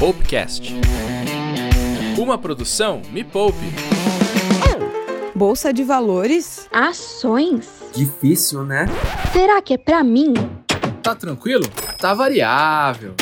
Poupecast. 0.00 0.72
Uma 2.18 2.38
produção 2.38 3.02
Me 3.12 3.22
Poupe. 3.22 3.58
Bolsa 5.34 5.74
de 5.74 5.84
valores? 5.84 6.66
Ações? 6.72 7.68
Difícil, 7.94 8.64
né? 8.64 8.86
Será 9.30 9.60
que 9.60 9.74
é 9.74 9.76
pra 9.76 10.02
mim? 10.02 10.32
Tá 11.02 11.14
tranquilo? 11.14 11.68
Tá 11.98 12.14
variável. 12.14 13.14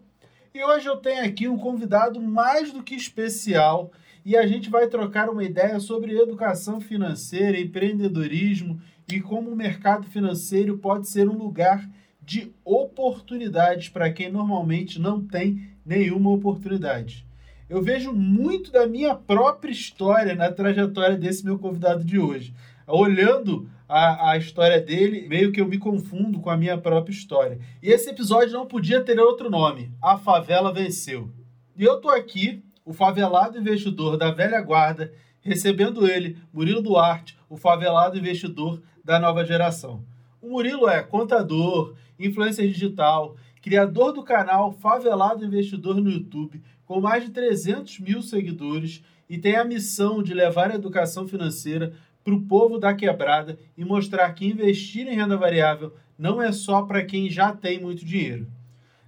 E 0.55 0.63
hoje 0.63 0.87
eu 0.87 0.97
tenho 0.97 1.25
aqui 1.25 1.49
um 1.49 1.59
convidado 1.59 2.21
mais 2.21 2.73
do 2.73 2.85
que 2.85 2.95
especial 2.95 3.91
e 4.25 4.37
a 4.37 4.47
gente 4.47 4.71
vai 4.71 4.87
trocar 4.87 5.29
uma 5.29 5.43
ideia 5.43 5.81
sobre 5.81 6.17
educação 6.17 6.81
financeira, 6.81 7.59
empreendedorismo 7.59 8.81
e 9.11 9.21
como 9.21 9.51
o 9.51 9.57
mercado 9.57 10.07
financeiro 10.07 10.79
pode 10.79 11.09
ser 11.09 11.29
um 11.29 11.37
lugar 11.37 11.89
de 12.21 12.53
oportunidades 12.65 13.89
para 13.89 14.13
quem 14.13 14.31
normalmente 14.31 15.01
não 15.01 15.25
tem 15.25 15.71
nenhuma 15.85 16.31
oportunidade. 16.31 17.27
Eu 17.69 17.83
vejo 17.83 18.13
muito 18.13 18.71
da 18.71 18.87
minha 18.87 19.15
própria 19.15 19.73
história 19.73 20.35
na 20.35 20.53
trajetória 20.53 21.17
desse 21.17 21.45
meu 21.45 21.59
convidado 21.59 22.05
de 22.05 22.19
hoje. 22.19 22.55
Olhando 22.87 23.69
a, 23.89 24.31
a 24.31 24.37
história 24.37 24.81
dele, 24.81 25.27
meio 25.29 25.53
que 25.53 25.61
eu 25.61 25.67
me 25.67 25.79
confundo 25.79 26.41
com 26.41 26.51
a 26.51 26.57
minha 26.57 26.77
própria 26.77 27.13
história. 27.13 27.59
E 27.83 27.91
esse 27.91 28.11
episódio 28.11 28.53
não 28.53 28.67
podia 28.67 29.03
ter 29.03 29.19
outro 29.19 29.51
nome: 29.51 29.91
A 30.01 30.19
Favela 30.19 30.73
Venceu. 30.73 31.31
E 31.77 31.85
eu 31.85 32.01
tô 32.01 32.11
aqui, 32.11 32.63
o 32.85 32.93
favelado 32.93 33.59
investidor 33.59 34.17
da 34.17 34.31
velha 34.31 34.61
guarda, 34.61 35.13
recebendo 35.49 36.07
ele, 36.07 36.37
Murilo 36.53 36.83
Duarte, 36.83 37.39
o 37.49 37.57
favelado 37.57 38.19
investidor 38.19 38.83
da 39.03 39.19
nova 39.19 39.45
geração. 39.45 40.05
O 40.41 40.51
Murilo 40.51 40.89
é 40.89 41.03
contador, 41.03 41.95
influencer 42.19 42.69
digital, 42.69 43.37
criador 43.63 44.13
do 44.13 44.23
canal 44.23 44.71
Favelado 44.71 45.45
Investidor 45.45 45.97
no 45.97 46.11
YouTube, 46.11 46.63
com 46.85 47.01
mais 47.01 47.25
de 47.25 47.31
300 47.31 47.99
mil 48.01 48.23
seguidores 48.23 49.03
e 49.29 49.39
tem 49.39 49.57
a 49.57 49.65
missão 49.65 50.23
de 50.23 50.33
levar 50.33 50.71
a 50.71 50.75
educação 50.75 51.27
financeira 51.27 51.93
para 52.23 52.35
o 52.35 52.43
povo 52.43 52.79
da 52.79 52.95
quebrada 52.95 53.59
e 53.77 53.85
mostrar 53.85 54.33
que 54.33 54.47
investir 54.47 55.07
em 55.07 55.17
renda 55.17 55.37
variável 55.37 55.95
não 56.19 56.43
é 56.43 56.53
só 56.53 56.83
para 56.83 57.05
quem 57.05 57.31
já 57.31 57.53
tem 57.53 57.81
muito 57.81 58.05
dinheiro. 58.05 58.47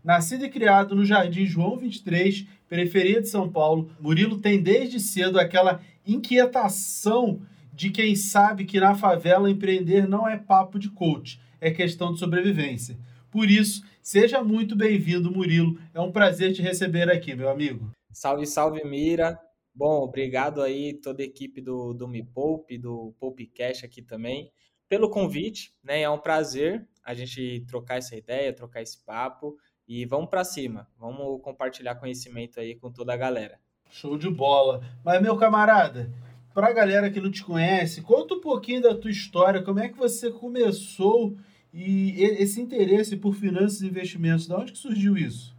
Nascido 0.03 0.47
e 0.47 0.51
criado 0.51 0.95
no 0.95 1.05
Jardim 1.05 1.45
João 1.45 1.77
23, 1.77 2.47
periferia 2.69 3.21
de 3.21 3.29
São 3.29 3.51
Paulo, 3.51 3.91
Murilo 4.01 4.41
tem 4.41 4.63
desde 4.63 4.99
cedo 4.99 5.39
aquela 5.39 5.83
inquietação 6.07 7.43
de 7.73 7.91
quem 7.91 8.17
sabe 8.17 8.65
que 8.65 8.81
na 8.81 8.95
favela 8.95 9.51
empreender 9.51 10.09
não 10.09 10.27
é 10.27 10.39
papo 10.39 10.79
de 10.79 10.91
coach, 10.91 11.41
é 11.61 11.71
questão 11.71 12.13
de 12.13 12.19
sobrevivência. 12.19 12.99
Por 13.31 13.51
isso, 13.51 13.83
seja 14.03 14.43
muito 14.43 14.75
bem-vindo, 14.75 15.31
Murilo. 15.31 15.79
É 15.95 16.01
um 16.01 16.11
prazer 16.11 16.53
te 16.53 16.63
receber 16.63 17.11
aqui, 17.11 17.35
meu 17.35 17.49
amigo. 17.49 17.91
Salve, 18.13 18.47
salve, 18.47 18.83
Mira. 18.85 19.39
Bom, 19.75 20.03
obrigado 20.03 20.63
aí 20.63 20.95
toda 20.95 21.23
a 21.23 21.27
equipe 21.27 21.61
do, 21.61 21.93
do 21.93 22.09
Me 22.09 22.25
Poupe, 22.25 22.77
do 22.77 23.15
Poupe 23.21 23.47
Cash 23.47 23.85
aqui 23.85 24.03
também, 24.03 24.51
pelo 24.89 25.09
convite, 25.09 25.73
né? 25.83 26.03
É 26.03 26.11
um 26.11 26.19
prazer 26.19 26.89
a 27.05 27.15
gente 27.15 27.65
trocar 27.69 27.99
essa 27.99 28.17
ideia, 28.17 28.53
trocar 28.53 28.83
esse 28.83 29.05
papo 29.05 29.57
e 29.91 30.07
vamos 30.07 30.31
para 30.31 30.45
cima. 30.45 30.87
Vamos 30.97 31.43
compartilhar 31.43 31.97
conhecimento 31.97 32.61
aí 32.61 32.77
com 32.77 32.93
toda 32.93 33.13
a 33.13 33.17
galera. 33.17 33.59
Show 33.91 34.17
de 34.17 34.31
bola. 34.31 34.83
Mas 35.05 35.21
meu 35.21 35.37
camarada, 35.37 36.09
para 36.55 36.69
a 36.69 36.73
galera 36.73 37.11
que 37.11 37.21
não 37.21 37.29
te 37.29 37.43
conhece, 37.43 38.01
conta 38.01 38.35
um 38.35 38.41
pouquinho 38.41 38.83
da 38.83 38.95
tua 38.95 39.11
história, 39.11 39.61
como 39.65 39.81
é 39.81 39.89
que 39.89 39.99
você 39.99 40.31
começou 40.31 41.37
e 41.75 42.23
esse 42.23 42.61
interesse 42.61 43.17
por 43.17 43.35
finanças 43.35 43.81
e 43.81 43.89
investimentos, 43.89 44.47
de 44.47 44.55
onde 44.55 44.71
que 44.71 44.79
surgiu 44.79 45.17
isso? 45.17 45.57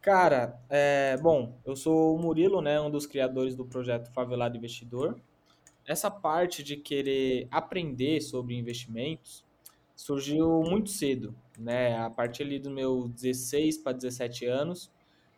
Cara, 0.00 0.60
é, 0.70 1.16
bom, 1.20 1.58
eu 1.64 1.74
sou 1.74 2.14
o 2.14 2.18
Murilo, 2.20 2.60
né, 2.60 2.80
um 2.80 2.90
dos 2.90 3.04
criadores 3.04 3.56
do 3.56 3.64
projeto 3.64 4.12
Favelado 4.12 4.56
Investidor. 4.56 5.20
Essa 5.84 6.08
parte 6.08 6.62
de 6.62 6.76
querer 6.76 7.48
aprender 7.50 8.20
sobre 8.20 8.56
investimentos 8.56 9.44
surgiu 9.96 10.62
muito 10.62 10.90
cedo, 10.90 11.34
né, 11.58 11.98
a 11.98 12.10
partir 12.10 12.42
ali 12.42 12.58
dos 12.58 12.72
meus 12.72 13.10
16 13.10 13.78
para 13.78 13.92
17 13.92 14.46
anos, 14.46 14.90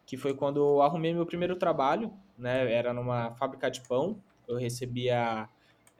que 0.07 0.17
foi 0.17 0.35
quando 0.35 0.59
eu 0.59 0.83
arrumei 0.83 1.13
meu 1.13 1.27
primeiro 1.27 1.57
trabalho, 1.57 2.13
né, 2.39 2.73
era 2.73 2.93
numa 2.93 3.35
fábrica 3.35 3.71
de 3.71 3.81
pão, 3.83 4.21
eu 4.47 4.57
recebia 4.57 5.49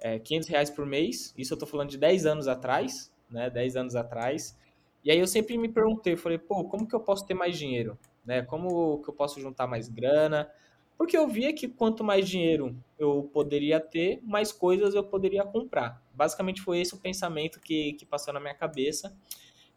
é, 0.01 0.19
500 0.19 0.49
reais 0.49 0.71
por 0.71 0.87
mês, 0.87 1.35
isso 1.37 1.55
eu 1.55 1.59
tô 1.59 1.67
falando 1.67 1.91
de 1.91 1.99
10 1.99 2.27
anos 2.27 2.49
atrás, 2.49 3.13
né, 3.31 3.49
10 3.51 3.77
anos 3.77 3.97
atrás, 3.97 4.57
e 5.05 5.11
aí 5.11 5.19
eu 5.19 5.27
sempre 5.27 5.59
me 5.59 5.69
perguntei, 5.69 6.17
falei, 6.17 6.39
pô, 6.39 6.65
como 6.65 6.89
que 6.89 6.95
eu 6.95 7.01
posso 7.01 7.27
ter 7.27 7.35
mais 7.35 7.59
dinheiro? 7.59 7.99
Né? 8.25 8.41
Como 8.41 9.03
que 9.03 9.11
eu 9.11 9.15
posso 9.15 9.39
juntar 9.39 9.67
mais 9.67 9.87
grana? 9.87 10.51
Porque 10.97 11.17
eu 11.17 11.29
via 11.29 11.53
que 11.53 11.69
quanto 11.69 12.03
mais 12.03 12.27
dinheiro 12.27 12.75
eu 12.99 13.29
poderia 13.33 13.79
ter, 13.79 14.21
mais 14.23 14.51
coisas 14.51 14.95
eu 14.95 15.05
poderia 15.05 15.45
comprar. 15.45 16.03
Basicamente 16.15 16.63
foi 16.63 16.81
esse 16.81 16.95
o 16.95 16.99
pensamento 16.99 17.61
que, 17.61 17.93
que 17.95 18.07
passou 18.07 18.33
na 18.33 18.41
minha 18.41 18.55
cabeça. 18.55 19.15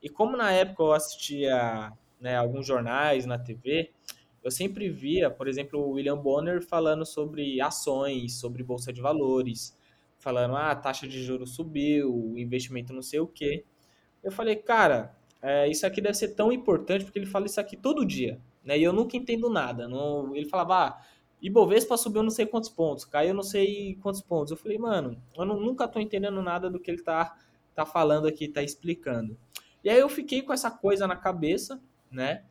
E 0.08 0.10
como 0.10 0.38
na 0.38 0.54
época 0.54 0.84
eu 0.84 0.94
assistia 0.94 1.92
né, 2.18 2.38
alguns 2.38 2.66
jornais 2.66 3.26
na 3.26 3.38
TV, 3.38 3.92
eu 4.42 4.50
sempre 4.50 4.90
via, 4.90 5.30
por 5.30 5.50
exemplo, 5.50 5.82
o 5.82 5.90
William 5.92 6.18
Bonner 6.18 6.66
falando 6.66 7.06
sobre 7.06 7.60
ações, 7.60 8.40
sobre 8.40 8.64
bolsa 8.64 8.94
de 8.94 9.02
valores, 9.02 9.78
falando, 10.18 10.56
ah, 10.56 10.72
a 10.72 10.76
taxa 10.78 11.06
de 11.06 11.22
juros 11.22 11.56
subiu, 11.56 12.16
o 12.16 12.40
investimento 12.40 12.94
não 12.94 13.02
sei 13.02 13.20
o 13.20 13.28
quê. 13.28 13.66
Eu 14.24 14.32
falei, 14.32 14.56
cara, 14.56 15.14
é, 15.42 15.68
isso 15.68 15.86
aqui 15.86 16.00
deve 16.00 16.14
ser 16.18 16.30
tão 16.30 16.54
importante 16.54 17.04
porque 17.04 17.20
ele 17.20 17.26
fala 17.26 17.46
isso 17.46 17.60
aqui 17.60 17.76
todo 17.76 18.06
dia, 18.06 18.40
né? 18.64 18.80
E 18.80 18.84
eu 18.84 18.94
nunca 18.94 19.18
entendo 19.18 19.50
nada. 19.50 19.90
Não, 19.90 20.34
ele 20.34 20.48
falava, 20.48 20.88
ah, 20.88 21.02
Ibovespa 21.42 21.98
subiu 21.98 22.24
não 22.24 22.30
sei 22.30 22.46
quantos 22.46 22.70
pontos, 22.70 23.04
caiu 23.04 23.34
não 23.34 23.44
sei 23.44 23.96
quantos 24.02 24.22
pontos. 24.22 24.52
Eu 24.52 24.58
falei, 24.58 24.78
mano, 24.78 25.22
eu 25.38 25.46
não, 25.46 25.60
nunca 25.60 25.86
tô 25.86 26.00
entendendo 26.00 26.42
nada 26.42 26.70
do 26.70 26.80
que 26.80 26.90
ele 26.90 27.04
tá, 27.04 27.36
tá 27.76 27.86
falando 27.86 28.26
aqui, 28.26 28.48
tá 28.48 28.64
explicando. 28.64 29.38
E 29.84 29.90
aí 29.90 30.00
eu 30.00 30.10
fiquei 30.10 30.42
com 30.42 30.54
essa 30.54 30.72
coisa 30.72 31.08
na 31.08 31.16
cabeça, 31.16 31.82
né? 32.12 32.44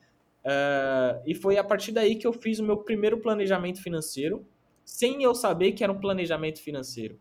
Uh, 0.45 1.23
e 1.27 1.35
foi 1.35 1.59
a 1.59 1.65
partir 1.65 1.93
daí 1.93 2.17
que 2.17 2.27
eu 2.27 2.33
fiz 2.33 2.59
o 2.59 2.65
meu 2.65 2.79
primeiro 2.79 3.19
planejamento 3.19 3.83
financeiro, 3.83 4.47
sem 4.85 5.23
eu 5.23 5.35
saber 5.35 5.73
que 5.73 5.83
era 5.83 5.93
um 5.93 5.99
planejamento 5.99 6.61
financeiro, 6.63 7.19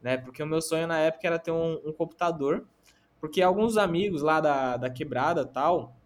né? 0.00 0.16
Porque 0.16 0.42
o 0.42 0.46
meu 0.46 0.62
sonho 0.62 0.86
na 0.86 0.98
época 0.98 1.26
era 1.26 1.38
ter 1.38 1.50
um, 1.50 1.80
um 1.84 1.92
computador 1.92 2.66
porque 3.22 3.40
alguns 3.40 3.76
amigos 3.76 4.20
lá 4.20 4.40
da, 4.40 4.76
da 4.76 4.90
quebrada 4.90 5.46
tal, 5.46 5.96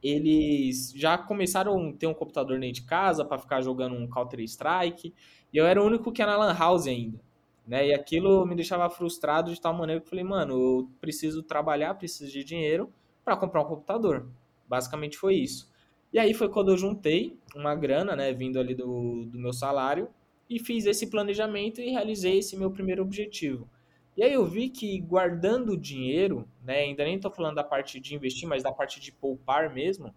eles 0.00 0.92
já 0.94 1.18
começaram 1.18 1.88
a 1.88 1.92
ter 1.92 2.06
um 2.06 2.14
computador 2.14 2.56
dentro 2.60 2.80
de 2.80 2.86
casa 2.86 3.24
para 3.24 3.36
ficar 3.36 3.60
jogando 3.62 3.96
um 3.96 4.08
Counter-Strike, 4.08 5.12
e 5.52 5.56
eu 5.56 5.66
era 5.66 5.82
o 5.82 5.84
único 5.84 6.12
que 6.12 6.22
era 6.22 6.38
na 6.38 6.46
Lan 6.46 6.56
House 6.56 6.86
ainda. 6.86 7.18
Né? 7.66 7.88
E 7.88 7.94
aquilo 7.94 8.44
me 8.46 8.54
deixava 8.54 8.88
frustrado 8.90 9.52
de 9.52 9.60
tal 9.60 9.74
maneira 9.74 10.00
que 10.00 10.06
eu 10.06 10.10
falei, 10.10 10.24
mano, 10.24 10.54
eu 10.54 10.90
preciso 11.00 11.42
trabalhar, 11.42 11.94
preciso 11.94 12.30
de 12.30 12.42
dinheiro 12.42 12.92
para 13.24 13.36
comprar 13.36 13.62
um 13.62 13.66
computador. 13.66 14.28
Basicamente 14.68 15.16
foi 15.16 15.36
isso. 15.36 15.70
E 16.12 16.18
aí 16.18 16.34
foi 16.34 16.48
quando 16.48 16.70
eu 16.70 16.76
juntei 16.76 17.38
uma 17.54 17.74
grana, 17.74 18.14
né, 18.14 18.32
vindo 18.32 18.58
ali 18.58 18.74
do, 18.74 19.24
do 19.26 19.38
meu 19.38 19.52
salário, 19.52 20.08
e 20.48 20.58
fiz 20.58 20.84
esse 20.84 21.08
planejamento 21.08 21.80
e 21.80 21.90
realizei 21.90 22.38
esse 22.38 22.56
meu 22.56 22.70
primeiro 22.70 23.02
objetivo. 23.02 23.68
E 24.14 24.22
aí 24.22 24.34
eu 24.34 24.44
vi 24.44 24.68
que 24.68 25.00
guardando 25.00 25.76
dinheiro, 25.76 26.46
né, 26.62 26.80
ainda 26.80 27.04
nem 27.04 27.16
estou 27.16 27.30
falando 27.30 27.54
da 27.54 27.64
parte 27.64 27.98
de 27.98 28.14
investir, 28.14 28.46
mas 28.46 28.62
da 28.62 28.70
parte 28.70 29.00
de 29.00 29.10
poupar 29.10 29.72
mesmo, 29.72 30.14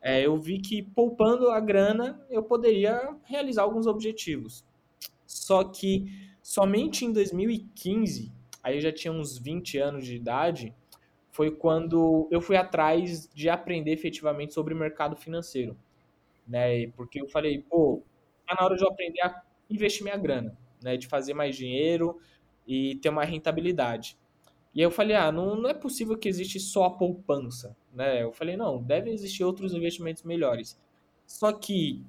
é, 0.00 0.24
eu 0.24 0.38
vi 0.38 0.58
que 0.58 0.82
poupando 0.82 1.50
a 1.50 1.60
grana 1.60 2.22
eu 2.30 2.42
poderia 2.42 3.14
realizar 3.24 3.62
alguns 3.62 3.86
objetivos. 3.86 4.64
Só 5.26 5.64
que 5.64 6.06
somente 6.44 7.06
em 7.06 7.10
2015, 7.10 8.30
aí 8.62 8.76
eu 8.76 8.80
já 8.82 8.92
tinha 8.92 9.10
uns 9.10 9.38
20 9.38 9.78
anos 9.78 10.04
de 10.04 10.14
idade, 10.14 10.74
foi 11.30 11.50
quando 11.50 12.28
eu 12.30 12.38
fui 12.38 12.54
atrás 12.54 13.26
de 13.34 13.48
aprender 13.48 13.92
efetivamente 13.92 14.52
sobre 14.52 14.74
mercado 14.74 15.16
financeiro. 15.16 15.74
Né? 16.46 16.88
Porque 16.88 17.22
eu 17.22 17.26
falei, 17.26 17.62
pô, 17.62 18.02
tá 18.46 18.54
na 18.58 18.66
hora 18.66 18.76
de 18.76 18.84
eu 18.84 18.88
aprender 18.88 19.22
a 19.22 19.42
investir 19.70 20.04
minha 20.04 20.18
grana, 20.18 20.54
né? 20.82 20.98
De 20.98 21.06
fazer 21.06 21.32
mais 21.32 21.56
dinheiro 21.56 22.20
e 22.66 22.96
ter 22.96 23.08
uma 23.08 23.24
rentabilidade. 23.24 24.18
E 24.74 24.80
aí 24.80 24.86
eu 24.86 24.90
falei, 24.90 25.16
ah, 25.16 25.32
não, 25.32 25.56
não 25.56 25.70
é 25.70 25.74
possível 25.74 26.18
que 26.18 26.28
existe 26.28 26.60
só 26.60 26.84
a 26.84 26.90
poupança, 26.90 27.74
né? 27.90 28.22
Eu 28.22 28.32
falei, 28.32 28.54
não, 28.54 28.82
devem 28.82 29.14
existir 29.14 29.44
outros 29.44 29.72
investimentos 29.72 30.22
melhores. 30.24 30.78
Só 31.26 31.52
que 31.52 32.04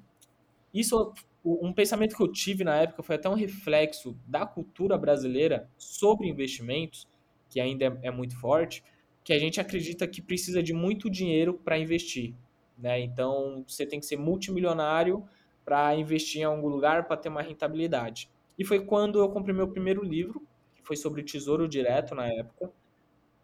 isso, 0.74 1.14
um 1.46 1.72
pensamento 1.72 2.16
que 2.16 2.22
eu 2.22 2.30
tive 2.32 2.64
na 2.64 2.76
época 2.76 3.02
foi 3.02 3.16
até 3.16 3.28
um 3.28 3.34
reflexo 3.34 4.18
da 4.26 4.44
cultura 4.46 4.98
brasileira 4.98 5.70
sobre 5.78 6.28
investimentos, 6.28 7.06
que 7.48 7.60
ainda 7.60 7.86
é, 8.02 8.08
é 8.08 8.10
muito 8.10 8.38
forte, 8.40 8.82
que 9.22 9.32
a 9.32 9.38
gente 9.38 9.60
acredita 9.60 10.06
que 10.06 10.20
precisa 10.22 10.62
de 10.62 10.72
muito 10.72 11.10
dinheiro 11.10 11.54
para 11.54 11.78
investir, 11.78 12.34
né? 12.78 13.00
Então, 13.00 13.64
você 13.66 13.86
tem 13.86 14.00
que 14.00 14.06
ser 14.06 14.16
multimilionário 14.16 15.24
para 15.64 15.94
investir 15.96 16.42
em 16.42 16.44
algum 16.44 16.68
lugar 16.68 17.06
para 17.06 17.16
ter 17.16 17.28
uma 17.28 17.42
rentabilidade. 17.42 18.30
E 18.58 18.64
foi 18.64 18.84
quando 18.84 19.18
eu 19.18 19.28
comprei 19.28 19.54
meu 19.54 19.68
primeiro 19.68 20.02
livro, 20.02 20.46
que 20.74 20.82
foi 20.82 20.96
sobre 20.96 21.22
Tesouro 21.22 21.68
Direto 21.68 22.14
na 22.14 22.26
época. 22.28 22.72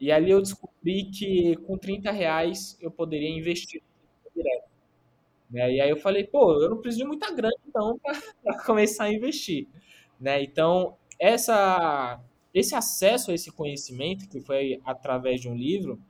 E 0.01 0.11
ali 0.13 0.31
eu 0.31 0.43
descobri 0.43 1.05
que 1.11 1.57
com 1.67 1.79
30 1.79 2.11
reais 2.11 2.77
eu 2.81 2.91
poderia 2.91 3.31
investir. 3.31 3.83
Né? 5.53 5.75
E 5.75 5.81
aí 5.81 5.91
eu 5.91 5.97
falei, 5.97 6.25
pô, 6.25 6.63
eu 6.63 6.71
não 6.71 6.79
preciso 6.79 7.03
de 7.03 7.09
muita 7.09 7.31
grana 7.31 7.55
então 7.69 8.01
para 8.43 8.59
começar 8.65 9.05
a 9.05 9.13
investir. 9.13 9.69
Né? 10.19 10.43
Então, 10.43 10.97
essa, 11.19 12.21
esse 12.55 12.75
acesso 12.75 13.31
a 13.31 13.35
esse 13.35 13.53
conhecimento, 13.53 14.29
que 14.29 14.41
foi 14.41 14.81
através 14.85 15.41
de 15.41 15.49
um 15.49 15.55
livro, 15.55 16.01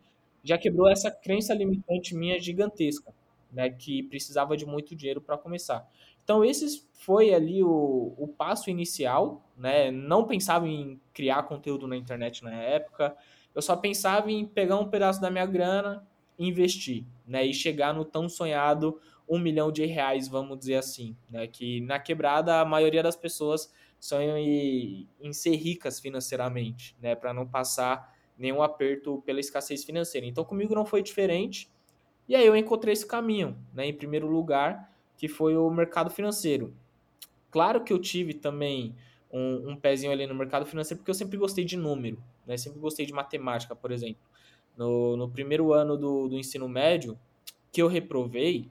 já 0.44 0.56
quebrou 0.56 0.88
essa 0.88 1.10
crença 1.10 1.52
limitante 1.54 2.14
minha 2.14 2.38
gigantesca, 2.40 3.12
né, 3.52 3.70
que 3.70 4.02
precisava 4.04 4.56
de 4.56 4.66
muito 4.66 4.94
dinheiro 4.94 5.20
para 5.20 5.36
começar. 5.38 5.88
Então, 6.24 6.44
esse 6.44 6.86
foi 6.94 7.34
ali 7.34 7.62
o, 7.62 8.14
o 8.16 8.28
passo 8.28 8.70
inicial, 8.70 9.44
né? 9.56 9.90
Não 9.90 10.24
pensava 10.24 10.68
em 10.68 11.00
criar 11.12 11.42
conteúdo 11.44 11.86
na 11.88 11.96
internet 11.96 12.44
na 12.44 12.54
época, 12.54 13.16
eu 13.54 13.60
só 13.60 13.76
pensava 13.76 14.30
em 14.30 14.46
pegar 14.46 14.78
um 14.78 14.88
pedaço 14.88 15.20
da 15.20 15.30
minha 15.30 15.44
grana 15.46 16.06
investir, 16.46 17.04
né? 17.26 17.44
E 17.44 17.54
chegar 17.54 17.94
no 17.94 18.04
tão 18.04 18.28
sonhado 18.28 19.00
um 19.28 19.38
milhão 19.38 19.70
de 19.72 19.84
reais, 19.86 20.28
vamos 20.28 20.58
dizer 20.58 20.76
assim, 20.76 21.16
né? 21.30 21.46
Que 21.46 21.80
na 21.80 21.98
quebrada 21.98 22.60
a 22.60 22.64
maioria 22.64 23.02
das 23.02 23.16
pessoas 23.16 23.72
sonham 23.98 24.36
em, 24.36 25.08
em 25.20 25.32
ser 25.32 25.54
ricas 25.56 26.00
financeiramente, 26.00 26.96
né? 27.00 27.14
Para 27.14 27.32
não 27.32 27.46
passar 27.46 28.14
nenhum 28.36 28.62
aperto 28.62 29.22
pela 29.24 29.40
escassez 29.40 29.84
financeira. 29.84 30.26
Então 30.26 30.44
comigo 30.44 30.74
não 30.74 30.84
foi 30.84 31.02
diferente. 31.02 31.70
E 32.28 32.34
aí 32.34 32.46
eu 32.46 32.56
encontrei 32.56 32.92
esse 32.92 33.06
caminho, 33.06 33.56
né? 33.72 33.86
Em 33.86 33.94
primeiro 33.94 34.26
lugar, 34.26 34.92
que 35.16 35.28
foi 35.28 35.56
o 35.56 35.70
mercado 35.70 36.10
financeiro. 36.10 36.74
Claro 37.50 37.84
que 37.84 37.92
eu 37.92 37.98
tive 37.98 38.34
também 38.34 38.94
um, 39.30 39.70
um 39.70 39.76
pezinho 39.76 40.12
ali 40.12 40.26
no 40.26 40.34
mercado 40.34 40.66
financeiro, 40.66 40.98
porque 40.98 41.10
eu 41.10 41.14
sempre 41.14 41.38
gostei 41.38 41.64
de 41.64 41.76
número, 41.76 42.22
né? 42.46 42.56
Sempre 42.56 42.80
gostei 42.80 43.06
de 43.06 43.12
matemática, 43.12 43.74
por 43.74 43.92
exemplo. 43.92 44.22
No, 44.76 45.16
no 45.16 45.28
primeiro 45.28 45.72
ano 45.72 45.96
do, 45.96 46.28
do 46.28 46.36
ensino 46.36 46.68
médio, 46.68 47.18
que 47.70 47.82
eu 47.82 47.88
reprovei, 47.88 48.70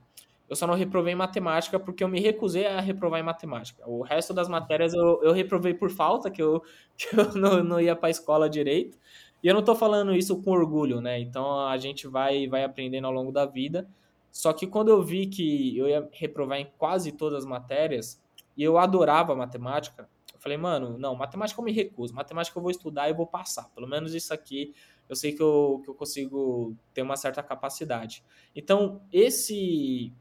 eu 0.52 0.56
só 0.56 0.68
não 0.68 0.76
reprovei 0.76 1.14
em 1.14 1.16
matemática 1.16 1.80
porque 1.80 2.04
eu 2.04 2.10
me 2.10 2.20
recusei 2.20 2.68
a 2.68 2.82
reprovar 2.82 3.20
em 3.20 3.24
matemática. 3.24 3.90
O 3.90 4.02
resto 4.02 4.34
das 4.34 4.50
matérias 4.50 4.94
eu, 4.94 5.24
eu 5.24 5.32
reprovei 5.32 5.74
por 5.74 5.90
falta, 5.90 6.30
que 6.30 6.42
eu, 6.42 6.62
que 6.98 7.08
eu 7.18 7.34
não, 7.36 7.64
não 7.64 7.80
ia 7.80 7.96
para 7.96 8.08
a 8.08 8.12
escola 8.12 8.50
direito. 8.50 8.98
E 9.42 9.48
eu 9.48 9.54
não 9.54 9.62
estou 9.62 9.76
falando 9.76 10.14
isso 10.14 10.42
com 10.42 10.52
orgulho, 10.52 11.00
né? 11.02 11.20
Então 11.20 11.66
a 11.68 11.78
gente 11.78 12.08
vai, 12.08 12.48
vai 12.48 12.64
aprendendo 12.64 13.08
ao 13.08 13.14
longo 13.14 13.32
da 13.32 13.46
vida. 13.46 13.88
Só 14.30 14.52
que 14.54 14.68
quando 14.68 14.90
eu 14.90 15.02
vi 15.02 15.26
que 15.26 15.78
eu 15.78 15.88
ia 15.88 16.08
reprovar 16.12 16.60
em 16.60 16.68
quase 16.78 17.12
todas 17.12 17.40
as 17.40 17.46
matérias, 17.46 18.22
e 18.56 18.64
eu 18.64 18.78
adorava 18.78 19.36
matemática, 19.36 20.10
eu 20.34 20.40
falei, 20.40 20.58
mano, 20.58 20.98
não, 20.98 21.16
matemática 21.16 21.60
eu 21.60 21.66
me 21.66 21.72
recuso, 21.72 22.14
matemática 22.14 22.58
eu 22.58 22.62
vou 22.62 22.72
estudar 22.72 23.10
e 23.10 23.14
vou 23.14 23.26
passar. 23.26 23.70
Pelo 23.74 23.88
menos 23.88 24.14
isso 24.14 24.34
aqui 24.34 24.74
eu 25.12 25.16
sei 25.18 25.34
que 25.34 25.42
eu, 25.44 25.82
que 25.84 25.90
eu 25.90 25.94
consigo 25.94 26.74
ter 26.94 27.02
uma 27.02 27.18
certa 27.18 27.44
capacidade. 27.44 28.24
Então, 28.56 29.02
esse, 29.12 30.14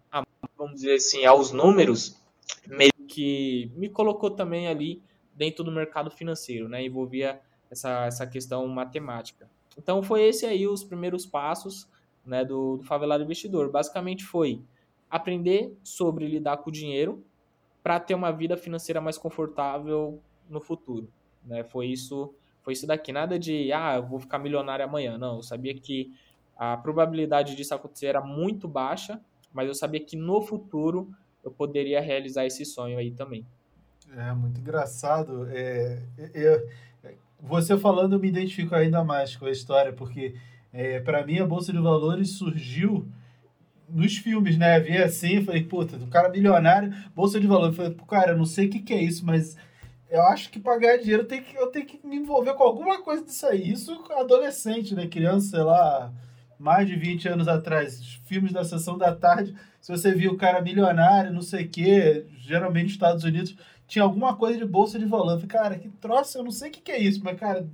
vamos 0.58 0.74
dizer 0.74 0.94
assim, 0.94 1.24
aos 1.24 1.52
números, 1.52 2.20
meio 2.66 2.92
que 3.06 3.70
me 3.76 3.88
colocou 3.88 4.32
também 4.32 4.66
ali 4.66 5.00
dentro 5.32 5.62
do 5.62 5.70
mercado 5.70 6.10
financeiro, 6.10 6.68
né? 6.68 6.84
Envolvia 6.84 7.40
essa, 7.70 8.06
essa 8.06 8.26
questão 8.26 8.66
matemática. 8.66 9.48
Então 9.78 10.02
foi 10.02 10.24
esse 10.24 10.44
aí 10.44 10.66
os 10.66 10.82
primeiros 10.82 11.24
passos 11.24 11.88
né, 12.26 12.44
do, 12.44 12.78
do 12.78 12.82
favelado 12.82 13.22
investidor. 13.22 13.70
Basicamente 13.70 14.24
foi 14.24 14.60
aprender 15.08 15.72
sobre 15.84 16.26
lidar 16.26 16.56
com 16.56 16.68
o 16.68 16.72
dinheiro 16.72 17.24
para 17.80 18.00
ter 18.00 18.14
uma 18.14 18.32
vida 18.32 18.56
financeira 18.56 19.00
mais 19.00 19.16
confortável 19.16 20.20
no 20.48 20.60
futuro. 20.60 21.08
Né? 21.44 21.62
Foi 21.62 21.86
isso, 21.86 22.34
foi 22.62 22.72
isso 22.72 22.86
daqui. 22.86 23.12
Nada 23.12 23.38
de 23.38 23.72
ah, 23.72 23.96
eu 23.96 24.06
vou 24.06 24.18
ficar 24.18 24.38
milionário 24.38 24.84
amanhã. 24.84 25.18
Não, 25.18 25.36
eu 25.36 25.42
sabia 25.42 25.74
que 25.74 26.12
a 26.56 26.76
probabilidade 26.76 27.56
disso 27.56 27.74
acontecer 27.74 28.06
era 28.06 28.20
muito 28.20 28.68
baixa, 28.68 29.20
mas 29.52 29.66
eu 29.66 29.74
sabia 29.74 30.00
que 30.00 30.16
no 30.16 30.42
futuro 30.42 31.10
eu 31.42 31.50
poderia 31.50 32.00
realizar 32.00 32.44
esse 32.44 32.64
sonho 32.64 32.98
aí 32.98 33.10
também. 33.10 33.46
É 34.16 34.32
muito 34.32 34.60
engraçado. 34.60 35.46
É, 35.50 36.02
eu, 36.34 36.68
você 37.40 37.78
falando, 37.78 38.14
eu 38.14 38.20
me 38.20 38.28
identifico 38.28 38.74
ainda 38.74 39.02
mais 39.02 39.36
com 39.36 39.46
a 39.46 39.50
história, 39.50 39.92
porque 39.92 40.34
é, 40.72 41.00
para 41.00 41.24
mim 41.24 41.38
a 41.38 41.46
Bolsa 41.46 41.72
de 41.72 41.78
Valores 41.78 42.32
surgiu 42.32 43.08
nos 43.88 44.16
filmes, 44.16 44.56
né? 44.56 44.78
Vi 44.78 44.96
assim, 44.98 45.42
falei, 45.42 45.64
puta, 45.64 45.96
do 45.96 46.06
cara 46.06 46.28
milionário, 46.28 46.92
Bolsa 47.14 47.40
de 47.40 47.46
Valores. 47.46 47.76
Falei, 47.76 47.96
cara, 48.08 48.32
eu 48.32 48.38
não 48.38 48.44
sei 48.44 48.66
o 48.66 48.70
que, 48.70 48.80
que 48.80 48.92
é 48.92 49.02
isso, 49.02 49.24
mas 49.24 49.56
eu 50.10 50.22
acho 50.24 50.50
que 50.50 50.58
para 50.58 50.78
ganhar 50.78 50.96
dinheiro 50.96 51.22
eu 51.22 51.28
tenho, 51.28 51.42
que, 51.42 51.56
eu 51.56 51.66
tenho 51.68 51.86
que 51.86 52.04
me 52.04 52.16
envolver 52.16 52.54
com 52.54 52.64
alguma 52.64 53.00
coisa 53.00 53.24
disso 53.24 53.46
aí. 53.46 53.70
Isso 53.70 54.04
adolescente, 54.10 54.94
né? 54.94 55.06
Criança, 55.06 55.50
sei 55.50 55.62
lá, 55.62 56.12
mais 56.58 56.88
de 56.88 56.96
20 56.96 57.28
anos 57.28 57.46
atrás. 57.46 58.20
Filmes 58.24 58.52
da 58.52 58.64
sessão 58.64 58.98
da 58.98 59.14
tarde, 59.14 59.54
se 59.80 59.90
você 59.90 60.12
viu 60.12 60.32
o 60.32 60.36
cara 60.36 60.60
milionário, 60.60 61.32
não 61.32 61.42
sei 61.42 61.64
o 61.64 61.68
quê, 61.68 62.26
geralmente 62.38 62.84
nos 62.84 62.92
Estados 62.92 63.24
Unidos, 63.24 63.56
tinha 63.86 64.02
alguma 64.02 64.36
coisa 64.36 64.58
de 64.58 64.64
bolsa 64.64 64.98
de 64.98 65.04
valor. 65.04 65.40
cara, 65.46 65.78
que 65.78 65.88
troço, 65.88 66.38
eu 66.38 66.44
não 66.44 66.50
sei 66.50 66.70
o 66.70 66.72
que, 66.72 66.80
que 66.80 66.92
é 66.92 66.98
isso, 66.98 67.20
mas, 67.24 67.38
cara, 67.38 67.66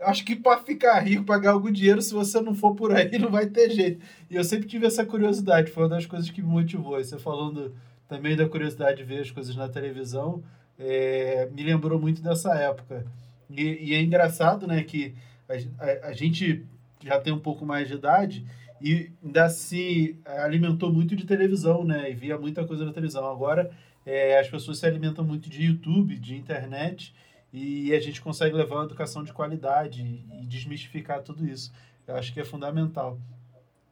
acho 0.00 0.24
que 0.24 0.36
para 0.36 0.62
ficar 0.62 1.00
rico, 1.00 1.24
pagar 1.24 1.52
algum 1.52 1.70
dinheiro, 1.70 2.02
se 2.02 2.12
você 2.12 2.40
não 2.40 2.54
for 2.54 2.74
por 2.74 2.94
aí, 2.94 3.16
não 3.18 3.30
vai 3.30 3.46
ter 3.46 3.70
jeito. 3.70 4.04
E 4.30 4.36
eu 4.36 4.44
sempre 4.44 4.68
tive 4.68 4.86
essa 4.86 5.04
curiosidade, 5.04 5.70
foi 5.70 5.84
uma 5.84 5.90
das 5.90 6.06
coisas 6.06 6.30
que 6.30 6.42
me 6.42 6.48
motivou. 6.48 7.02
Você 7.02 7.18
falando 7.18 7.74
também 8.08 8.36
da 8.36 8.48
curiosidade 8.48 8.98
de 8.98 9.04
ver 9.04 9.20
as 9.20 9.30
coisas 9.30 9.56
na 9.56 9.68
televisão, 9.68 10.42
é, 10.78 11.48
me 11.52 11.62
lembrou 11.62 11.98
muito 11.98 12.22
dessa 12.22 12.54
época. 12.54 13.06
E, 13.50 13.90
e 13.90 13.94
é 13.94 14.00
engraçado, 14.00 14.66
né, 14.66 14.82
que 14.82 15.14
a, 15.48 15.84
a, 15.84 16.08
a, 16.08 16.12
gente 16.12 16.64
já 17.04 17.20
tem 17.20 17.32
um 17.32 17.38
pouco 17.38 17.66
mais 17.66 17.88
de 17.88 17.94
idade 17.94 18.44
e 18.80 19.10
ainda 19.22 19.48
se 19.48 20.16
alimentou 20.24 20.92
muito 20.92 21.14
de 21.14 21.26
televisão, 21.26 21.84
né, 21.84 22.10
e 22.10 22.14
via 22.14 22.38
muita 22.38 22.64
coisa 22.64 22.84
na 22.84 22.92
televisão. 22.92 23.30
Agora 23.30 23.70
é, 24.04 24.38
as 24.38 24.48
pessoas 24.48 24.78
se 24.78 24.86
alimentam 24.86 25.24
muito 25.24 25.48
de 25.48 25.62
YouTube, 25.62 26.16
de 26.16 26.34
internet, 26.34 27.14
e 27.52 27.94
a 27.94 28.00
gente 28.00 28.20
consegue 28.20 28.56
levar 28.56 28.76
uma 28.76 28.84
educação 28.84 29.22
de 29.22 29.32
qualidade 29.32 30.02
e 30.40 30.46
desmistificar 30.46 31.22
tudo 31.22 31.46
isso. 31.46 31.72
Eu 32.06 32.16
acho 32.16 32.32
que 32.32 32.40
é 32.40 32.44
fundamental. 32.44 33.18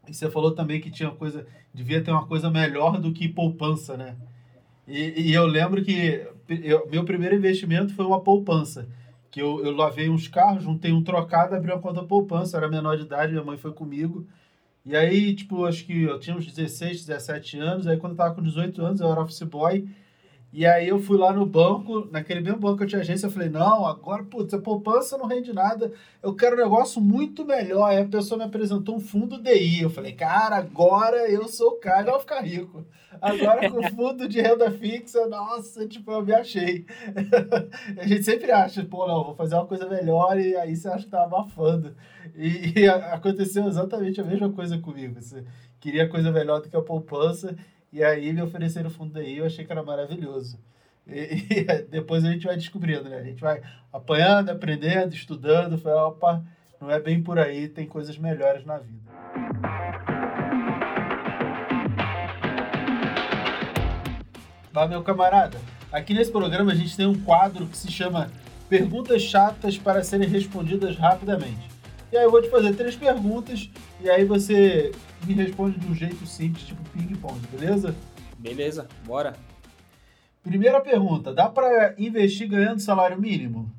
E 0.09 0.15
você 0.15 0.31
falou 0.31 0.53
também 0.53 0.81
que 0.81 0.91
tinha 0.91 1.11
coisa, 1.11 1.47
devia 1.73 2.03
ter 2.03 2.11
uma 2.11 2.27
coisa 2.27 2.51
melhor 2.51 2.99
do 2.99 3.13
que 3.13 3.29
poupança, 3.29 3.97
né? 3.97 4.17
E, 4.89 5.29
e 5.29 5.33
eu 5.35 5.47
lembro 5.47 5.85
que 5.85 6.27
eu, 6.51 6.89
meu 6.91 7.05
primeiro 7.05 7.37
investimento 7.37 7.95
foi 7.95 8.05
uma 8.05 8.21
poupança. 8.21 8.89
Que 9.31 9.41
eu, 9.41 9.65
eu 9.65 9.73
lavei 9.73 10.09
uns 10.09 10.27
carros, 10.27 10.65
juntei 10.65 10.93
um 10.93 11.05
trocado, 11.05 11.55
abri 11.55 11.71
uma 11.71 11.81
conta 11.81 12.03
poupança, 12.03 12.57
era 12.57 12.69
menor 12.69 12.97
de 12.97 13.05
idade, 13.05 13.33
minha 13.33 13.45
mãe 13.45 13.57
foi 13.57 13.73
comigo. 13.73 14.27
E 14.85 14.97
aí, 14.97 15.35
tipo, 15.35 15.65
acho 15.65 15.85
que 15.85 16.03
eu 16.03 16.19
tinha 16.19 16.37
uns 16.37 16.47
16, 16.47 17.05
17 17.07 17.59
anos, 17.59 17.87
aí 17.87 17.97
quando 17.97 18.13
eu 18.13 18.17
tava 18.17 18.35
com 18.35 18.43
18 18.43 18.83
anos, 18.85 19.01
eu 19.01 19.11
era 19.11 19.21
office 19.21 19.43
boy, 19.43 19.87
e 20.53 20.67
aí 20.67 20.89
eu 20.89 20.99
fui 20.99 21.17
lá 21.17 21.33
no 21.33 21.47
banco, 21.47 22.09
naquele 22.11 22.41
mesmo 22.41 22.59
banco 22.59 22.79
que 22.79 22.83
eu 22.83 22.89
tinha 22.89 23.01
agência, 23.01 23.27
eu 23.27 23.31
falei, 23.31 23.49
não, 23.49 23.87
agora, 23.87 24.25
putz, 24.25 24.53
a 24.53 24.59
poupança 24.59 25.17
não 25.17 25.27
rende 25.27 25.53
nada, 25.53 25.93
eu 26.21 26.35
quero 26.35 26.57
um 26.57 26.59
negócio 26.59 27.01
muito 27.01 27.45
melhor. 27.45 27.85
Aí 27.85 27.99
a 27.99 28.05
pessoa 28.05 28.37
me 28.37 28.45
apresentou 28.45 28.97
um 28.97 29.01
fundo 29.01 29.41
DI. 29.41 29.83
Eu 29.83 29.91
falei, 29.91 30.13
cara, 30.13 30.57
agora 30.57 31.31
eu 31.31 31.47
sou 31.47 31.69
o 31.71 31.77
cara, 31.77 32.09
eu 32.09 32.13
vou 32.13 32.21
ficar 32.21 32.41
rico. 32.41 32.85
Agora 33.21 33.71
com 33.71 33.83
fundo 33.95 34.27
de 34.29 34.41
renda 34.41 34.73
fixa, 34.73 35.25
nossa, 35.29 35.87
tipo, 35.87 36.11
eu 36.11 36.25
me 36.25 36.33
achei. 36.33 36.85
a 37.97 38.07
gente 38.07 38.25
sempre 38.25 38.51
acha, 38.51 38.85
pô, 38.85 39.07
não, 39.07 39.23
vou 39.23 39.37
fazer 39.37 39.55
uma 39.55 39.67
coisa 39.67 39.89
melhor 39.89 40.37
e 40.37 40.57
aí 40.57 40.75
você 40.75 40.89
acha 40.89 41.05
que 41.05 41.11
tá 41.11 41.23
abafando. 41.23 41.95
E, 42.35 42.81
e 42.81 42.89
aconteceu 42.89 43.69
exatamente 43.69 44.21
a 44.21 44.25
mesma 44.25 44.51
coisa 44.51 44.79
comigo. 44.79 45.15
queria 45.79 46.09
coisa 46.09 46.33
melhor 46.33 46.61
do 46.61 46.69
que 46.69 46.77
a 46.77 46.83
poupança, 46.83 47.55
e 47.93 48.05
aí 48.05 48.33
me 48.33 48.43
ofereceram 48.43 48.89
o 48.89 48.93
fundo 48.93 49.13
daí, 49.13 49.39
eu 49.39 49.47
achei 49.47 49.65
que 49.65 49.73
era 49.73 49.83
maravilhoso. 49.83 50.59
E, 51.07 51.47
e, 51.51 51.83
depois 51.91 52.25
a 52.25 52.31
gente 52.31 52.47
vai 52.47 52.57
descobrindo, 52.57 53.09
né? 53.09 53.17
A 53.17 53.25
gente 53.25 53.41
vai 53.41 53.61
apanhando, 53.93 54.51
aprendendo, 54.51 55.15
estudando, 55.15 55.77
foi, 55.77 55.93
opa, 55.93 56.43
não 56.81 56.91
é 56.91 57.01
bem 57.01 57.23
por 57.23 57.39
aí, 57.39 57.69
tem 57.69 57.87
coisas 57.87 58.17
melhores 58.17 58.65
na 58.65 58.79
vida. 58.79 59.11
Tá, 64.73 64.87
meu 64.87 65.03
camarada? 65.03 65.59
Aqui 65.91 66.15
nesse 66.15 66.31
programa 66.31 66.71
a 66.71 66.75
gente 66.77 66.97
tem 66.97 67.07
um 67.07 67.21
quadro 67.21 67.67
que 67.67 67.77
se 67.77 67.91
chama 67.91 68.31
Perguntas 68.69 69.23
Chatas 69.23 69.77
para 69.77 70.05
serem 70.05 70.29
respondidas 70.29 70.97
rapidamente. 70.97 71.69
E 72.13 72.17
aí 72.17 72.23
eu 72.23 72.31
vou 72.31 72.41
te 72.41 72.49
fazer 72.49 72.75
três 72.75 72.95
perguntas 72.95 73.69
e 74.01 74.09
aí 74.09 74.25
você 74.25 74.93
me 75.27 75.35
responde 75.35 75.79
de 75.79 75.87
um 75.87 75.95
jeito 75.95 76.27
simples, 76.27 76.65
tipo 76.65 76.83
ping-pong, 76.91 77.39
beleza? 77.49 77.95
Beleza, 78.39 78.89
bora. 79.05 79.37
Primeira 80.43 80.81
pergunta: 80.81 81.33
dá 81.33 81.49
para 81.49 81.95
investir 81.99 82.49
ganhando 82.49 82.81
salário 82.81 83.21
mínimo? 83.21 83.71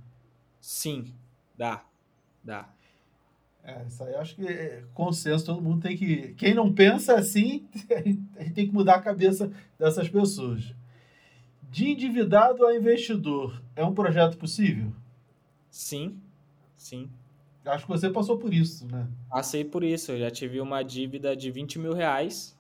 Sim, 0.60 1.14
dá. 1.58 1.84
Dá. 2.44 2.70
É, 3.64 3.86
isso 3.88 4.04
aí 4.04 4.14
eu 4.14 4.20
acho 4.20 4.36
que 4.36 4.48
é 4.48 4.84
consenso, 4.94 5.46
todo 5.46 5.62
mundo 5.62 5.82
tem 5.82 5.96
que. 5.96 6.34
Quem 6.34 6.54
não 6.54 6.74
pensa 6.74 7.16
assim, 7.16 7.68
a 7.90 8.02
gente 8.02 8.54
tem 8.54 8.68
que 8.68 8.74
mudar 8.74 8.96
a 8.96 9.02
cabeça 9.02 9.52
dessas 9.78 10.10
pessoas. 10.10 10.74
De 11.70 11.90
endividado 11.90 12.66
a 12.66 12.76
investidor, 12.76 13.62
é 13.76 13.84
um 13.86 13.94
projeto 13.94 14.38
possível? 14.38 14.92
Sim, 15.70 16.20
sim. 16.76 17.10
Acho 17.66 17.86
que 17.86 17.92
você 17.92 18.10
passou 18.10 18.38
por 18.38 18.54
isso, 18.54 18.88
né? 18.88 19.08
Passei 19.30 19.64
por 19.64 19.84
isso. 19.84 20.12
Eu 20.12 20.20
já 20.20 20.32
tive 20.32 20.60
uma 20.60 20.82
dívida 20.84 21.36
de 21.36 21.52
20 21.52 21.78
mil 21.78 21.94
reais, 21.94 22.58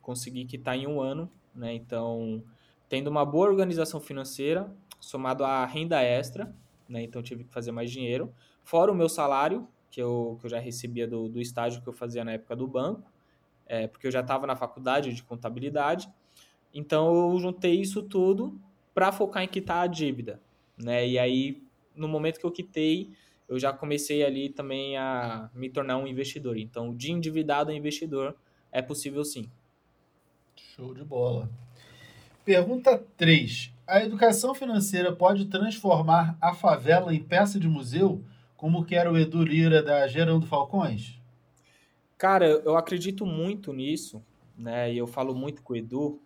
consegui 0.00 0.44
quitar 0.44 0.76
em 0.76 0.86
um 0.86 1.00
ano, 1.00 1.28
né? 1.54 1.74
Então, 1.74 2.42
tendo 2.88 3.08
uma 3.08 3.24
boa 3.24 3.48
organização 3.48 4.00
financeira, 4.00 4.72
somado 5.00 5.44
à 5.44 5.64
renda 5.66 6.00
extra, 6.00 6.54
né? 6.88 7.02
Então, 7.02 7.22
tive 7.22 7.44
que 7.44 7.52
fazer 7.52 7.72
mais 7.72 7.90
dinheiro. 7.90 8.32
Fora 8.62 8.92
o 8.92 8.94
meu 8.94 9.08
salário, 9.08 9.66
que 9.90 10.00
eu, 10.00 10.38
que 10.40 10.46
eu 10.46 10.50
já 10.50 10.60
recebia 10.60 11.06
do, 11.06 11.28
do 11.28 11.40
estágio 11.40 11.82
que 11.82 11.88
eu 11.88 11.92
fazia 11.92 12.24
na 12.24 12.32
época 12.32 12.54
do 12.54 12.66
banco, 12.66 13.02
é, 13.66 13.88
porque 13.88 14.06
eu 14.06 14.10
já 14.10 14.20
estava 14.20 14.46
na 14.46 14.54
faculdade 14.54 15.12
de 15.12 15.22
contabilidade. 15.22 16.08
Então, 16.72 17.32
eu 17.32 17.38
juntei 17.38 17.80
isso 17.80 18.02
tudo 18.02 18.60
para 18.94 19.10
focar 19.10 19.42
em 19.42 19.48
quitar 19.48 19.82
a 19.82 19.86
dívida, 19.88 20.40
né? 20.78 21.06
E 21.06 21.18
aí, 21.18 21.62
no 21.94 22.06
momento 22.06 22.38
que 22.38 22.46
eu 22.46 22.52
quitei, 22.52 23.12
eu 23.48 23.58
já 23.58 23.72
comecei 23.72 24.24
ali 24.24 24.48
também 24.48 24.96
a 24.96 25.50
me 25.54 25.68
tornar 25.68 25.98
um 25.98 26.06
investidor. 26.06 26.56
Então, 26.56 26.94
de 26.94 27.12
endividado 27.12 27.70
a 27.70 27.74
investidor 27.74 28.34
é 28.72 28.80
possível 28.80 29.24
sim. 29.24 29.50
Show 30.56 30.94
de 30.94 31.04
bola. 31.04 31.48
Pergunta 32.44 33.02
3. 33.16 33.72
A 33.86 34.02
educação 34.02 34.54
financeira 34.54 35.14
pode 35.14 35.46
transformar 35.46 36.36
a 36.40 36.54
favela 36.54 37.14
em 37.14 37.22
peça 37.22 37.60
de 37.60 37.68
museu, 37.68 38.24
como 38.56 38.84
quer 38.84 39.08
o 39.08 39.18
Edu 39.18 39.42
Lira 39.42 39.82
da 39.82 40.06
Gerando 40.06 40.46
Falcões? 40.46 41.20
Cara, 42.16 42.46
eu 42.46 42.76
acredito 42.76 43.26
muito 43.26 43.72
nisso, 43.72 44.22
né? 44.56 44.92
E 44.92 44.96
eu 44.96 45.06
falo 45.06 45.34
muito 45.34 45.62
com 45.62 45.74
o 45.74 45.76
Edu. 45.76 46.18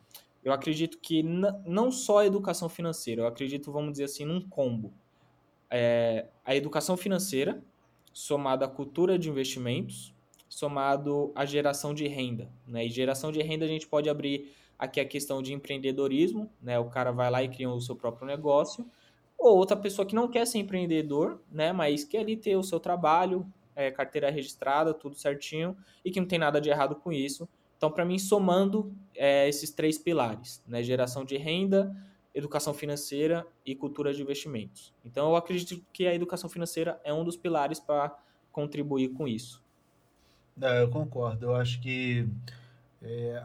Eu 0.45 0.53
acredito 0.53 0.99
que 0.99 1.23
não 1.23 1.91
só 1.91 2.19
a 2.19 2.27
educação 2.27 2.69
financeira, 2.69 3.23
eu 3.23 3.27
acredito, 3.27 3.73
vamos 3.73 3.93
dizer 3.93 4.05
assim, 4.05 4.25
num 4.25 4.41
combo 4.41 4.95
é, 5.71 6.27
a 6.45 6.55
educação 6.55 6.97
financeira, 6.97 7.63
somado 8.13 8.65
à 8.65 8.69
cultura 8.69 9.19
de 9.19 9.29
investimentos, 9.29 10.15
somado 10.49 11.31
à 11.35 11.45
geração 11.45 11.95
de 11.95 12.07
renda. 12.09 12.51
Né? 12.67 12.87
E 12.87 12.91
geração 12.91 13.31
de 13.31 13.41
renda 13.43 13.65
a 13.65 13.69
gente 13.69 13.87
pode 13.87 14.09
abrir 14.09 14.53
aqui 14.79 15.01
a 15.01 15.05
questão 15.05 15.43
de 15.43 15.53
empreendedorismo, 15.53 16.51
né? 16.63 16.79
o 16.79 16.87
cara 16.87 17.13
vai 17.13 17.31
lá 17.31 17.43
e 17.43 17.49
cria 17.49 17.69
o 17.69 17.81
seu 17.81 17.95
próprio 17.95 18.27
negócio, 18.27 18.87
ou 19.37 19.57
outra 19.57 19.77
pessoa 19.77 20.07
que 20.07 20.15
não 20.15 20.29
quer 20.29 20.47
ser 20.47 20.59
empreendedor, 20.59 21.41
né? 21.51 21.73
mas 21.73 22.05
quer 22.05 22.21
ali 22.21 22.37
ter 22.37 22.57
o 22.57 22.63
seu 22.63 22.81
trabalho, 22.81 23.47
é, 23.77 23.91
carteira 23.91 24.31
registrada, 24.31 24.93
tudo 24.93 25.17
certinho, 25.17 25.77
e 26.05 26.11
que 26.11 26.21
não 26.21 26.27
tem 26.27 26.39
nada 26.39 26.61
de 26.61 26.71
errado 26.71 26.97
com 26.97 27.13
isso. 27.13 27.49
Então, 27.77 27.91
para 27.91 28.05
mim, 28.05 28.19
somando 28.19 28.93
é, 29.15 29.49
esses 29.49 29.71
três 29.71 29.97
pilares, 29.99 30.63
né? 30.67 30.83
geração 30.83 31.25
de 31.25 31.37
renda, 31.37 31.95
educação 32.39 32.73
financeira 32.73 33.47
e 33.67 33.75
cultura 33.75 34.15
de 34.15 34.23
investimentos. 34.23 34.95
Então, 35.05 35.31
eu 35.31 35.37
acredito 35.37 35.85
que 35.93 36.07
a 36.07 36.15
educação 36.15 36.49
financeira 36.49 37.01
é 37.05 37.13
um 37.13 37.25
dos 37.25 37.37
pilares 37.37 37.79
para 37.81 38.17
contribuir 38.53 39.11
com 39.11 39.29
isso. 39.29 39.63
É, 40.61 40.83
eu 40.83 40.91
concordo. 40.91 41.47
Eu 41.47 41.55
acho 41.55 41.81
que 41.81 42.27
é, 43.03 43.43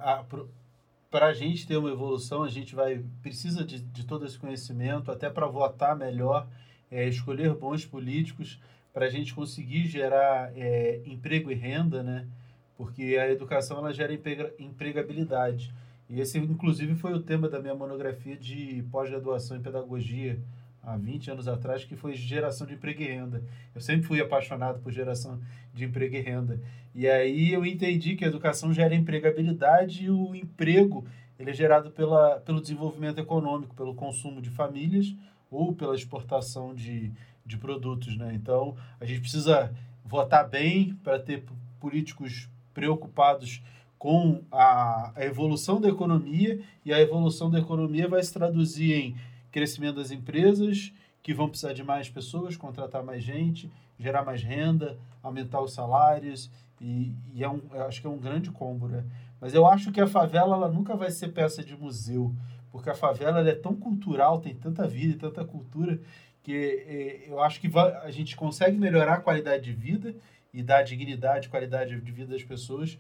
para 1.12 1.28
a 1.28 1.34
gente 1.34 1.68
ter 1.68 1.78
uma 1.78 1.92
evolução, 1.92 2.44
a 2.44 2.50
gente 2.50 2.74
vai 2.74 3.04
precisa 3.22 3.64
de, 3.64 3.80
de 3.80 4.06
todo 4.06 4.26
esse 4.26 4.40
conhecimento, 4.40 5.12
até 5.12 5.30
para 5.30 5.46
votar 5.46 5.96
melhor, 5.96 6.48
é, 6.90 7.08
escolher 7.08 7.54
bons 7.54 7.86
políticos, 7.86 8.60
para 8.92 9.06
a 9.06 9.10
gente 9.10 9.34
conseguir 9.34 9.88
gerar 9.88 10.52
é, 10.56 11.02
emprego 11.06 11.52
e 11.52 11.56
renda, 11.56 12.04
né? 12.04 12.28
Porque 12.76 13.18
a 13.18 13.30
educação 13.30 13.78
ela 13.78 13.94
gera 13.94 14.14
empregabilidade. 14.60 15.74
E 16.14 16.22
esse, 16.22 16.38
inclusive, 16.38 16.94
foi 16.94 17.12
o 17.12 17.20
tema 17.20 17.50
da 17.50 17.60
minha 17.60 17.74
monografia 17.74 18.38
de 18.38 18.86
pós-graduação 18.92 19.58
em 19.58 19.62
pedagogia, 19.64 20.40
há 20.84 20.96
20 20.96 21.32
anos 21.32 21.48
atrás, 21.48 21.86
que 21.86 21.96
foi 21.96 22.14
geração 22.14 22.68
de 22.68 22.76
emprego 22.76 23.02
e 23.02 23.06
renda. 23.06 23.44
Eu 23.74 23.82
sempre 23.82 24.04
fui 24.06 24.22
apaixonado 24.22 24.80
por 24.80 24.92
geração 24.92 25.42
de 25.74 25.86
emprego 25.86 26.16
e 26.16 26.20
renda. 26.20 26.62
E 26.94 27.10
aí 27.10 27.52
eu 27.52 27.66
entendi 27.66 28.16
que 28.16 28.24
a 28.24 28.28
educação 28.28 28.72
gera 28.72 28.94
empregabilidade 28.94 30.06
e 30.06 30.12
o 30.12 30.36
emprego 30.36 31.04
ele 31.40 31.50
é 31.50 31.54
gerado 31.54 31.90
pela, 31.90 32.40
pelo 32.42 32.62
desenvolvimento 32.62 33.18
econômico, 33.18 33.74
pelo 33.74 33.96
consumo 33.96 34.40
de 34.40 34.52
famílias 34.52 35.16
ou 35.50 35.74
pela 35.74 35.96
exportação 35.96 36.76
de, 36.76 37.12
de 37.44 37.58
produtos. 37.58 38.16
Né? 38.16 38.36
Então, 38.36 38.78
a 39.00 39.06
gente 39.06 39.22
precisa 39.22 39.74
votar 40.06 40.48
bem 40.48 40.94
para 41.04 41.18
ter 41.18 41.44
políticos 41.80 42.48
preocupados 42.72 43.64
com 44.04 44.42
a, 44.52 45.14
a 45.16 45.24
evolução 45.24 45.80
da 45.80 45.88
economia, 45.88 46.60
e 46.84 46.92
a 46.92 47.00
evolução 47.00 47.50
da 47.50 47.58
economia 47.58 48.06
vai 48.06 48.22
se 48.22 48.34
traduzir 48.34 48.94
em 48.94 49.16
crescimento 49.50 49.96
das 49.96 50.12
empresas, 50.12 50.92
que 51.22 51.34
vão 51.34 51.48
precisar 51.48 51.72
de 51.72 51.86
mais 51.86 52.10
pessoas, 52.10 52.58
contratar 52.58 53.02
mais 53.02 53.24
gente, 53.24 53.72
gerar 53.98 54.26
mais 54.26 54.44
renda, 54.44 55.00
aumentar 55.22 55.62
os 55.62 55.72
salários, 55.72 56.52
e, 56.82 57.14
e 57.34 57.46
é 57.46 57.50
um, 57.50 57.62
acho 57.88 58.02
que 58.02 58.08
é 58.08 58.10
um 58.10 58.18
grande 58.18 58.52
combo, 58.52 58.90
né? 58.90 59.06
Mas 59.40 59.54
eu 59.54 59.66
acho 59.66 59.90
que 59.90 60.02
a 60.02 60.08
favela 60.08 60.58
ela 60.58 60.68
nunca 60.68 60.98
vai 60.98 61.10
ser 61.10 61.30
peça 61.30 61.64
de 61.64 61.78
museu, 61.78 62.36
porque 62.74 62.90
a 62.90 62.96
favela 62.96 63.40
é 63.48 63.56
tão 63.56 63.74
cultural, 63.74 64.42
tem 64.42 64.54
tanta 64.54 64.86
vida 64.86 65.14
e 65.14 65.18
tanta 65.18 65.46
cultura, 65.46 65.98
que 66.44 66.52
é, 66.52 67.30
eu 67.30 67.40
acho 67.40 67.62
que 67.62 67.72
a 68.04 68.12
gente 68.12 68.36
consegue 68.36 68.78
melhorar 68.78 69.14
a 69.14 69.22
qualidade 69.22 69.64
de 69.64 69.72
vida 69.72 70.14
e 70.54 70.62
dar 70.62 70.84
dignidade, 70.84 71.48
qualidade 71.48 71.98
de 71.98 72.12
vida 72.12 72.34
das 72.34 72.44
pessoas, 72.44 73.00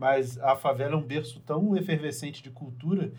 mas 0.00 0.38
a 0.38 0.56
favela 0.56 0.94
é 0.94 0.96
um 0.96 1.02
berço 1.02 1.40
tão 1.40 1.76
efervescente 1.76 2.42
de 2.42 2.48
cultura 2.48 3.12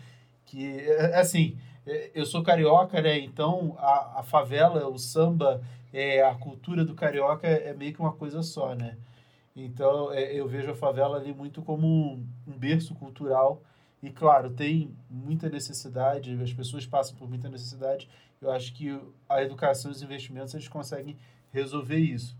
que, 0.44 0.80
é, 0.80 1.12
é 1.12 1.20
assim, 1.20 1.56
é, 1.86 2.10
eu 2.12 2.26
sou 2.26 2.42
carioca, 2.42 3.00
né? 3.00 3.20
Então 3.20 3.76
a, 3.78 4.18
a 4.18 4.22
favela, 4.24 4.88
o 4.88 4.98
samba, 4.98 5.62
é, 5.92 6.24
a 6.24 6.34
cultura 6.34 6.84
do 6.84 6.92
carioca 6.92 7.46
é 7.46 7.72
meio 7.72 7.94
que 7.94 8.00
uma 8.00 8.12
coisa 8.12 8.42
só, 8.42 8.74
né? 8.74 8.98
Então 9.54 10.12
é, 10.12 10.34
eu 10.34 10.48
vejo 10.48 10.72
a 10.72 10.74
favela 10.74 11.18
ali 11.18 11.32
muito 11.32 11.62
como 11.62 11.86
um, 11.86 12.26
um 12.48 12.58
berço 12.58 12.96
cultural 12.96 13.62
e 14.02 14.10
claro 14.10 14.50
tem 14.50 14.92
muita 15.08 15.48
necessidade, 15.48 16.36
as 16.42 16.52
pessoas 16.52 16.84
passam 16.84 17.14
por 17.14 17.28
muita 17.28 17.48
necessidade. 17.48 18.08
Eu 18.40 18.50
acho 18.50 18.74
que 18.74 19.00
a 19.28 19.40
educação 19.40 19.88
e 19.88 19.94
os 19.94 20.02
investimentos 20.02 20.52
eles 20.52 20.66
conseguem 20.66 21.16
resolver 21.52 21.98
isso. 21.98 22.36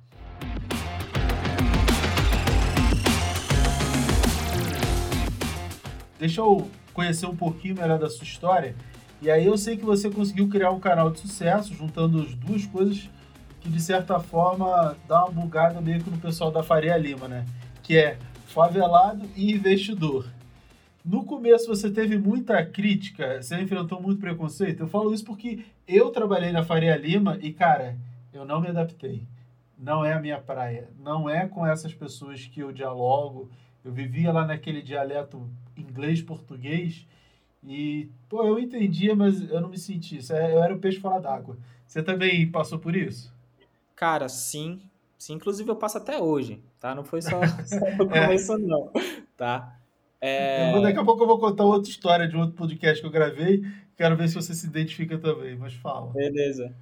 Deixa 6.23 6.41
eu 6.41 6.71
conhecer 6.95 7.27
um 7.27 7.35
pouquinho 7.35 7.75
melhor 7.75 7.99
da 7.99 8.09
sua 8.09 8.23
história. 8.23 8.77
E 9.21 9.29
aí 9.29 9.45
eu 9.45 9.59
sei 9.59 9.77
que 9.77 9.85
você 9.85 10.09
conseguiu 10.09 10.49
criar 10.49 10.71
um 10.71 10.79
canal 10.79 11.11
de 11.11 11.19
sucesso, 11.19 11.75
juntando 11.75 12.23
as 12.23 12.33
duas 12.37 12.65
coisas 12.65 13.11
que 13.61 13.69
de 13.69 13.83
certa 13.83 14.21
forma 14.21 14.97
dá 15.09 15.25
uma 15.25 15.33
bugada 15.33 15.81
meio 15.81 16.01
que 16.01 16.09
no 16.09 16.19
pessoal 16.19 16.53
da 16.53 16.63
Faria 16.63 16.97
Lima, 16.97 17.27
né? 17.27 17.45
Que 17.83 17.97
é 17.99 18.19
favelado 18.47 19.29
e 19.35 19.53
investidor. 19.53 20.25
No 21.05 21.25
começo 21.25 21.67
você 21.67 21.91
teve 21.91 22.17
muita 22.17 22.65
crítica, 22.65 23.43
você 23.43 23.61
enfrentou 23.61 24.01
muito 24.01 24.21
preconceito. 24.21 24.85
Eu 24.85 24.89
falo 24.89 25.13
isso 25.13 25.25
porque 25.25 25.65
eu 25.89 26.11
trabalhei 26.11 26.53
na 26.53 26.63
Faria 26.63 26.97
Lima 26.97 27.37
e, 27.43 27.53
cara, 27.53 27.99
eu 28.33 28.45
não 28.45 28.61
me 28.61 28.69
adaptei. 28.69 29.27
Não 29.77 30.05
é 30.05 30.13
a 30.13 30.21
minha 30.21 30.39
praia. 30.39 30.89
Não 31.01 31.29
é 31.29 31.49
com 31.49 31.67
essas 31.67 31.93
pessoas 31.93 32.47
que 32.47 32.61
eu 32.61 32.71
dialogo. 32.71 33.51
Eu 33.85 33.91
vivia 33.91 34.31
lá 34.31 34.47
naquele 34.47 34.83
dialeto 34.83 35.51
inglês, 35.77 36.23
português. 36.23 37.07
E, 37.65 38.09
pô, 38.29 38.45
eu 38.45 38.59
entendia, 38.59 39.15
mas 39.15 39.49
eu 39.51 39.61
não 39.61 39.69
me 39.69 39.79
senti. 39.79 40.19
É, 40.33 40.55
eu 40.55 40.63
era 40.63 40.75
o 40.75 40.79
peixe 40.79 40.99
fora 40.99 41.21
d'água. 41.21 41.57
Você 41.87 42.03
também 42.03 42.51
passou 42.51 42.79
por 42.79 42.97
isso? 42.97 43.33
Cara, 43.95 44.29
sim. 44.29 44.81
Sim, 45.17 45.35
inclusive 45.35 45.71
eu 45.71 45.77
passo 45.77 45.99
até 45.99 46.19
hoje, 46.19 46.61
tá? 46.81 46.95
Não 46.95 47.05
foi 47.05 47.23
só, 47.23 47.41
só 47.65 47.79
no 47.97 48.05
é. 48.15 48.21
começo, 48.21 48.55
é. 48.55 48.59
não, 48.59 48.91
tá? 49.37 49.79
É... 50.21 50.81
Daqui 50.81 50.99
a 50.99 51.05
pouco 51.05 51.23
eu 51.23 51.27
vou 51.27 51.39
contar 51.39 51.65
outra 51.65 51.89
história 51.89 52.27
de 52.27 52.37
outro 52.37 52.57
podcast 52.57 53.01
que 53.01 53.07
eu 53.07 53.11
gravei. 53.13 53.63
Quero 53.97 54.17
ver 54.17 54.29
se 54.29 54.35
você 54.35 54.55
se 54.55 54.67
identifica 54.67 55.19
também, 55.19 55.57
mas 55.57 55.75
fala. 55.75 56.13
Beleza. 56.13 56.75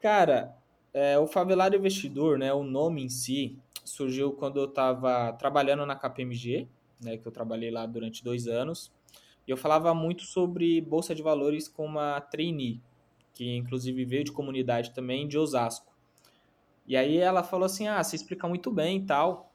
Cara, 0.00 0.54
é, 0.92 1.18
o 1.18 1.26
Favelado 1.26 1.76
Investidor, 1.76 2.38
né, 2.38 2.52
o 2.52 2.62
nome 2.62 3.04
em 3.04 3.08
si, 3.08 3.56
surgiu 3.84 4.32
quando 4.32 4.60
eu 4.60 4.66
estava 4.66 5.32
trabalhando 5.32 5.84
na 5.84 5.96
KPMG, 5.96 6.68
né, 7.00 7.16
que 7.16 7.26
eu 7.26 7.32
trabalhei 7.32 7.70
lá 7.70 7.86
durante 7.86 8.22
dois 8.22 8.46
anos. 8.46 8.92
E 9.46 9.50
eu 9.50 9.56
falava 9.56 9.92
muito 9.94 10.22
sobre 10.22 10.80
Bolsa 10.80 11.14
de 11.14 11.22
Valores 11.22 11.68
com 11.68 11.84
uma 11.86 12.20
trainee, 12.20 12.80
que 13.32 13.56
inclusive 13.56 14.04
veio 14.04 14.24
de 14.24 14.32
comunidade 14.32 14.94
também, 14.94 15.26
de 15.26 15.38
Osasco. 15.38 15.92
E 16.86 16.96
aí 16.96 17.16
ela 17.18 17.42
falou 17.42 17.66
assim, 17.66 17.86
ah, 17.86 18.02
você 18.02 18.16
explica 18.16 18.48
muito 18.48 18.70
bem 18.70 18.98
e 18.98 19.06
tal, 19.06 19.52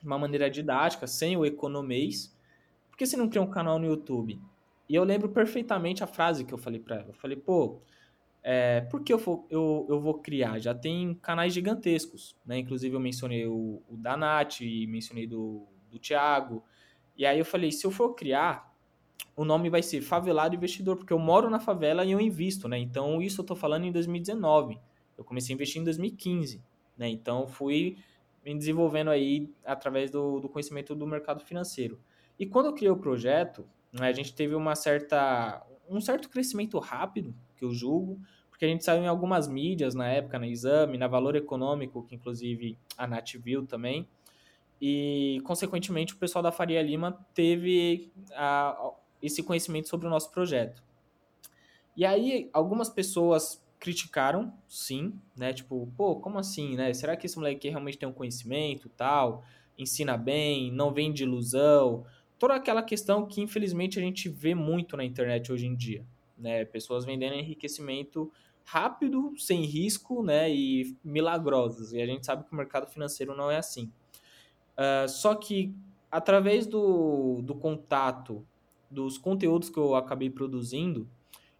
de 0.00 0.06
uma 0.06 0.18
maneira 0.18 0.50
didática, 0.50 1.06
sem 1.06 1.36
o 1.36 1.44
economês, 1.44 2.34
por 2.94 2.98
que 2.98 3.06
você 3.06 3.16
não 3.16 3.28
cria 3.28 3.42
um 3.42 3.50
canal 3.50 3.78
no 3.78 3.86
YouTube? 3.86 4.40
E 4.88 4.94
eu 4.94 5.02
lembro 5.02 5.28
perfeitamente 5.28 6.04
a 6.04 6.06
frase 6.06 6.44
que 6.44 6.54
eu 6.54 6.58
falei 6.58 6.78
para 6.78 6.96
ela. 6.96 7.08
Eu 7.08 7.14
falei, 7.14 7.36
pô, 7.36 7.80
é, 8.40 8.82
por 8.82 9.02
que 9.02 9.12
eu 9.12 9.18
vou, 9.18 9.46
eu, 9.50 9.86
eu 9.88 10.00
vou 10.00 10.14
criar? 10.14 10.58
Já 10.58 10.74
tem 10.74 11.14
canais 11.14 11.52
gigantescos, 11.52 12.36
né? 12.46 12.58
Inclusive 12.58 12.94
eu 12.94 13.00
mencionei 13.00 13.46
o, 13.46 13.82
o 13.88 13.96
da 13.96 14.16
Nath, 14.16 14.60
mencionei 14.86 15.26
do, 15.26 15.66
do 15.90 15.98
Thiago. 15.98 16.62
E 17.16 17.24
aí 17.24 17.38
eu 17.38 17.44
falei, 17.44 17.70
se 17.70 17.86
eu 17.86 17.90
for 17.90 18.14
criar, 18.14 18.72
o 19.36 19.44
nome 19.44 19.70
vai 19.70 19.82
ser 19.82 20.00
Favelado 20.00 20.54
Investidor, 20.54 20.96
porque 20.96 21.12
eu 21.12 21.18
moro 21.18 21.50
na 21.50 21.58
favela 21.58 22.04
e 22.04 22.12
eu 22.12 22.20
invisto, 22.20 22.68
né? 22.68 22.78
Então 22.78 23.20
isso 23.20 23.40
eu 23.40 23.44
tô 23.44 23.54
falando 23.54 23.84
em 23.84 23.92
2019. 23.92 24.78
Eu 25.16 25.24
comecei 25.24 25.52
a 25.52 25.54
investir 25.54 25.80
em 25.80 25.84
2015, 25.84 26.62
né? 26.96 27.08
Então 27.08 27.46
fui 27.46 27.96
me 28.44 28.56
desenvolvendo 28.56 29.10
aí 29.10 29.50
através 29.64 30.10
do, 30.10 30.40
do 30.40 30.48
conhecimento 30.48 30.94
do 30.94 31.06
mercado 31.06 31.42
financeiro. 31.42 31.98
E 32.38 32.44
quando 32.44 32.66
eu 32.66 32.74
criei 32.74 32.90
o 32.90 32.96
projeto, 32.96 33.64
né, 33.92 34.08
a 34.08 34.12
gente 34.12 34.34
teve 34.34 34.54
uma 34.54 34.74
certa, 34.74 35.64
um 35.88 36.00
certo 36.00 36.28
crescimento 36.28 36.78
rápido, 36.78 37.34
que 37.56 37.64
eu 37.64 37.72
julgo, 37.72 38.20
porque 38.50 38.64
a 38.64 38.68
gente 38.68 38.84
saiu 38.84 39.02
em 39.02 39.06
algumas 39.06 39.48
mídias 39.48 39.94
na 39.94 40.08
época, 40.08 40.38
na 40.38 40.46
Exame, 40.46 40.98
na 40.98 41.08
Valor 41.08 41.36
Econômico, 41.36 42.04
que 42.04 42.14
inclusive 42.14 42.78
a 42.98 43.06
Nath 43.06 43.32
viu 43.34 43.66
também, 43.66 44.06
e 44.80 45.40
consequentemente 45.44 46.14
o 46.14 46.16
pessoal 46.16 46.42
da 46.42 46.52
Faria 46.52 46.82
Lima 46.82 47.12
teve 47.34 48.12
a, 48.32 48.92
esse 49.22 49.42
conhecimento 49.42 49.88
sobre 49.88 50.06
o 50.06 50.10
nosso 50.10 50.30
projeto. 50.30 50.82
E 51.96 52.04
aí 52.04 52.50
algumas 52.52 52.88
pessoas 52.88 53.62
criticaram, 53.78 54.52
sim, 54.66 55.12
né? 55.36 55.52
Tipo, 55.52 55.86
pô, 55.96 56.16
como 56.16 56.38
assim, 56.38 56.74
né? 56.74 56.92
Será 56.94 57.16
que 57.16 57.26
esse 57.26 57.36
moleque 57.36 57.68
realmente 57.68 57.98
tem 57.98 58.08
um 58.08 58.12
conhecimento, 58.12 58.88
tal, 58.88 59.44
ensina 59.78 60.16
bem, 60.16 60.72
não 60.72 60.92
vem 60.92 61.12
de 61.12 61.22
ilusão? 61.22 62.04
Toda 62.38 62.54
aquela 62.54 62.82
questão 62.82 63.26
que 63.26 63.40
infelizmente 63.40 63.98
a 63.98 64.02
gente 64.02 64.28
vê 64.28 64.54
muito 64.54 64.96
na 64.96 65.04
internet 65.04 65.52
hoje 65.52 65.66
em 65.66 65.74
dia, 65.74 66.04
né? 66.36 66.64
Pessoas 66.64 67.04
vendendo 67.04 67.34
enriquecimento 67.34 68.32
rápido, 68.64 69.34
sem 69.36 69.62
risco, 69.64 70.22
né? 70.22 70.50
E 70.50 70.96
milagrosos. 71.04 71.92
E 71.92 72.00
a 72.00 72.06
gente 72.06 72.24
sabe 72.24 72.44
que 72.44 72.52
o 72.52 72.56
mercado 72.56 72.86
financeiro 72.86 73.36
não 73.36 73.50
é 73.50 73.58
assim. 73.58 73.92
Uh, 74.76 75.08
só 75.08 75.34
que 75.34 75.74
através 76.10 76.66
do, 76.66 77.40
do 77.42 77.54
contato, 77.54 78.46
dos 78.90 79.18
conteúdos 79.18 79.68
que 79.68 79.78
eu 79.78 79.94
acabei 79.96 80.30
produzindo, 80.30 81.08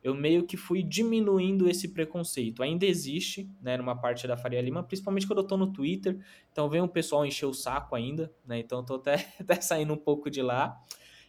eu 0.05 0.15
meio 0.15 0.45
que 0.45 0.57
fui 0.57 0.83
diminuindo 0.83 1.67
esse 1.69 1.89
preconceito. 1.89 2.63
Ainda 2.63 2.85
existe, 2.85 3.51
né, 3.63 3.79
numa 3.79 3.97
parte 3.97 4.29
da 4.29 4.37
Faria 4.37 4.61
Lima, 4.61 4.83
principalmente 4.83 5.27
quando 5.27 5.39
eu 5.39 5.47
tô 5.47 5.57
no 5.57 5.73
Twitter, 5.73 6.21
então 6.53 6.69
vem 6.69 6.83
o 6.83 6.87
pessoal 6.87 7.25
encher 7.25 7.47
o 7.47 7.55
saco 7.55 7.97
ainda, 7.97 8.31
né, 8.47 8.59
então 8.59 8.81
eu 8.81 8.85
tô 8.85 8.95
até, 8.97 9.27
até 9.41 9.59
saindo 9.63 9.95
um 9.95 9.97
pouco 9.97 10.31
de 10.31 10.43
lá. 10.43 10.79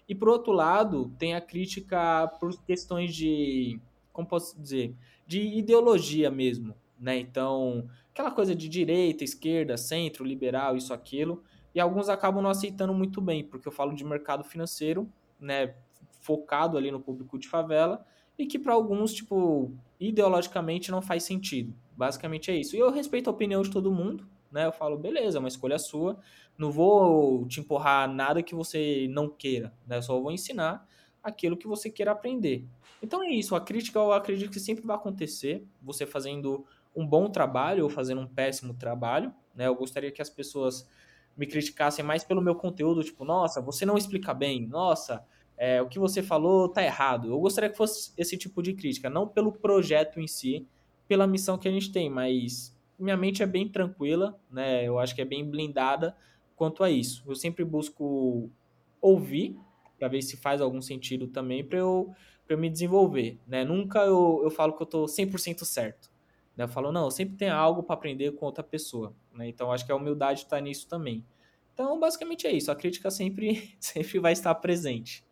E 0.08 0.14
por 0.14 0.28
outro 0.28 0.52
lado, 0.52 1.10
tem 1.18 1.34
a 1.34 1.42
crítica 1.42 2.28
por 2.40 2.54
questões 2.64 3.16
de, 3.16 3.80
como 4.12 4.28
posso 4.28 4.62
dizer, 4.62 4.94
de 5.26 5.42
ideologia 5.42 6.30
mesmo, 6.30 6.76
né, 7.00 7.18
então 7.18 7.90
aquela 8.12 8.30
coisa 8.30 8.54
de 8.54 8.68
direita, 8.68 9.24
esquerda, 9.24 9.78
centro, 9.78 10.26
liberal, 10.26 10.76
isso, 10.76 10.94
aquilo, 10.94 11.42
e 11.76 11.80
alguns 11.80 12.08
acabam 12.08 12.42
não 12.42 12.50
aceitando 12.50 12.94
muito 12.94 13.20
bem, 13.20 13.44
porque 13.44 13.68
eu 13.68 13.72
falo 13.72 13.94
de 13.94 14.06
mercado 14.06 14.46
financeiro, 14.46 15.12
né, 15.38 15.76
focado 16.22 16.78
ali 16.78 16.90
no 16.90 17.02
público 17.02 17.38
de 17.38 17.50
favela, 17.50 18.06
e 18.38 18.46
que 18.46 18.58
para 18.58 18.74
alguns, 18.74 19.14
tipo, 19.14 19.72
ideologicamente 20.00 20.90
não 20.90 21.02
faz 21.02 21.24
sentido. 21.24 21.76
Basicamente 21.96 22.50
é 22.50 22.56
isso. 22.56 22.76
E 22.76 22.80
eu 22.80 22.90
respeito 22.92 23.30
a 23.30 23.34
opinião 23.34 23.62
de 23.62 23.70
todo 23.70 23.92
mundo, 23.92 24.28
né? 24.52 24.66
Eu 24.66 24.72
falo, 24.72 24.98
beleza, 24.98 25.38
é 25.38 25.40
uma 25.40 25.48
escolha 25.48 25.78
sua. 25.78 26.18
Não 26.58 26.72
vou 26.72 27.46
te 27.48 27.60
empurrar 27.60 28.10
nada 28.10 28.42
que 28.42 28.56
você 28.56 29.08
não 29.10 29.30
queira, 29.30 29.74
né? 29.86 29.98
Eu 29.98 30.02
só 30.02 30.20
vou 30.20 30.32
ensinar 30.32 30.86
aquilo 31.24 31.56
que 31.56 31.68
você 31.68 31.90
queira 31.90 32.12
aprender. 32.12 32.66
Então 33.02 33.24
é 33.24 33.30
isso. 33.30 33.56
A 33.56 33.62
crítica 33.62 34.00
eu 34.00 34.12
acredito 34.12 34.52
que 34.52 34.60
sempre 34.60 34.86
vai 34.86 34.96
acontecer. 34.96 35.66
Você 35.82 36.06
fazendo 36.06 36.66
um 36.96 37.06
bom 37.06 37.30
trabalho 37.30 37.84
ou 37.84 37.90
fazendo 37.90 38.22
um 38.22 38.28
péssimo 38.28 38.74
trabalho, 38.74 39.34
né? 39.54 39.68
Eu 39.68 39.76
gostaria 39.76 40.12
que 40.12 40.22
as 40.22 40.30
pessoas 40.30 40.90
me 41.36 41.46
criticassem 41.46 42.04
mais 42.04 42.24
pelo 42.24 42.42
meu 42.42 42.56
conteúdo, 42.56 43.04
tipo, 43.04 43.26
nossa, 43.26 43.62
você 43.62 43.86
não 43.86 43.98
explica 43.98 44.34
bem, 44.34 44.68
nossa, 44.68 45.24
é, 45.58 45.82
o 45.82 45.88
que 45.88 46.00
você 46.00 46.22
falou 46.22 46.70
tá 46.70 46.84
errado. 46.84 47.30
Eu 47.30 47.40
gostaria 47.40 47.70
que 47.70 47.78
fosse 47.78 48.14
esse 48.18 48.38
tipo 48.38 48.62
de 48.62 48.74
crítica, 48.74 49.10
não 49.10 49.28
pelo 49.28 49.52
projeto 49.52 50.20
em 50.20 50.28
si, 50.28 50.68
pela 51.08 51.28
missão 51.28 51.58
que 51.58 51.68
a 51.68 51.72
gente 51.72 51.92
tem, 51.92 52.10
mas 52.10 52.76
minha 52.98 53.18
mente 53.18 53.44
é 53.44 53.46
bem 53.46 53.68
tranquila, 53.68 54.40
né? 54.50 54.86
Eu 54.86 55.00
acho 55.00 55.14
que 55.14 55.22
é 55.22 55.26
bem 55.26 55.50
blindada 55.50 56.16
quanto 56.56 56.84
a 56.84 56.90
isso. 56.90 57.24
Eu 57.28 57.36
sempre 57.36 57.64
busco 57.64 58.50
ouvir 59.02 59.58
para 59.98 60.08
ver 60.08 60.22
se 60.22 60.38
faz 60.38 60.62
algum 60.62 60.82
sentido 60.82 61.28
também 61.28 61.64
para 61.64 61.80
eu, 61.80 62.14
eu 62.50 62.58
me 62.58 62.70
desenvolver, 62.70 63.40
né? 63.48 63.64
Nunca 63.64 64.00
eu, 64.00 64.42
eu 64.44 64.50
falo 64.50 64.74
que 64.76 64.82
eu 64.82 64.88
tô 64.88 65.06
100% 65.06 65.64
certo. 65.64 66.10
Né? 66.56 66.66
Eu 66.76 66.92
não, 66.92 67.06
eu 67.06 67.12
sempre 67.12 67.36
tem 67.36 67.50
algo 67.50 67.84
para 67.84 67.96
aprender 67.96 68.32
com 68.32 68.46
outra 68.46 68.64
pessoa, 68.64 69.14
né? 69.34 69.48
Então 69.48 69.72
acho 69.72 69.86
que 69.86 69.92
a 69.92 69.96
humildade 69.96 70.42
está 70.42 70.60
nisso 70.60 70.88
também. 70.88 71.26
Então, 71.74 72.00
basicamente 72.00 72.48
é 72.48 72.54
isso. 72.54 72.72
A 72.72 72.76
crítica 72.76 73.12
sempre, 73.12 73.76
sempre 73.80 74.18
vai 74.20 74.32
estar 74.32 74.56
presente. 74.56 75.24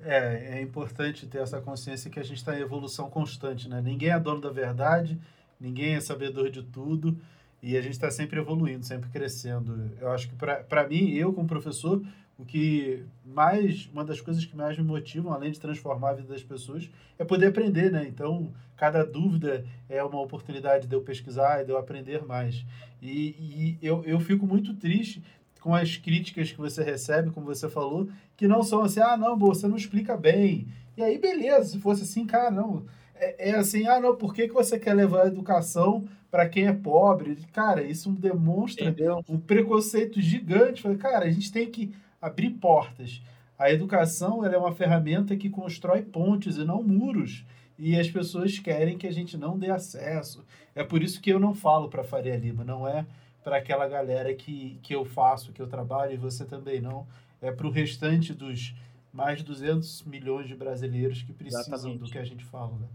É, 0.00 0.58
é 0.58 0.62
importante 0.62 1.26
ter 1.26 1.38
essa 1.38 1.60
consciência 1.60 2.10
que 2.10 2.18
a 2.18 2.22
gente 2.22 2.38
está 2.38 2.56
em 2.56 2.62
evolução 2.62 3.10
constante, 3.10 3.68
né? 3.68 3.80
Ninguém 3.82 4.10
é 4.10 4.18
dono 4.18 4.40
da 4.40 4.50
verdade, 4.50 5.20
ninguém 5.60 5.94
é 5.94 6.00
sabedor 6.00 6.50
de 6.50 6.62
tudo 6.62 7.18
e 7.62 7.76
a 7.76 7.80
gente 7.80 7.92
está 7.92 8.10
sempre 8.10 8.38
evoluindo, 8.38 8.86
sempre 8.86 9.10
crescendo. 9.10 9.90
Eu 10.00 10.10
acho 10.10 10.28
que 10.28 10.36
para 10.36 10.88
mim, 10.88 11.10
eu 11.10 11.32
como 11.32 11.48
professor, 11.48 12.00
o 12.38 12.44
que 12.44 13.04
mais, 13.24 13.90
uma 13.92 14.04
das 14.04 14.20
coisas 14.20 14.44
que 14.44 14.56
mais 14.56 14.78
me 14.78 14.84
motivam, 14.84 15.32
além 15.32 15.50
de 15.50 15.58
transformar 15.58 16.10
a 16.10 16.14
vida 16.14 16.28
das 16.28 16.42
pessoas, 16.42 16.88
é 17.18 17.24
poder 17.24 17.46
aprender, 17.48 17.90
né? 17.90 18.06
Então, 18.08 18.52
cada 18.76 19.04
dúvida 19.04 19.66
é 19.88 20.02
uma 20.04 20.20
oportunidade 20.20 20.86
de 20.86 20.94
eu 20.94 21.02
pesquisar 21.02 21.60
e 21.60 21.64
de 21.64 21.72
eu 21.72 21.76
aprender 21.76 22.24
mais. 22.24 22.64
E, 23.02 23.34
e 23.40 23.78
eu, 23.82 24.04
eu 24.04 24.20
fico 24.20 24.46
muito 24.46 24.72
triste 24.74 25.20
com 25.60 25.74
as 25.74 25.96
críticas 25.96 26.52
que 26.52 26.58
você 26.58 26.84
recebe, 26.84 27.32
como 27.32 27.46
você 27.46 27.68
falou, 27.68 28.08
que 28.36 28.46
não 28.46 28.62
são 28.62 28.82
assim, 28.82 29.00
ah, 29.00 29.16
não, 29.16 29.36
você 29.36 29.66
não 29.66 29.76
explica 29.76 30.16
bem. 30.16 30.68
E 30.96 31.02
aí, 31.02 31.18
beleza, 31.18 31.70
se 31.70 31.80
fosse 31.80 32.04
assim, 32.04 32.24
cara, 32.24 32.52
não. 32.52 32.86
É, 33.16 33.50
é 33.50 33.54
assim, 33.56 33.84
ah, 33.88 33.98
não, 33.98 34.14
por 34.14 34.32
que, 34.32 34.46
que 34.46 34.54
você 34.54 34.78
quer 34.78 34.94
levar 34.94 35.24
a 35.24 35.28
educação 35.28 36.06
para 36.30 36.48
quem 36.48 36.68
é 36.68 36.72
pobre? 36.72 37.36
Cara, 37.52 37.82
isso 37.82 38.12
demonstra 38.12 38.90
Entendeu? 38.90 39.24
um 39.28 39.40
preconceito 39.40 40.20
gigante. 40.20 40.82
Cara, 40.98 41.26
a 41.26 41.30
gente 41.30 41.50
tem 41.50 41.68
que 41.68 41.92
abrir 42.20 42.50
portas. 42.50 43.22
A 43.58 43.70
educação 43.70 44.44
é 44.44 44.56
uma 44.56 44.72
ferramenta 44.72 45.36
que 45.36 45.50
constrói 45.50 46.02
pontes 46.02 46.56
e 46.56 46.64
não 46.64 46.82
muros. 46.82 47.44
E 47.78 47.98
as 47.98 48.08
pessoas 48.08 48.58
querem 48.58 48.98
que 48.98 49.06
a 49.06 49.12
gente 49.12 49.36
não 49.36 49.58
dê 49.58 49.70
acesso. 49.70 50.44
É 50.74 50.82
por 50.82 51.02
isso 51.02 51.20
que 51.20 51.30
eu 51.30 51.38
não 51.38 51.54
falo 51.54 51.88
para 51.88 52.04
Faria 52.04 52.36
Lima, 52.36 52.64
não 52.64 52.86
é 52.86 53.06
para 53.42 53.56
aquela 53.56 53.88
galera 53.88 54.34
que, 54.34 54.78
que 54.82 54.94
eu 54.94 55.04
faço, 55.04 55.52
que 55.52 55.62
eu 55.62 55.66
trabalho, 55.66 56.12
e 56.12 56.16
você 56.16 56.44
também 56.44 56.80
não. 56.80 57.06
É 57.40 57.50
para 57.50 57.66
o 57.66 57.70
restante 57.70 58.34
dos 58.34 58.74
mais 59.12 59.38
de 59.38 59.44
200 59.44 60.02
milhões 60.04 60.46
de 60.46 60.54
brasileiros 60.54 61.22
que 61.22 61.32
precisam 61.32 61.74
Exatamente. 61.74 61.98
do 61.98 62.10
que 62.10 62.18
a 62.18 62.24
gente 62.24 62.44
fala. 62.44 62.76
Né? 62.78 62.86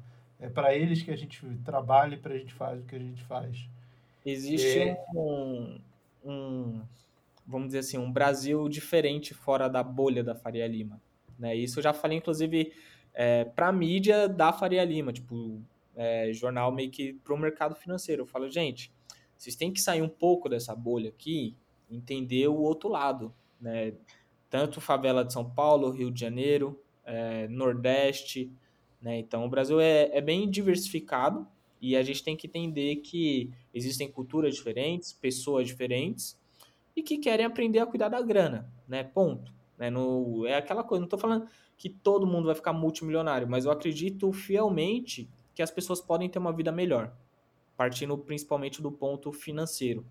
É 0.42 0.50
para 0.50 0.76
eles 0.76 1.02
que 1.02 1.12
a 1.12 1.16
gente 1.16 1.46
trabalha 1.66 2.16
e 2.16 2.18
para 2.18 2.34
a 2.34 2.38
gente 2.38 2.54
faz 2.54 2.80
o 2.80 2.84
que 2.84 2.96
a 2.96 3.00
gente 3.00 3.24
faz. 3.24 3.68
Existe 4.26 4.80
é... 4.80 5.06
um, 5.16 5.80
um, 6.24 6.82
vamos 7.46 7.68
dizer 7.68 7.80
assim, 7.80 7.98
um 7.98 8.12
Brasil 8.12 8.68
diferente 8.70 9.34
fora 9.34 9.68
da 9.68 9.84
bolha 9.84 10.24
da 10.24 10.36
Faria 10.36 10.68
Lima. 10.68 11.02
Né? 11.38 11.56
Isso 11.56 11.80
eu 11.80 11.84
já 11.84 11.94
falei, 11.94 12.18
inclusive, 12.18 12.74
é, 13.14 13.46
para 13.46 13.68
a 13.68 13.72
mídia 13.72 14.28
da 14.28 14.54
Faria 14.54 14.84
Lima, 14.84 15.12
tipo, 15.12 15.62
é, 15.96 16.32
jornal 16.34 16.72
meio 16.72 16.90
que 16.90 17.14
para 17.14 17.34
o 17.34 17.38
mercado 17.38 17.76
financeiro. 17.76 18.24
Eu 18.24 18.28
falo, 18.28 18.50
gente, 18.50 18.92
vocês 19.38 19.56
têm 19.56 19.72
que 19.72 19.82
sair 19.82 20.02
um 20.02 20.10
pouco 20.10 20.48
dessa 20.48 20.76
bolha 20.76 21.10
aqui, 21.10 21.56
entender 21.90 22.48
o 22.48 22.56
outro 22.56 22.90
lado, 22.90 23.34
né? 23.60 23.94
Tanto 24.50 24.80
favela 24.80 25.26
de 25.26 25.34
São 25.34 25.50
Paulo, 25.50 25.90
Rio 25.90 26.12
de 26.12 26.20
Janeiro, 26.20 26.80
é, 27.04 27.48
Nordeste, 27.48 28.52
né? 29.02 29.18
Então 29.20 29.46
o 29.46 29.50
Brasil 29.50 29.80
é, 29.80 30.10
é 30.16 30.22
bem 30.22 30.50
diversificado 30.50 31.48
e 31.82 31.96
a 31.98 32.04
gente 32.04 32.24
tem 32.24 32.38
que 32.38 32.48
entender 32.48 32.98
que 32.98 33.52
existem 33.74 34.10
culturas 34.10 34.56
diferentes, 34.56 35.12
pessoas 35.12 35.68
diferentes 35.68 36.38
e 36.96 37.02
que 37.02 37.18
querem 37.18 37.46
aprender 37.46 37.80
a 37.80 37.86
cuidar 37.86 38.10
da 38.10 38.22
grana, 38.22 38.72
né? 38.88 39.04
Ponto. 39.04 39.54
Né? 39.78 39.90
No, 39.90 40.46
é 40.46 40.56
aquela 40.56 40.84
coisa, 40.84 41.02
não 41.02 41.08
estou 41.08 41.20
falando 41.20 41.48
que 41.78 41.90
todo 41.90 42.28
mundo 42.28 42.46
vai 42.46 42.56
ficar 42.56 42.74
multimilionário, 42.74 43.48
mas 43.48 43.66
eu 43.66 43.72
acredito 43.72 44.32
fielmente 44.32 45.30
que 45.54 45.62
as 45.62 45.72
pessoas 45.72 46.02
podem 46.02 46.30
ter 46.30 46.40
uma 46.40 46.54
vida 46.54 46.72
melhor, 46.72 47.14
partindo 47.76 48.18
principalmente 48.18 48.82
do 48.82 48.92
ponto 48.92 49.32
financeiro. 49.32 50.06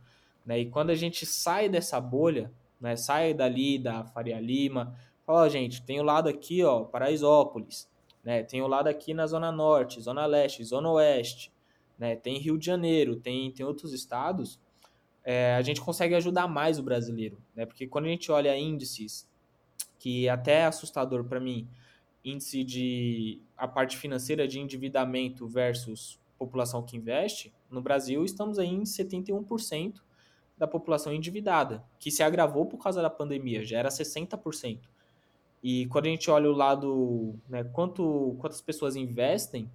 Né? 0.45 0.61
E 0.61 0.67
quando 0.67 0.91
a 0.91 0.95
gente 0.95 1.25
sai 1.25 1.69
dessa 1.69 2.01
bolha, 2.01 2.53
né, 2.81 2.97
sai 2.97 3.33
dali 3.33 3.79
da 3.79 4.05
Faria 4.05 4.41
Lima, 4.41 4.97
fala, 5.25 5.49
gente, 5.49 5.83
tem 5.83 6.01
o 6.01 6.05
lado 6.05 6.29
aqui, 6.29 6.65
ó, 6.65 6.83
Paraisópolis, 6.85 7.89
né, 8.25 8.43
tem 8.43 8.61
o 8.61 8.67
lado 8.67 8.89
aqui 8.89 9.15
na 9.15 9.27
Zona 9.27 9.53
Norte, 9.53 10.01
Zona 10.01 10.27
Leste, 10.27 10.65
Zona 10.65 10.91
Oeste, 10.91 11.53
né, 11.97 12.17
tem 12.17 12.39
Rio 12.39 12.59
de 12.59 12.67
Janeiro, 12.67 13.17
tem, 13.17 13.51
tem 13.53 13.65
outros 13.65 13.93
estados, 13.93 14.59
é, 15.25 15.55
a 15.55 15.63
gente 15.63 15.81
consegue 15.81 16.15
ajudar 16.15 16.49
mais 16.49 16.79
o 16.79 16.83
brasileiro, 16.83 17.41
né, 17.55 17.65
porque 17.65 17.87
quando 17.87 18.07
a 18.07 18.09
gente 18.09 18.31
olha 18.31 18.57
índices, 18.57 19.29
que 19.99 20.29
até 20.29 20.61
é 20.61 20.65
assustador 20.67 21.25
para 21.25 21.39
mim, 21.39 21.69
índice 22.25 22.65
de 22.65 23.41
a 23.57 23.69
parte 23.69 23.97
financeira 23.97 24.47
de 24.47 24.59
endividamento 24.59 25.47
versus 25.47 26.21
população 26.39 26.83
que 26.83 26.97
investe, 26.97 27.53
no 27.71 27.81
Brasil 27.81 28.25
estamos 28.25 28.59
aí 28.59 28.69
em 28.69 28.83
71% 28.83 30.01
da 30.59 30.67
população 30.67 31.13
endividada, 31.13 31.85
que 31.99 32.11
se 32.11 32.23
agravou 32.23 32.67
por 32.67 32.79
causa 32.79 33.01
da 33.01 33.11
pandemia, 33.11 33.65
já 33.65 33.79
era 33.79 33.89
60%. 33.89 34.81
E 35.63 35.87
quando 35.87 36.07
a 36.07 36.09
gente 36.09 36.31
olha 36.31 36.51
o 36.51 36.55
lado, 36.55 37.35
né, 37.49 37.63
quanto, 37.65 38.37
quantas 38.41 38.61
pessoas 38.61 38.97
investem, 38.97 39.71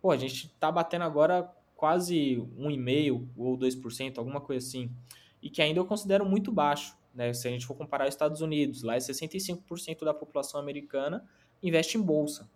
pô, 0.00 0.10
a 0.10 0.16
gente 0.16 0.46
está 0.46 0.70
batendo 0.70 1.04
agora 1.04 1.50
quase 1.76 2.36
1,5% 2.58 3.28
ou 3.36 3.58
2%, 3.58 4.18
alguma 4.18 4.40
coisa 4.40 4.66
assim, 4.66 4.90
e 5.42 5.50
que 5.50 5.60
ainda 5.60 5.80
eu 5.80 5.84
considero 5.84 6.24
muito 6.24 6.50
baixo. 6.50 6.96
Né? 7.14 7.32
Se 7.32 7.46
a 7.46 7.50
gente 7.50 7.66
for 7.66 7.74
comparar 7.74 8.08
os 8.08 8.14
Estados 8.14 8.40
Unidos, 8.40 8.82
lá 8.82 8.96
é 8.96 8.98
65% 8.98 10.04
da 10.04 10.14
população 10.14 10.60
americana 10.60 11.24
investe 11.62 11.96
em 11.96 12.02
bolsa. 12.02 12.48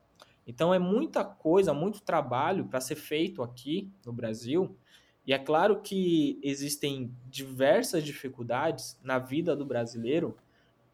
Então 0.46 0.72
é 0.72 0.78
muita 0.78 1.24
coisa, 1.24 1.74
muito 1.74 2.00
trabalho 2.00 2.66
para 2.66 2.80
ser 2.80 2.94
feito 2.94 3.42
aqui 3.42 3.90
no 4.04 4.12
Brasil. 4.12 4.76
E 5.26 5.32
é 5.32 5.38
claro 5.38 5.82
que 5.82 6.40
existem 6.42 7.14
diversas 7.26 8.02
dificuldades 8.02 8.98
na 9.02 9.18
vida 9.18 9.54
do 9.54 9.66
brasileiro. 9.66 10.36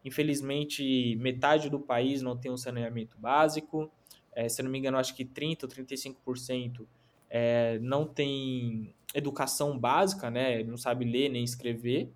Infelizmente, 0.03 1.15
metade 1.21 1.69
do 1.69 1.79
país 1.79 2.21
não 2.21 2.35
tem 2.37 2.51
um 2.51 2.57
saneamento 2.57 3.17
básico. 3.17 3.89
É, 4.33 4.49
se 4.49 4.61
não 4.61 4.69
me 4.69 4.77
engano, 4.77 4.97
acho 4.97 5.15
que 5.15 5.23
30% 5.23 5.63
ou 5.63 5.69
35% 5.69 6.85
é, 7.29 7.79
não 7.79 8.05
tem 8.05 8.93
educação 9.13 9.77
básica, 9.77 10.29
né? 10.29 10.63
não 10.63 10.77
sabe 10.77 11.05
ler 11.05 11.29
nem 11.29 11.43
escrever. 11.43 12.11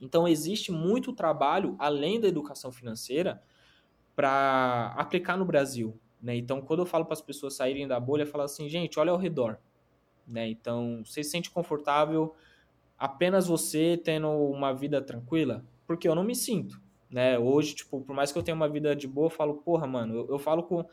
Então, 0.00 0.28
existe 0.28 0.70
muito 0.70 1.12
trabalho, 1.12 1.74
além 1.78 2.20
da 2.20 2.28
educação 2.28 2.70
financeira, 2.70 3.42
para 4.14 4.94
aplicar 4.96 5.36
no 5.36 5.44
Brasil. 5.44 5.98
Né? 6.20 6.36
Então, 6.36 6.60
quando 6.60 6.80
eu 6.80 6.86
falo 6.86 7.04
para 7.04 7.14
as 7.14 7.22
pessoas 7.22 7.54
saírem 7.54 7.86
da 7.86 7.98
bolha, 7.98 8.22
eu 8.22 8.26
falo 8.26 8.44
assim, 8.44 8.68
gente, 8.68 8.98
olha 8.98 9.12
ao 9.12 9.18
redor. 9.18 9.58
Né? 10.26 10.48
Então, 10.48 11.02
você 11.04 11.22
se 11.22 11.30
sente 11.30 11.50
confortável 11.50 12.34
apenas 12.98 13.46
você 13.46 14.00
tendo 14.02 14.28
uma 14.28 14.72
vida 14.72 15.02
tranquila? 15.02 15.64
Porque 15.86 16.08
eu 16.08 16.14
não 16.14 16.24
me 16.24 16.34
sinto. 16.34 16.80
Né? 17.10 17.38
Hoje, 17.38 17.74
tipo, 17.74 18.00
por 18.00 18.14
mais 18.14 18.32
que 18.32 18.38
eu 18.38 18.42
tenha 18.42 18.54
uma 18.54 18.68
vida 18.68 18.94
de 18.96 19.06
boa, 19.06 19.26
eu 19.26 19.30
falo, 19.30 19.54
porra, 19.54 19.86
mano, 19.86 20.14
eu, 20.14 20.28
eu 20.30 20.38
falo 20.38 20.62
com, 20.62 20.84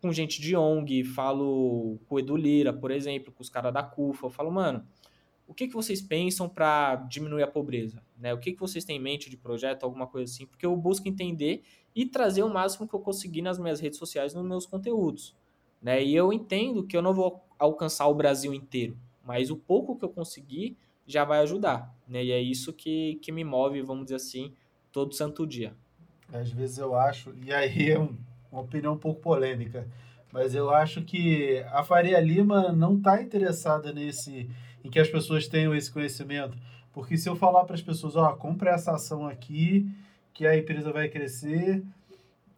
com 0.00 0.12
gente 0.12 0.40
de 0.40 0.56
ONG, 0.56 1.04
falo 1.04 1.98
com 2.06 2.14
o 2.14 2.18
Edu 2.18 2.36
Lira, 2.36 2.72
por 2.72 2.90
exemplo, 2.90 3.32
com 3.32 3.42
os 3.42 3.50
caras 3.50 3.72
da 3.72 3.82
CUFA, 3.82 4.26
eu 4.26 4.30
falo, 4.30 4.50
mano, 4.50 4.84
o 5.46 5.52
que, 5.52 5.66
que 5.66 5.74
vocês 5.74 6.00
pensam 6.00 6.48
para 6.48 6.94
diminuir 6.94 7.42
a 7.42 7.46
pobreza? 7.46 8.02
Né? 8.16 8.32
O 8.32 8.38
que, 8.38 8.52
que 8.52 8.60
vocês 8.60 8.84
têm 8.84 8.96
em 8.96 9.00
mente 9.00 9.28
de 9.28 9.36
projeto, 9.36 9.82
alguma 9.82 10.06
coisa 10.06 10.32
assim? 10.32 10.46
Porque 10.46 10.64
eu 10.64 10.74
busco 10.76 11.08
entender 11.08 11.64
e 11.94 12.06
trazer 12.06 12.42
o 12.42 12.48
máximo 12.48 12.86
que 12.86 12.94
eu 12.94 13.00
conseguir 13.00 13.42
nas 13.42 13.58
minhas 13.58 13.80
redes 13.80 13.98
sociais, 13.98 14.32
nos 14.32 14.46
meus 14.46 14.64
conteúdos. 14.64 15.34
Né? 15.82 16.04
E 16.04 16.14
eu 16.14 16.32
entendo 16.32 16.86
que 16.86 16.96
eu 16.96 17.02
não 17.02 17.12
vou 17.12 17.42
alcançar 17.58 18.06
o 18.06 18.14
Brasil 18.14 18.54
inteiro, 18.54 18.96
mas 19.24 19.50
o 19.50 19.56
pouco 19.56 19.96
que 19.96 20.04
eu 20.04 20.08
conseguir 20.08 20.76
já 21.04 21.24
vai 21.24 21.40
ajudar. 21.40 21.92
Né? 22.06 22.24
E 22.24 22.30
é 22.30 22.40
isso 22.40 22.72
que, 22.72 23.16
que 23.16 23.32
me 23.32 23.42
move, 23.42 23.82
vamos 23.82 24.04
dizer 24.04 24.16
assim, 24.16 24.54
todo 24.92 25.14
santo 25.14 25.46
dia. 25.46 25.74
Às 26.32 26.50
vezes 26.50 26.78
eu 26.78 26.94
acho, 26.94 27.34
e 27.44 27.52
aí 27.52 27.90
é 27.90 27.98
um, 27.98 28.16
uma 28.50 28.62
opinião 28.62 28.94
um 28.94 28.98
pouco 28.98 29.20
polêmica, 29.20 29.86
mas 30.32 30.54
eu 30.54 30.70
acho 30.70 31.02
que 31.02 31.64
a 31.72 31.82
Faria 31.82 32.20
Lima 32.20 32.72
não 32.72 32.96
está 32.96 33.20
interessada 33.22 33.92
nesse 33.92 34.48
em 34.84 34.90
que 34.90 34.98
as 34.98 35.08
pessoas 35.08 35.46
tenham 35.46 35.74
esse 35.74 35.90
conhecimento. 35.90 36.56
Porque 36.92 37.16
se 37.16 37.28
eu 37.28 37.36
falar 37.36 37.64
para 37.64 37.74
as 37.74 37.82
pessoas, 37.82 38.16
ó, 38.16 38.32
compre 38.32 38.68
essa 38.68 38.92
ação 38.92 39.26
aqui, 39.26 39.88
que 40.32 40.46
a 40.46 40.56
empresa 40.56 40.92
vai 40.92 41.08
crescer, 41.08 41.82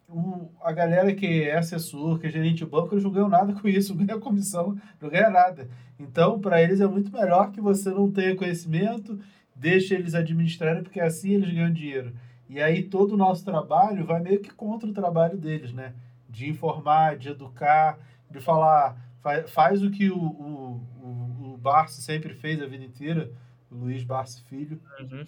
o, 0.09 0.49
a 0.63 0.73
galera 0.73 1.15
que 1.15 1.45
é 1.45 1.57
assessor, 1.57 2.19
que 2.19 2.27
é 2.27 2.31
gerente 2.31 2.59
de 2.59 2.67
banco, 2.67 2.95
eles 2.95 3.05
não 3.05 3.11
ganham 3.11 3.29
nada 3.29 3.53
com 3.61 3.69
isso, 3.69 3.95
ganha 3.95 4.19
comissão, 4.19 4.77
não 5.01 5.09
ganha 5.09 5.31
nada. 5.31 5.69
Então, 5.99 6.41
para 6.41 6.63
eles 6.63 6.81
é 6.81 6.87
muito 6.87 7.13
melhor 7.13 7.51
que 7.51 7.61
você 7.61 7.91
não 7.91 8.11
tenha 8.11 8.37
conhecimento, 8.37 9.19
deixe 9.55 9.95
eles 9.95 10.15
administrarem, 10.15 10.83
porque 10.83 11.01
assim 11.01 11.33
eles 11.33 11.53
ganham 11.53 11.73
dinheiro. 11.73 12.13
E 12.53 12.61
aí 12.61 12.83
todo 12.83 13.13
o 13.13 13.17
nosso 13.17 13.43
trabalho 13.47 14.05
vai 14.05 14.21
meio 14.21 14.39
que 14.39 14.51
contra 14.51 14.87
o 14.87 14.93
trabalho 14.93 15.39
deles, 15.39 15.73
né? 15.73 15.95
De 16.29 16.47
informar, 16.47 17.17
de 17.17 17.31
educar, 17.31 17.99
de 18.31 18.41
falar, 18.41 18.95
faz, 19.23 19.51
faz 19.51 19.83
o 19.83 19.91
que 19.91 20.11
o, 20.11 20.19
o, 20.19 21.59
Barsi 21.63 22.03
sempre 22.03 22.35
fez 22.35 22.61
a 22.61 22.67
vida 22.67 22.85
inteira, 22.85 23.31
o 23.71 23.77
Luiz 23.77 24.05
Barsi 24.05 24.43
Filho. 24.43 24.79
Uhum. 25.01 25.27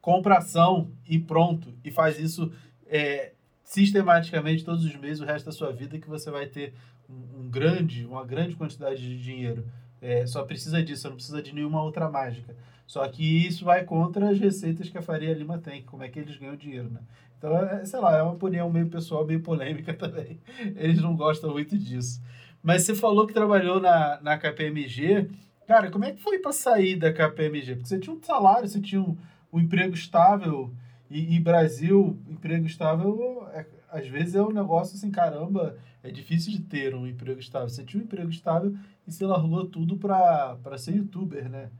Compra 0.00 0.38
ação 0.38 0.92
e 1.04 1.18
pronto. 1.18 1.74
E 1.82 1.90
faz 1.90 2.20
isso 2.20 2.52
é, 2.86 3.32
sistematicamente 3.64 4.64
todos 4.64 4.84
os 4.84 4.94
meses, 4.94 5.20
o 5.20 5.24
resto 5.24 5.46
da 5.46 5.52
sua 5.52 5.72
vida, 5.72 5.98
que 5.98 6.08
você 6.08 6.30
vai 6.30 6.46
ter 6.46 6.74
um, 7.08 7.40
um 7.40 7.50
grande, 7.50 8.06
uma 8.06 8.24
grande 8.24 8.54
quantidade 8.54 9.00
de 9.02 9.20
dinheiro. 9.20 9.66
É, 10.00 10.24
só 10.26 10.44
precisa 10.44 10.80
disso, 10.80 11.08
não 11.08 11.16
precisa 11.16 11.42
de 11.42 11.52
nenhuma 11.52 11.82
outra 11.82 12.08
mágica. 12.08 12.54
Só 12.90 13.06
que 13.06 13.46
isso 13.46 13.64
vai 13.64 13.84
contra 13.84 14.30
as 14.30 14.40
receitas 14.40 14.88
que 14.88 14.98
a 14.98 15.02
Faria 15.02 15.32
Lima 15.32 15.58
tem, 15.58 15.80
como 15.84 16.02
é 16.02 16.08
que 16.08 16.18
eles 16.18 16.36
ganham 16.36 16.56
dinheiro, 16.56 16.90
né? 16.90 16.98
Então, 17.38 17.56
é, 17.56 17.84
sei 17.84 18.00
lá, 18.00 18.16
é 18.16 18.22
uma 18.24 18.32
opinião 18.32 18.68
meio 18.68 18.88
pessoal, 18.88 19.24
meio 19.24 19.40
polêmica 19.40 19.94
também. 19.94 20.40
Eles 20.74 21.00
não 21.00 21.14
gostam 21.14 21.52
muito 21.52 21.78
disso. 21.78 22.20
Mas 22.60 22.82
você 22.82 22.92
falou 22.92 23.28
que 23.28 23.32
trabalhou 23.32 23.78
na, 23.78 24.20
na 24.20 24.36
KPMG. 24.36 25.30
Cara, 25.68 25.88
como 25.88 26.04
é 26.04 26.10
que 26.10 26.20
foi 26.20 26.40
para 26.40 26.50
sair 26.50 26.96
da 26.96 27.12
KPMG? 27.12 27.76
Porque 27.76 27.88
você 27.90 28.00
tinha 28.00 28.12
um 28.12 28.20
salário, 28.20 28.68
você 28.68 28.80
tinha 28.80 29.00
um, 29.00 29.16
um 29.52 29.60
emprego 29.60 29.94
estável. 29.94 30.74
E, 31.08 31.36
e, 31.36 31.38
Brasil, 31.38 32.18
emprego 32.28 32.66
estável, 32.66 33.46
é, 33.52 33.66
às 33.92 34.08
vezes 34.08 34.34
é 34.34 34.42
um 34.42 34.50
negócio 34.50 34.96
assim, 34.96 35.12
caramba, 35.12 35.76
é 36.02 36.10
difícil 36.10 36.50
de 36.50 36.62
ter 36.62 36.92
um 36.92 37.06
emprego 37.06 37.38
estável. 37.38 37.68
Você 37.68 37.84
tinha 37.84 38.02
um 38.02 38.04
emprego 38.04 38.30
estável 38.30 38.74
e 39.06 39.12
você 39.12 39.24
largou 39.24 39.64
tudo 39.64 39.96
para 39.96 40.76
ser 40.76 40.96
youtuber, 40.96 41.48
né? 41.48 41.70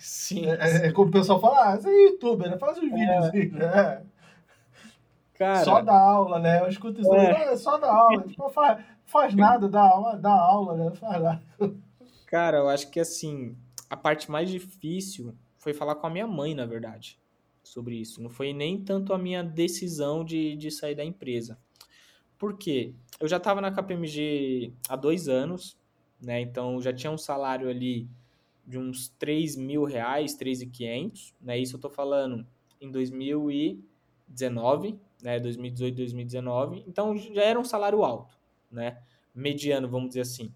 Sim. 0.00 0.46
É, 0.46 0.58
é, 0.60 0.86
é 0.88 0.92
como 0.92 1.08
o 1.08 1.12
pessoal 1.12 1.40
fala, 1.40 1.72
ah, 1.72 1.76
você 1.76 1.88
é 1.88 2.06
youtuber, 2.06 2.50
né? 2.50 2.58
Faz 2.58 2.78
uns 2.78 2.84
vídeos 2.84 3.26
é. 3.26 3.30
aí, 3.32 3.50
né? 3.50 4.02
Cara, 5.34 5.64
só 5.64 5.80
dá 5.80 5.98
aula, 5.98 6.40
né? 6.40 6.60
Eu 6.60 6.68
escuto 6.68 7.00
isso 7.00 7.14
é. 7.14 7.36
aí, 7.36 7.48
ah, 7.50 7.56
só 7.56 7.78
dá 7.78 7.92
aula. 7.92 8.22
tipo, 8.22 8.50
faz, 8.50 8.84
faz 9.06 9.34
nada, 9.34 9.68
dá 9.68 9.80
aula, 9.80 10.16
dá 10.16 10.32
aula, 10.32 10.76
né? 10.76 10.90
Faz 10.96 11.22
nada. 11.22 11.42
Cara, 12.26 12.58
eu 12.58 12.68
acho 12.68 12.90
que 12.90 12.98
assim, 12.98 13.56
a 13.88 13.96
parte 13.96 14.30
mais 14.30 14.50
difícil 14.50 15.34
foi 15.56 15.72
falar 15.72 15.94
com 15.94 16.06
a 16.06 16.10
minha 16.10 16.26
mãe, 16.26 16.54
na 16.54 16.66
verdade, 16.66 17.18
sobre 17.62 17.94
isso. 17.96 18.22
Não 18.22 18.28
foi 18.28 18.52
nem 18.52 18.82
tanto 18.82 19.12
a 19.12 19.18
minha 19.18 19.42
decisão 19.42 20.24
de, 20.24 20.56
de 20.56 20.70
sair 20.70 20.94
da 20.94 21.04
empresa. 21.04 21.58
Por 22.36 22.58
quê? 22.58 22.94
Eu 23.20 23.26
já 23.26 23.38
estava 23.38 23.60
na 23.60 23.70
KPMG 23.70 24.72
há 24.88 24.96
dois 24.96 25.28
anos, 25.28 25.78
né? 26.20 26.40
Então 26.40 26.80
já 26.82 26.92
tinha 26.92 27.10
um 27.10 27.18
salário 27.18 27.68
ali 27.68 28.08
de 28.68 28.78
uns 28.78 29.08
3 29.18 29.56
mil 29.56 29.84
reais, 29.84 30.38
3.500, 30.38 31.34
né? 31.40 31.58
Isso 31.58 31.76
eu 31.76 31.80
tô 31.80 31.90
falando 31.90 32.46
em 32.80 32.90
2019, 32.90 34.98
né? 35.22 35.40
2018, 35.40 35.96
2019. 35.96 36.84
Então 36.86 37.16
já 37.16 37.42
era 37.42 37.58
um 37.58 37.64
salário 37.64 38.04
alto 38.04 38.38
né? 38.70 38.98
Mediano, 39.34 39.88
vamos 39.88 40.08
dizer 40.08 40.22
assim. 40.22 40.52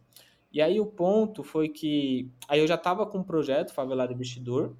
E 0.52 0.60
aí 0.60 0.78
o 0.78 0.86
ponto 0.86 1.42
foi 1.42 1.68
que 1.68 2.28
aí 2.48 2.60
eu 2.60 2.66
já 2.66 2.74
estava 2.74 3.06
com 3.06 3.18
um 3.18 3.24
projeto 3.24 3.72
Favelado 3.72 4.12
Investidor, 4.12 4.76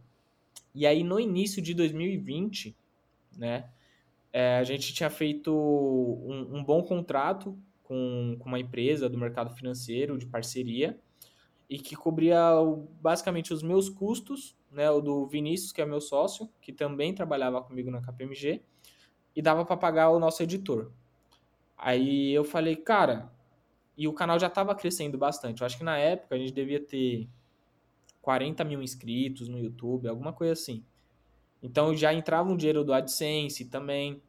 e 0.74 0.86
aí 0.86 1.02
no 1.02 1.18
início 1.18 1.62
de 1.62 1.74
2020, 1.74 2.76
né, 3.36 3.68
é, 4.32 4.56
a 4.56 4.64
gente 4.64 4.92
tinha 4.92 5.10
feito 5.10 5.52
um, 5.52 6.56
um 6.56 6.64
bom 6.64 6.82
contrato 6.82 7.56
com, 7.82 8.36
com, 8.38 8.48
uma 8.48 8.58
empresa 8.58 9.08
do 9.08 9.18
mercado 9.18 9.54
financeiro 9.54 10.18
de 10.18 10.26
parceria 10.26 10.98
e 11.68 11.78
que 11.78 11.96
cobria 11.96 12.38
basicamente 13.00 13.52
os 13.52 13.62
meus 13.62 13.88
custos, 13.88 14.56
né, 14.70 14.90
o 14.90 15.00
do 15.00 15.26
Vinícius, 15.26 15.72
que 15.72 15.80
é 15.80 15.86
meu 15.86 16.00
sócio, 16.00 16.48
que 16.60 16.72
também 16.72 17.14
trabalhava 17.14 17.62
comigo 17.62 17.90
na 17.90 18.00
KPMG, 18.00 18.62
e 19.34 19.42
dava 19.42 19.64
para 19.64 19.76
pagar 19.76 20.10
o 20.10 20.18
nosso 20.18 20.42
editor. 20.42 20.92
Aí 21.76 22.32
eu 22.32 22.44
falei, 22.44 22.76
cara, 22.76 23.32
e 23.96 24.06
o 24.06 24.12
canal 24.12 24.38
já 24.38 24.46
estava 24.46 24.74
crescendo 24.74 25.18
bastante. 25.18 25.60
Eu 25.60 25.66
acho 25.66 25.76
que 25.76 25.84
na 25.84 25.96
época 25.98 26.34
a 26.34 26.38
gente 26.38 26.52
devia 26.52 26.80
ter 26.80 27.28
40 28.20 28.64
mil 28.64 28.82
inscritos 28.82 29.48
no 29.48 29.58
YouTube, 29.58 30.08
alguma 30.08 30.32
coisa 30.32 30.52
assim. 30.52 30.84
Então 31.62 31.94
já 31.94 32.12
entrava 32.12 32.50
um 32.50 32.56
dinheiro 32.56 32.84
do 32.84 32.92
AdSense 32.92 33.66
também. 33.66 34.22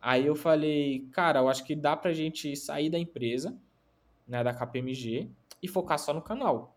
Aí 0.00 0.26
eu 0.26 0.34
falei, 0.34 1.08
cara, 1.12 1.40
eu 1.40 1.48
acho 1.48 1.64
que 1.64 1.74
dá 1.74 1.96
pra 1.96 2.12
gente 2.12 2.54
sair 2.56 2.90
da 2.90 2.98
empresa, 2.98 3.56
né, 4.26 4.44
da 4.44 4.54
KPMG, 4.54 5.30
e 5.62 5.68
focar 5.68 5.98
só 5.98 6.12
no 6.12 6.22
canal. 6.22 6.76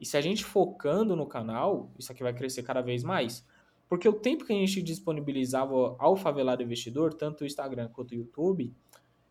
E 0.00 0.06
se 0.06 0.16
a 0.16 0.20
gente 0.20 0.44
focando 0.44 1.16
no 1.16 1.26
canal, 1.26 1.90
isso 1.98 2.12
aqui 2.12 2.22
vai 2.22 2.32
crescer 2.32 2.62
cada 2.62 2.80
vez 2.80 3.02
mais. 3.02 3.44
Porque 3.88 4.08
o 4.08 4.12
tempo 4.12 4.44
que 4.44 4.52
a 4.52 4.56
gente 4.56 4.82
disponibilizava 4.82 5.96
ao 5.98 6.14
favelado 6.14 6.62
investidor, 6.62 7.14
tanto 7.14 7.42
o 7.42 7.46
Instagram 7.46 7.88
quanto 7.88 8.12
o 8.12 8.14
YouTube, 8.14 8.72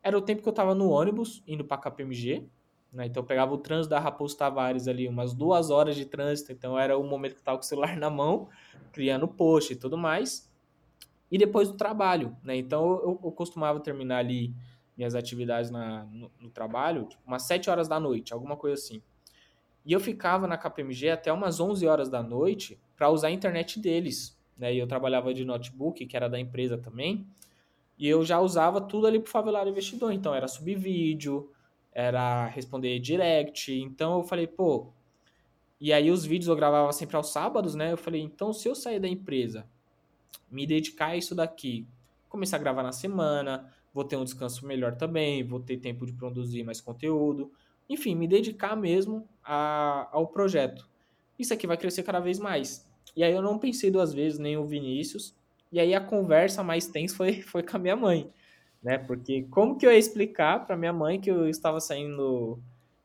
era 0.02 0.18
o 0.18 0.22
tempo 0.22 0.42
que 0.42 0.48
eu 0.48 0.52
estava 0.52 0.74
no 0.74 0.90
ônibus 0.90 1.44
indo 1.48 1.64
para 1.64 1.78
KPMG. 1.78 2.48
Né? 2.92 3.06
Então 3.06 3.22
eu 3.22 3.28
pegava 3.28 3.54
o 3.54 3.58
trânsito 3.58 3.90
da 3.90 4.00
Raposo 4.00 4.36
Tavares 4.36 4.88
ali, 4.88 5.08
umas 5.08 5.34
duas 5.34 5.70
horas 5.70 5.96
de 5.96 6.06
trânsito. 6.06 6.52
Então 6.52 6.78
era 6.78 6.98
o 6.98 7.04
momento 7.04 7.34
que 7.34 7.38
eu 7.38 7.42
estava 7.42 7.58
com 7.58 7.64
o 7.64 7.68
celular 7.68 7.96
na 7.98 8.10
mão, 8.10 8.50
criando 8.92 9.28
post 9.28 9.74
e 9.74 9.76
tudo 9.76 9.98
mais. 9.98 10.52
E 11.30 11.38
depois 11.38 11.70
do 11.70 11.78
trabalho. 11.78 12.36
Né? 12.44 12.58
Então 12.58 12.90
eu, 12.90 13.20
eu 13.24 13.32
costumava 13.32 13.80
terminar 13.80 14.18
ali 14.18 14.56
minhas 14.98 15.14
atividades 15.14 15.70
na, 15.70 16.06
no, 16.06 16.32
no 16.40 16.50
trabalho, 16.50 17.06
tipo, 17.06 17.22
umas 17.26 17.44
7 17.44 17.70
horas 17.70 17.88
da 17.88 18.00
noite, 18.00 18.34
alguma 18.34 18.58
coisa 18.58 18.74
assim. 18.74 19.02
E 19.86 19.94
eu 19.94 20.00
ficava 20.00 20.48
na 20.48 20.58
KPMG 20.58 21.12
até 21.12 21.32
umas 21.32 21.60
11 21.60 21.88
horas 21.88 22.10
da 22.10 22.22
noite 22.22 22.78
para 22.96 23.10
usar 23.10 23.28
a 23.28 23.32
internet 23.32 23.80
deles. 23.80 24.38
Né? 24.58 24.74
E 24.74 24.80
eu 24.80 24.88
trabalhava 24.88 25.34
de 25.34 25.46
notebook, 25.46 26.06
que 26.06 26.18
era 26.18 26.28
da 26.28 26.40
empresa 26.40 26.78
também. 26.78 27.26
E 27.98 28.08
eu 28.08 28.26
já 28.26 28.40
usava 28.42 28.82
tudo 28.82 29.08
ali 29.08 29.20
para 29.20 29.30
o 29.30 29.32
favelado 29.32 29.70
investidor. 29.70 30.12
Então 30.12 30.36
era 30.36 30.48
subir 30.48 30.76
vídeo, 30.76 31.50
era 31.94 32.48
responder 32.48 33.00
direct. 33.00 33.72
Então 33.74 34.18
eu 34.18 34.24
falei, 34.24 34.46
pô. 34.46 34.92
E 35.80 35.94
aí 35.94 36.12
os 36.12 36.26
vídeos 36.26 36.50
eu 36.50 36.56
gravava 36.56 36.92
sempre 36.92 37.16
aos 37.16 37.32
sábados, 37.32 37.76
né? 37.76 37.94
Eu 37.94 37.98
falei, 37.98 38.22
então 38.22 38.52
se 38.52 38.68
eu 38.68 38.76
sair 38.76 39.00
da 39.00 39.08
empresa, 39.08 39.66
me 40.52 40.66
dedicar 40.66 41.08
a 41.08 41.16
isso 41.16 41.34
daqui, 41.34 41.88
começar 42.28 42.58
a 42.58 42.60
gravar 42.60 42.84
na 42.84 42.92
semana, 42.92 43.72
vou 43.98 44.04
ter 44.04 44.16
um 44.16 44.24
descanso 44.24 44.64
melhor 44.68 44.96
também, 44.96 45.44
vou 45.44 45.60
ter 45.60 45.78
tempo 45.78 46.06
de 46.06 46.14
produzir 46.14 46.64
mais 46.64 46.80
conteúdo, 46.80 47.52
enfim, 47.90 48.14
me 48.14 48.28
dedicar 48.28 48.76
mesmo 48.76 49.28
a, 49.44 50.08
ao 50.12 50.28
projeto. 50.28 50.88
Isso 51.40 51.52
aqui 51.52 51.66
vai 51.66 51.78
crescer 51.78 52.04
cada 52.04 52.20
vez 52.20 52.38
mais. 52.38 52.88
E 53.16 53.24
aí 53.24 53.34
eu 53.34 53.42
não 53.42 53.58
pensei 53.58 53.90
duas 53.90 54.14
vezes, 54.14 54.38
nem 54.38 54.56
o 54.56 54.66
Vinícius, 54.66 55.36
e 55.72 55.80
aí 55.80 55.96
a 55.96 56.00
conversa 56.00 56.64
mais 56.64 56.86
tensa 56.86 57.16
foi, 57.16 57.42
foi 57.42 57.64
com 57.64 57.76
a 57.76 57.80
minha 57.80 57.96
mãe, 57.96 58.30
né? 58.84 59.00
Porque 59.00 59.48
como 59.50 59.76
que 59.76 59.88
eu 59.88 59.92
ia 59.92 59.98
explicar 59.98 60.64
para 60.68 60.78
minha 60.78 60.94
mãe 60.94 61.20
que 61.20 61.32
eu 61.32 61.50
estava 61.50 61.80
saindo 61.80 62.60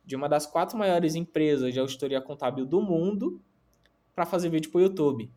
de 0.04 0.14
uma 0.14 0.28
das 0.28 0.44
quatro 0.44 0.76
maiores 0.76 1.14
empresas 1.14 1.72
de 1.72 1.80
auditoria 1.80 2.20
contábil 2.20 2.66
do 2.66 2.82
mundo 2.82 3.40
para 4.14 4.26
fazer 4.26 4.50
vídeo 4.50 4.70
para 4.70 4.78
o 4.78 4.82
YouTube, 4.82 5.30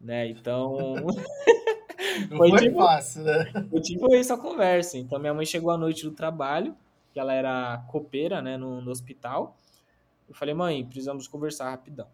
né? 0.00 0.28
Então 0.28 0.94
Não 2.30 2.36
foi, 2.36 2.50
foi 2.50 2.58
tipo, 2.60 2.78
fácil, 2.78 3.22
né? 3.22 3.52
Eu 3.72 3.80
tive 3.80 4.16
essa 4.16 4.36
conversa. 4.36 4.98
Então, 4.98 5.18
minha 5.18 5.34
mãe 5.34 5.44
chegou 5.46 5.70
à 5.70 5.78
noite 5.78 6.04
do 6.04 6.12
trabalho, 6.12 6.74
que 7.12 7.20
ela 7.20 7.32
era 7.32 7.84
copeira, 7.88 8.40
né, 8.40 8.56
no, 8.56 8.80
no 8.80 8.90
hospital. 8.90 9.56
Eu 10.28 10.34
falei, 10.34 10.54
mãe, 10.54 10.84
precisamos 10.84 11.28
conversar 11.28 11.70
rapidão. 11.70 12.06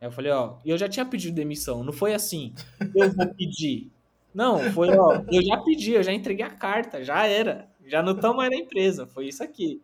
Aí 0.00 0.08
eu 0.08 0.12
falei, 0.12 0.32
ó, 0.32 0.56
eu 0.64 0.78
já 0.78 0.88
tinha 0.88 1.04
pedido 1.04 1.34
demissão, 1.34 1.84
não 1.84 1.92
foi 1.92 2.14
assim, 2.14 2.54
eu 2.94 3.12
vou 3.12 3.26
pedir. 3.34 3.90
Não, 4.34 4.58
foi, 4.72 4.96
ó, 4.96 5.22
eu 5.30 5.42
já 5.42 5.58
pedi, 5.58 5.92
eu 5.92 6.02
já 6.02 6.12
entreguei 6.12 6.44
a 6.44 6.50
carta, 6.50 7.04
já 7.04 7.26
era. 7.26 7.68
Já 7.86 8.02
não 8.02 8.12
estamos 8.12 8.36
mais 8.36 8.50
na 8.50 8.56
empresa, 8.56 9.06
foi 9.06 9.28
isso 9.28 9.42
aqui. 9.42 9.82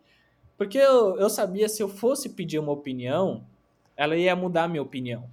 Porque 0.56 0.78
eu, 0.78 1.18
eu 1.18 1.28
sabia, 1.28 1.68
se 1.68 1.82
eu 1.82 1.88
fosse 1.88 2.30
pedir 2.30 2.58
uma 2.58 2.72
opinião, 2.72 3.44
ela 3.96 4.16
ia 4.16 4.34
mudar 4.34 4.64
a 4.64 4.68
minha 4.68 4.82
opinião. 4.82 5.28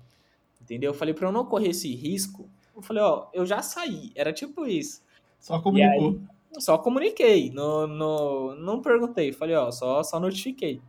Entendeu? 0.61 0.91
Eu 0.91 0.95
falei, 0.95 1.13
para 1.13 1.27
eu 1.27 1.31
não 1.31 1.45
correr 1.45 1.69
esse 1.69 1.93
risco, 1.93 2.49
eu 2.75 2.81
falei, 2.81 3.03
ó, 3.03 3.27
eu 3.33 3.45
já 3.45 3.61
saí. 3.61 4.11
Era 4.15 4.33
tipo 4.33 4.65
isso. 4.65 5.03
Só 5.39 5.59
comunicou. 5.59 6.19
Aí, 6.55 6.61
só 6.61 6.77
comuniquei. 6.77 7.49
No, 7.51 7.87
no, 7.87 8.55
não 8.55 8.81
perguntei. 8.81 9.31
Falei, 9.31 9.55
ó, 9.55 9.71
só, 9.71 10.03
só 10.03 10.19
notifiquei. 10.19 10.81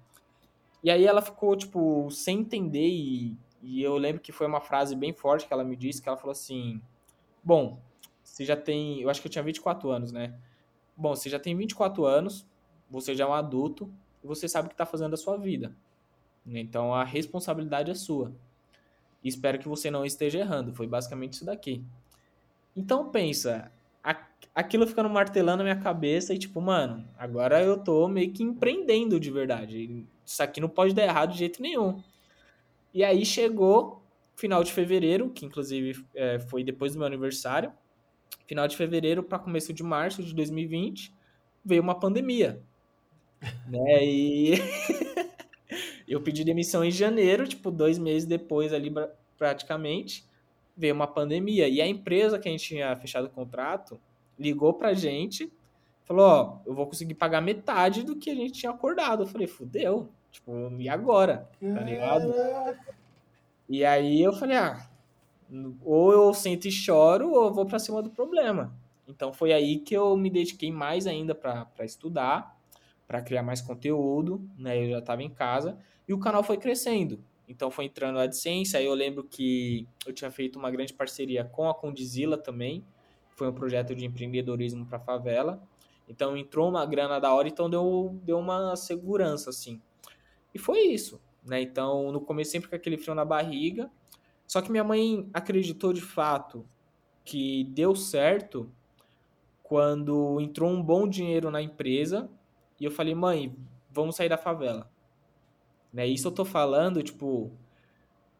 E 0.83 0.91
aí 0.91 1.07
ela 1.07 1.23
ficou, 1.23 1.57
tipo, 1.57 2.11
sem 2.11 2.41
entender 2.41 2.89
e, 2.89 3.37
e 3.63 3.83
eu 3.83 3.97
lembro 3.97 4.21
que 4.21 4.33
foi 4.33 4.47
uma 4.47 4.61
frase 4.61 4.95
bem 4.95 5.15
forte 5.15 5.47
que 5.47 5.53
ela 5.53 5.65
me 5.65 5.75
disse, 5.75 6.03
que 6.03 6.09
ela 6.09 6.19
falou 6.19 6.33
assim, 6.33 6.81
bom, 7.43 7.81
você 8.23 8.45
já 8.45 8.55
tem, 8.55 9.01
eu 9.01 9.09
acho 9.09 9.23
que 9.23 9.27
eu 9.27 9.33
tinha 9.33 9.43
24 9.43 9.91
anos, 9.91 10.13
né? 10.13 10.39
Bom, 10.95 11.17
você 11.17 11.31
já 11.31 11.39
tem 11.39 11.57
24 11.57 12.05
anos, 12.05 12.47
você 12.91 13.15
já 13.15 13.25
é 13.25 13.27
um 13.27 13.33
adulto, 13.33 13.91
e 14.23 14.27
você 14.27 14.47
sabe 14.47 14.67
o 14.67 14.69
que 14.69 14.75
está 14.75 14.85
fazendo 14.85 15.13
da 15.13 15.17
sua 15.17 15.39
vida. 15.39 15.75
Então 16.47 16.93
a 16.95 17.03
responsabilidade 17.03 17.91
é 17.91 17.95
sua. 17.95 18.35
Espero 19.25 19.59
que 19.59 19.69
você 19.69 19.91
não 19.91 20.05
esteja 20.05 20.39
errando. 20.39 20.75
Foi 20.75 20.87
basicamente 20.87 21.35
isso 21.35 21.45
daqui. 21.45 21.83
Então 22.77 23.11
pensa, 23.11 23.73
aquilo 24.55 24.87
ficando 24.87 25.09
martelando 25.09 25.59
na 25.59 25.65
minha 25.65 25.83
cabeça 25.83 26.33
e 26.35 26.39
tipo, 26.39 26.61
mano, 26.61 27.09
agora 27.19 27.63
eu 27.63 27.77
tô 27.77 28.07
meio 28.07 28.33
que 28.33 28.43
empreendendo 28.43 29.19
de 29.19 29.31
verdade. 29.31 30.07
Isso 30.25 30.43
aqui 30.43 30.61
não 30.61 30.69
pode 30.69 30.95
dar 30.95 31.03
errado 31.05 31.33
de 31.33 31.39
jeito 31.39 31.61
nenhum. 31.61 32.03
E 32.93 33.03
aí 33.03 33.25
chegou 33.25 34.03
final 34.37 34.63
de 34.63 34.73
fevereiro, 34.73 35.31
que 35.31 35.47
inclusive 35.47 36.05
é, 36.15 36.39
foi 36.39 36.63
depois 36.63 36.93
do 36.93 36.99
meu 36.99 37.07
aniversário, 37.07 37.73
final 38.47 38.69
de 38.69 38.77
fevereiro 38.77 39.23
para 39.23 39.39
começo 39.39 39.73
de 39.73 39.83
março 39.83 40.23
de 40.23 40.35
2020, 40.35 41.13
veio 41.65 41.83
uma 41.83 41.99
pandemia. 41.99 42.63
né? 43.67 44.05
E 44.05 44.55
Eu 46.07 46.21
pedi 46.21 46.45
demissão 46.45 46.85
em 46.85 46.91
janeiro, 46.91 47.47
tipo, 47.47 47.71
dois 47.71 47.99
meses 47.99 48.27
depois 48.27 48.73
ali, 48.73 48.93
praticamente, 49.39 50.25
veio 50.77 50.95
uma 50.95 51.07
pandemia. 51.07 51.69
E 51.69 51.81
a 51.81 51.87
empresa 51.87 52.39
que 52.39 52.49
a 52.49 52.53
gente 52.53 52.65
tinha 52.65 52.95
fechado 52.97 53.27
o 53.27 53.31
contrato 53.31 54.01
ligou 54.39 54.75
pra 54.75 54.93
gente, 54.93 55.51
falou, 56.05 56.27
ó, 56.27 56.59
eu 56.67 56.75
vou 56.75 56.87
conseguir 56.87 57.15
pagar 57.15 57.41
metade 57.41 58.03
do 58.03 58.17
que 58.17 58.31
a 58.31 58.35
gente 58.35 58.53
tinha 58.53 58.73
acordado. 58.73 59.23
Eu 59.23 59.27
falei, 59.27 59.47
fudeu, 59.47 60.09
tipo, 60.31 60.53
e 60.79 60.89
agora? 60.89 61.49
Tá 61.61 61.81
ligado? 61.81 62.35
E 63.69 63.85
aí 63.85 64.21
eu 64.23 64.33
falei, 64.33 64.57
ah, 64.57 64.87
ou 65.83 66.13
eu 66.13 66.35
sento 66.35 66.67
e 66.67 66.71
choro, 66.73 67.31
ou 67.31 67.47
eu 67.47 67.53
vou 67.53 67.65
pra 67.65 67.79
cima 67.79 68.03
do 68.03 68.11
problema. 68.11 68.75
Então 69.09 69.33
foi 69.33 69.53
aí 69.53 69.79
que 69.79 69.95
eu 69.95 70.17
me 70.17 70.29
dediquei 70.29 70.71
mais 70.73 71.07
ainda 71.07 71.35
para 71.35 71.85
estudar, 71.85 72.59
para 73.07 73.23
criar 73.23 73.43
mais 73.43 73.61
conteúdo, 73.61 74.47
né? 74.59 74.83
Eu 74.83 74.91
já 74.91 74.99
estava 74.99 75.23
em 75.23 75.31
casa. 75.31 75.79
E 76.07 76.13
o 76.13 76.19
canal 76.19 76.43
foi 76.43 76.57
crescendo. 76.59 77.23
Então 77.49 77.71
foi 77.71 77.87
entrando 77.87 78.19
a 78.19 78.23
AdSense, 78.23 78.77
aí 78.77 78.87
eu 78.87 78.95
lembro 78.95 79.25
que 79.25 79.87
eu 80.07 80.13
tinha 80.13 80.31
feito 80.31 80.59
uma 80.59 80.71
grande 80.71 80.93
parceria 80.93 81.45
com 81.45 81.69
a 81.69 81.75
Condizila 81.75 82.39
também, 82.39 82.85
foi 83.37 83.49
um 83.49 83.53
projeto 83.53 83.95
de 83.95 84.05
empreendedorismo 84.05 84.87
para 84.87 84.99
favela. 84.99 85.63
Então 86.09 86.37
entrou 86.37 86.69
uma 86.69 86.85
grana 86.87 87.19
da 87.19 87.33
hora, 87.35 87.49
então 87.49 87.69
deu, 87.69 88.19
deu 88.23 88.39
uma 88.39 88.77
segurança 88.77 89.51
assim. 89.51 89.81
E 90.55 90.59
foi 90.59 90.81
isso, 90.81 91.21
né? 91.45 91.61
Então 91.61 92.13
no 92.13 92.21
começo 92.21 92.53
sempre 92.53 92.69
com 92.69 92.77
aquele 92.77 92.97
frio 92.97 93.15
na 93.15 93.25
barriga. 93.25 93.91
Só 94.47 94.61
que 94.63 94.71
minha 94.71 94.85
mãe 94.85 95.29
acreditou 95.33 95.93
de 95.93 96.03
fato 96.03 96.67
que 97.25 97.65
deu 97.65 97.95
certo 97.95 98.71
quando 99.63 100.41
entrou 100.41 100.71
um 100.71 100.83
bom 100.83 101.09
dinheiro 101.09 101.51
na 101.51 101.61
empresa 101.61 102.31
e 102.79 102.85
eu 102.85 102.91
falei: 102.91 103.15
"Mãe, 103.15 103.57
vamos 103.91 104.17
sair 104.17 104.29
da 104.29 104.39
favela". 104.39 104.94
Né? 105.95 106.09
Isso 106.09 106.27
eu 106.27 106.33
tô 106.33 106.45
falando, 106.45 107.01
tipo, 107.05 107.53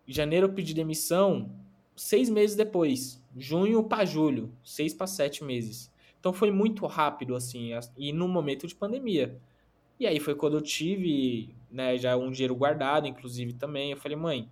janeiro 0.09 0.49
eu 0.49 0.53
pedi 0.53 0.75
demissão, 0.75 1.49
seis 1.95 2.29
meses 2.29 2.57
depois, 2.57 3.23
junho 3.37 3.85
para 3.85 4.05
julho, 4.05 4.53
seis 4.65 4.93
para 4.93 5.07
sete 5.07 5.45
meses. 5.45 5.89
Então 6.19 6.33
foi 6.33 6.51
muito 6.51 6.85
rápido, 6.87 7.37
assim, 7.37 7.71
e 7.97 8.13
no 8.13 8.27
momento 8.27 8.67
de 8.67 8.75
pandemia. 8.75 9.39
E 10.01 10.07
aí 10.07 10.19
foi 10.19 10.35
quando 10.35 10.57
eu 10.57 10.61
tive, 10.61 11.55
né, 11.71 11.97
já 11.97 12.17
um 12.17 12.33
dinheiro 12.33 12.57
guardado, 12.57 13.07
inclusive 13.07 13.53
também. 13.53 13.93
Eu 13.93 13.97
falei, 13.97 14.17
mãe, 14.17 14.49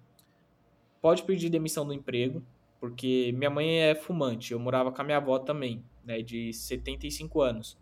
pode 1.00 1.24
pedir 1.24 1.50
demissão 1.50 1.84
do 1.84 1.92
emprego, 1.92 2.40
porque 2.78 3.32
minha 3.36 3.50
mãe 3.50 3.80
é 3.80 3.94
fumante, 3.96 4.52
eu 4.52 4.60
morava 4.60 4.92
com 4.92 5.02
a 5.02 5.04
minha 5.04 5.16
avó 5.16 5.40
também, 5.40 5.82
né, 6.04 6.22
de 6.22 6.52
75 6.52 7.40
anos. 7.40 7.76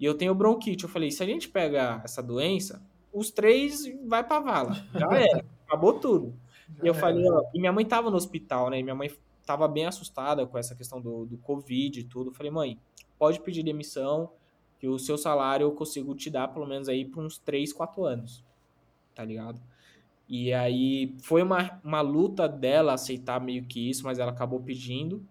E 0.00 0.06
eu 0.06 0.14
tenho 0.14 0.34
bronquite. 0.34 0.84
Eu 0.84 0.90
falei, 0.90 1.10
se 1.10 1.22
a 1.22 1.26
gente 1.26 1.48
pega 1.48 2.00
essa 2.02 2.22
doença, 2.22 2.82
os 3.14 3.30
três 3.30 3.84
vai 4.06 4.24
pra 4.26 4.40
vala. 4.40 4.74
Já 4.92 5.06
era, 5.14 5.44
acabou 5.66 5.98
tudo. 6.00 6.34
Já 6.76 6.84
e 6.84 6.86
eu 6.88 6.94
falei, 6.94 7.24
ó, 7.30 7.44
e 7.54 7.60
minha 7.60 7.72
mãe 7.72 7.86
tava 7.86 8.10
no 8.10 8.16
hospital, 8.16 8.68
né? 8.68 8.80
E 8.80 8.82
minha 8.82 8.94
mãe 8.94 9.10
tava 9.46 9.68
bem 9.68 9.86
assustada 9.86 10.46
com 10.46 10.58
essa 10.58 10.74
questão 10.74 11.00
do, 11.00 11.24
do 11.24 11.38
Covid 11.38 12.00
e 12.00 12.04
tudo. 12.04 12.30
Eu 12.30 12.34
falei, 12.34 12.50
mãe, 12.50 12.78
pode 13.18 13.40
pedir 13.40 13.62
demissão, 13.62 14.32
que 14.78 14.88
o 14.88 14.98
seu 14.98 15.16
salário 15.16 15.64
eu 15.64 15.72
consigo 15.72 16.14
te 16.14 16.28
dar 16.28 16.48
pelo 16.48 16.66
menos 16.66 16.88
aí 16.88 17.04
por 17.04 17.24
uns 17.24 17.38
3, 17.38 17.72
4 17.72 18.04
anos. 18.04 18.44
Tá 19.14 19.24
ligado? 19.24 19.60
E 20.28 20.52
aí 20.52 21.14
foi 21.20 21.42
uma, 21.42 21.80
uma 21.84 22.00
luta 22.00 22.48
dela 22.48 22.94
aceitar 22.94 23.40
meio 23.40 23.64
que 23.64 23.90
isso, 23.90 24.04
mas 24.04 24.18
ela 24.18 24.32
acabou 24.32 24.60
pedindo. 24.60 25.24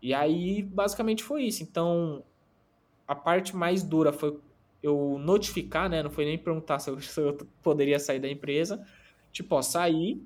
E 0.00 0.14
aí 0.14 0.62
basicamente 0.62 1.22
foi 1.22 1.44
isso. 1.44 1.62
Então 1.62 2.22
a 3.06 3.14
parte 3.14 3.54
mais 3.54 3.82
dura 3.82 4.12
foi 4.12 4.38
eu 4.84 5.18
notificar, 5.18 5.88
né? 5.88 6.02
Não 6.02 6.10
foi 6.10 6.26
nem 6.26 6.36
perguntar 6.36 6.78
se 6.78 6.90
eu, 6.90 7.00
se 7.02 7.20
eu 7.20 7.36
poderia 7.62 7.98
sair 7.98 8.20
da 8.20 8.28
empresa. 8.28 8.86
Tipo, 9.32 9.56
ó, 9.56 9.62
sair. 9.62 10.22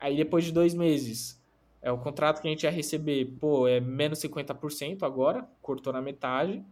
Aí 0.00 0.16
depois 0.16 0.44
de 0.44 0.52
dois 0.52 0.74
meses, 0.74 1.42
é 1.82 1.90
o 1.90 1.98
contrato 1.98 2.40
que 2.40 2.48
a 2.48 2.50
gente 2.50 2.64
ia 2.64 2.70
receber, 2.70 3.24
pô, 3.40 3.66
é 3.66 3.80
menos 3.80 4.18
50% 4.20 5.02
agora, 5.02 5.48
cortou 5.62 5.92
na 5.92 6.02
metade. 6.02 6.62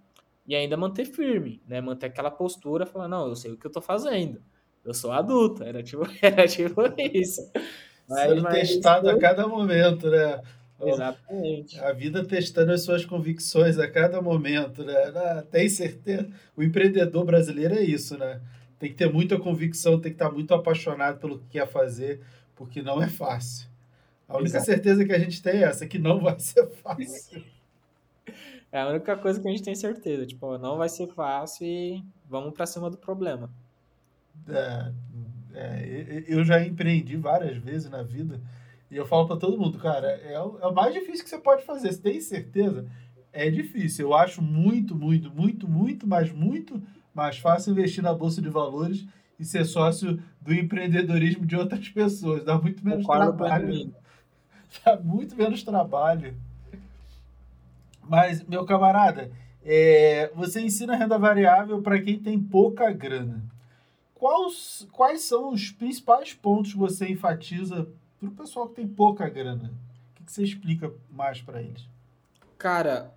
e 0.46 0.54
ainda 0.54 0.76
manter 0.76 1.06
firme, 1.06 1.62
né? 1.66 1.80
Manter 1.80 2.06
aquela 2.06 2.30
postura, 2.30 2.84
falar, 2.86 3.08
não, 3.08 3.28
eu 3.28 3.36
sei 3.36 3.52
o 3.52 3.56
que 3.56 3.66
eu 3.66 3.72
tô 3.72 3.80
fazendo. 3.80 4.42
Eu 4.84 4.92
sou 4.92 5.10
adulto, 5.10 5.64
era 5.64 5.82
tipo, 5.82 6.02
era 6.20 6.46
tipo 6.46 6.82
isso. 6.98 7.50
Mas, 8.08 8.28
Sendo 8.28 8.42
mas 8.42 8.54
testado 8.54 9.08
isso... 9.08 9.16
a 9.16 9.20
cada 9.20 9.48
momento, 9.48 10.10
né? 10.10 10.42
Exatamente. 10.88 11.78
A 11.78 11.92
vida 11.92 12.24
testando 12.24 12.72
as 12.72 12.82
suas 12.82 13.04
convicções 13.04 13.78
a 13.78 13.90
cada 13.90 14.20
momento, 14.20 14.84
né? 14.84 14.94
Tem 15.50 15.68
certeza. 15.68 16.28
O 16.56 16.62
empreendedor 16.62 17.24
brasileiro 17.24 17.74
é 17.74 17.82
isso, 17.82 18.18
né? 18.18 18.40
Tem 18.78 18.90
que 18.90 18.96
ter 18.96 19.12
muita 19.12 19.38
convicção, 19.38 20.00
tem 20.00 20.12
que 20.12 20.16
estar 20.16 20.30
muito 20.30 20.52
apaixonado 20.52 21.18
pelo 21.18 21.38
que 21.38 21.46
quer 21.50 21.66
fazer, 21.66 22.20
porque 22.54 22.82
não 22.82 23.02
é 23.02 23.08
fácil. 23.08 23.68
A 24.28 24.36
única 24.36 24.56
Exato. 24.56 24.66
certeza 24.66 25.04
que 25.04 25.12
a 25.12 25.18
gente 25.18 25.42
tem 25.42 25.54
é 25.54 25.64
essa, 25.64 25.86
que 25.86 25.98
não 25.98 26.20
vai 26.20 26.38
ser 26.38 26.66
fácil. 26.68 27.44
É 28.72 28.80
a 28.80 28.88
única 28.88 29.16
coisa 29.16 29.40
que 29.40 29.46
a 29.46 29.50
gente 29.50 29.62
tem 29.62 29.74
certeza. 29.74 30.26
Tipo, 30.26 30.58
não 30.58 30.76
vai 30.76 30.88
ser 30.88 31.06
fácil 31.08 31.66
e 31.66 32.04
vamos 32.28 32.52
para 32.52 32.66
cima 32.66 32.90
do 32.90 32.96
problema. 32.96 33.48
É, 34.48 34.92
é, 35.54 36.24
eu 36.26 36.44
já 36.44 36.60
empreendi 36.60 37.16
várias 37.16 37.56
vezes 37.56 37.88
na 37.88 38.02
vida 38.02 38.40
e 38.94 38.96
eu 38.96 39.04
falo 39.04 39.26
para 39.26 39.36
todo 39.36 39.58
mundo, 39.58 39.76
cara, 39.76 40.06
é 40.06 40.40
o, 40.40 40.56
é 40.60 40.68
o 40.68 40.72
mais 40.72 40.94
difícil 40.94 41.24
que 41.24 41.30
você 41.30 41.38
pode 41.38 41.64
fazer. 41.64 41.92
Você 41.92 42.00
tem 42.00 42.20
certeza? 42.20 42.88
É 43.32 43.50
difícil. 43.50 44.06
Eu 44.06 44.14
acho 44.14 44.40
muito, 44.40 44.94
muito, 44.94 45.34
muito, 45.34 45.68
muito, 45.68 46.06
mas 46.06 46.30
muito 46.30 46.80
mais 47.12 47.36
fácil 47.36 47.72
investir 47.72 48.04
na 48.04 48.14
Bolsa 48.14 48.40
de 48.40 48.48
Valores 48.48 49.04
e 49.36 49.44
ser 49.44 49.64
sócio 49.64 50.22
do 50.40 50.54
empreendedorismo 50.54 51.44
de 51.44 51.56
outras 51.56 51.88
pessoas. 51.88 52.44
Dá 52.44 52.56
muito 52.56 52.84
menos 52.84 53.04
trabalho. 53.04 53.92
Dá 54.84 54.96
muito 54.96 55.34
menos 55.34 55.64
trabalho. 55.64 56.36
Mas, 58.08 58.44
meu 58.44 58.64
camarada, 58.64 59.32
é, 59.64 60.30
você 60.36 60.60
ensina 60.60 60.94
renda 60.94 61.18
variável 61.18 61.82
para 61.82 62.00
quem 62.00 62.16
tem 62.16 62.38
pouca 62.38 62.92
grana. 62.92 63.42
Quais, 64.14 64.86
quais 64.92 65.22
são 65.22 65.52
os 65.52 65.72
principais 65.72 66.32
pontos 66.32 66.70
que 66.70 66.78
você 66.78 67.08
enfatiza 67.08 67.88
para 68.24 68.42
o 68.42 68.46
pessoal 68.46 68.68
que 68.68 68.76
tem 68.76 68.88
pouca 68.88 69.28
grana? 69.28 69.72
O 70.10 70.14
que, 70.14 70.24
que 70.24 70.32
você 70.32 70.42
explica 70.42 70.92
mais 71.10 71.40
para 71.40 71.62
eles? 71.62 71.88
Cara, 72.58 73.16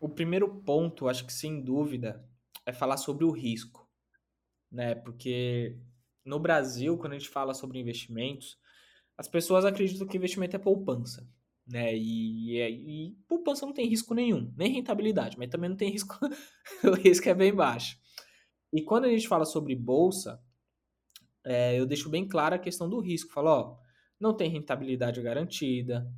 o 0.00 0.08
primeiro 0.08 0.48
ponto, 0.48 1.08
acho 1.08 1.26
que 1.26 1.32
sem 1.32 1.60
dúvida, 1.60 2.24
é 2.64 2.72
falar 2.72 2.96
sobre 2.96 3.24
o 3.24 3.30
risco, 3.30 3.88
né? 4.70 4.94
Porque 4.94 5.76
no 6.24 6.38
Brasil, 6.38 6.96
quando 6.96 7.12
a 7.12 7.18
gente 7.18 7.28
fala 7.28 7.54
sobre 7.54 7.78
investimentos, 7.78 8.58
as 9.16 9.28
pessoas 9.28 9.64
acreditam 9.64 10.06
que 10.06 10.16
investimento 10.16 10.56
é 10.56 10.58
poupança 10.58 11.26
né? 11.66 11.96
E, 11.96 12.58
e, 12.58 13.08
e 13.08 13.16
poupança 13.26 13.66
não 13.66 13.72
tem 13.72 13.88
risco 13.88 14.14
nenhum, 14.14 14.52
nem 14.56 14.72
rentabilidade, 14.72 15.36
mas 15.36 15.48
também 15.48 15.68
não 15.68 15.76
tem 15.76 15.90
risco, 15.90 16.16
o 16.84 16.94
risco 16.94 17.28
é 17.28 17.34
bem 17.34 17.52
baixo. 17.52 17.98
E 18.72 18.82
quando 18.82 19.06
a 19.06 19.08
gente 19.08 19.26
fala 19.26 19.44
sobre 19.44 19.74
bolsa, 19.74 20.40
é, 21.44 21.78
eu 21.78 21.86
deixo 21.86 22.08
bem 22.08 22.26
clara 22.26 22.56
a 22.56 22.58
questão 22.58 22.88
do 22.88 23.00
risco. 23.00 23.32
Falo, 23.32 23.48
ó, 23.48 23.78
não 24.18 24.34
tem 24.34 24.50
rentabilidade 24.50 25.20
garantida, 25.22 26.10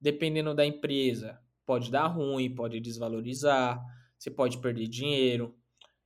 dependendo 0.00 0.54
da 0.54 0.64
empresa, 0.66 1.38
pode 1.64 1.90
dar 1.90 2.06
ruim, 2.06 2.54
pode 2.54 2.80
desvalorizar, 2.80 3.80
você 4.18 4.30
pode 4.30 4.58
perder 4.58 4.88
dinheiro. 4.88 5.54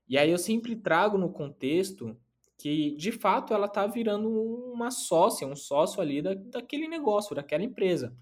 E 0.08 0.16
aí 0.16 0.30
eu 0.30 0.38
sempre 0.38 0.76
trago 0.76 1.18
no 1.18 1.32
contexto 1.32 2.16
que, 2.58 2.96
de 2.96 3.12
fato, 3.12 3.52
ela 3.52 3.66
está 3.66 3.86
virando 3.86 4.28
uma 4.72 4.90
sócia, 4.90 5.46
um 5.46 5.56
sócio 5.56 6.00
ali 6.00 6.22
da, 6.22 6.34
daquele 6.34 6.88
negócio, 6.88 7.34
daquela 7.34 7.62
empresa. 7.62 8.16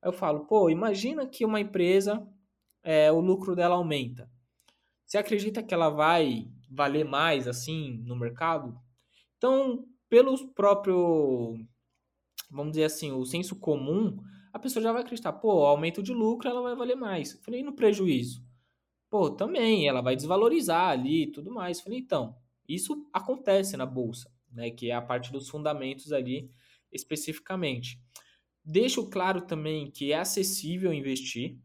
Aí 0.00 0.08
eu 0.08 0.12
falo, 0.12 0.46
pô, 0.46 0.70
imagina 0.70 1.26
que 1.26 1.44
uma 1.44 1.60
empresa, 1.60 2.26
é, 2.82 3.10
o 3.10 3.20
lucro 3.20 3.56
dela 3.56 3.74
aumenta. 3.74 4.30
Você 5.04 5.18
acredita 5.18 5.62
que 5.62 5.74
ela 5.74 5.90
vai 5.90 6.48
valer 6.70 7.04
mais 7.04 7.46
assim 7.46 8.02
no 8.04 8.16
mercado? 8.16 8.78
Então, 9.36 9.84
pelo 10.08 10.48
próprio, 10.54 11.58
vamos 12.52 12.72
dizer 12.72 12.84
assim, 12.84 13.10
o 13.12 13.24
senso 13.24 13.56
comum, 13.56 14.18
a 14.52 14.58
pessoa 14.58 14.82
já 14.82 14.92
vai 14.92 15.02
acreditar, 15.02 15.32
pô, 15.32 15.64
aumento 15.64 16.02
de 16.02 16.12
lucro 16.12 16.48
ela 16.48 16.60
vai 16.60 16.76
valer 16.76 16.96
mais. 16.96 17.34
Eu 17.34 17.40
falei, 17.40 17.60
e 17.60 17.62
no 17.64 17.72
prejuízo? 17.72 18.44
Pô, 19.10 19.30
também, 19.30 19.88
ela 19.88 20.00
vai 20.00 20.14
desvalorizar 20.14 20.90
ali 20.90 21.24
e 21.24 21.32
tudo 21.32 21.50
mais. 21.50 21.78
Eu 21.78 21.84
falei, 21.84 21.98
então, 21.98 22.36
isso 22.68 23.08
acontece 23.12 23.76
na 23.76 23.86
bolsa, 23.86 24.30
né, 24.50 24.70
que 24.70 24.90
é 24.90 24.94
a 24.94 25.02
parte 25.02 25.32
dos 25.32 25.48
fundamentos 25.48 26.12
ali 26.12 26.50
especificamente. 26.92 28.00
Deixo 28.64 29.08
claro 29.08 29.40
também 29.42 29.90
que 29.90 30.12
é 30.12 30.18
acessível 30.18 30.92
investir, 30.92 31.58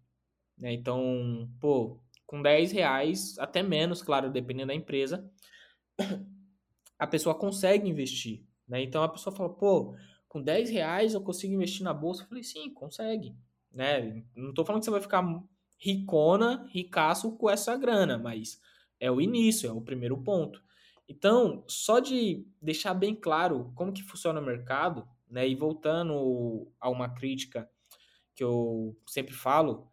né? 0.58 0.74
Então, 0.74 1.48
pô, 1.60 2.02
com 2.26 2.42
10 2.42 2.72
reais, 2.72 3.38
até 3.38 3.62
menos, 3.62 4.02
claro, 4.02 4.32
dependendo 4.32 4.68
da 4.68 4.74
empresa, 4.74 5.30
a 6.98 7.06
pessoa 7.06 7.36
consegue 7.36 7.88
investir, 7.88 8.44
né? 8.68 8.82
Então 8.82 9.04
a 9.04 9.10
pessoa 9.10 9.36
fala, 9.36 9.54
pô, 9.54 9.96
com 10.38 10.42
10 10.42 10.70
reais 10.70 11.14
eu 11.14 11.22
consigo 11.22 11.54
investir 11.54 11.84
na 11.84 11.94
bolsa? 11.94 12.24
Eu 12.24 12.28
falei, 12.28 12.44
sim, 12.44 12.72
consegue, 12.72 13.36
né? 13.72 14.24
Não 14.36 14.54
tô 14.54 14.64
falando 14.64 14.82
que 14.82 14.86
você 14.86 14.92
vai 14.92 15.02
ficar 15.02 15.24
ricona, 15.80 16.68
ricaço 16.72 17.36
com 17.38 17.50
essa 17.50 17.76
grana, 17.76 18.18
mas 18.18 18.62
é 19.00 19.10
o 19.12 19.20
início, 19.20 19.68
é 19.68 19.74
o 19.74 19.82
primeiro 19.82 20.18
ponto. 20.18 20.62
Então, 21.10 21.64
só 21.68 22.00
de 22.00 22.46
deixar 22.62 22.94
bem 22.94 23.16
claro 23.16 23.72
como 23.76 23.94
que 23.94 24.04
funciona 24.04 24.40
o 24.40 24.46
mercado, 24.46 25.08
né? 25.28 25.48
E 25.48 25.56
voltando 25.56 26.72
a 26.80 26.90
uma 26.90 27.10
crítica 27.10 27.70
que 28.36 28.44
eu 28.44 28.96
sempre 29.08 29.34
falo, 29.34 29.90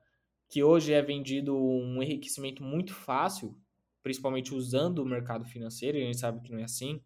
que 0.51 0.63
hoje 0.63 0.93
é 0.93 1.01
vendido 1.01 1.57
um 1.57 2.03
enriquecimento 2.03 2.63
muito 2.63 2.93
fácil, 2.93 3.57
principalmente 4.03 4.55
usando 4.55 4.99
o 4.99 5.07
mercado 5.07 5.47
financeiro, 5.47 5.97
e 5.97 6.03
a 6.03 6.07
gente 6.07 6.19
sabe 6.19 6.43
que 6.43 6.53
não 6.53 6.59
é 6.59 6.65
assim. 6.65 7.01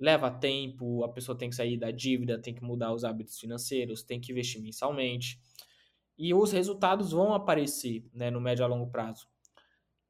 Leva 0.00 0.30
tempo, 0.30 1.04
a 1.04 1.08
pessoa 1.10 1.36
tem 1.36 1.50
que 1.50 1.56
sair 1.56 1.76
da 1.76 1.90
dívida, 1.90 2.40
tem 2.40 2.54
que 2.54 2.64
mudar 2.64 2.92
os 2.94 3.04
hábitos 3.04 3.38
financeiros, 3.38 4.02
tem 4.02 4.18
que 4.18 4.32
investir 4.32 4.62
mensalmente. 4.62 5.38
E 6.16 6.32
os 6.32 6.52
resultados 6.52 7.12
vão 7.12 7.34
aparecer 7.34 8.04
né, 8.14 8.30
no 8.30 8.40
médio 8.40 8.64
a 8.64 8.68
longo 8.68 8.90
prazo. 8.90 9.28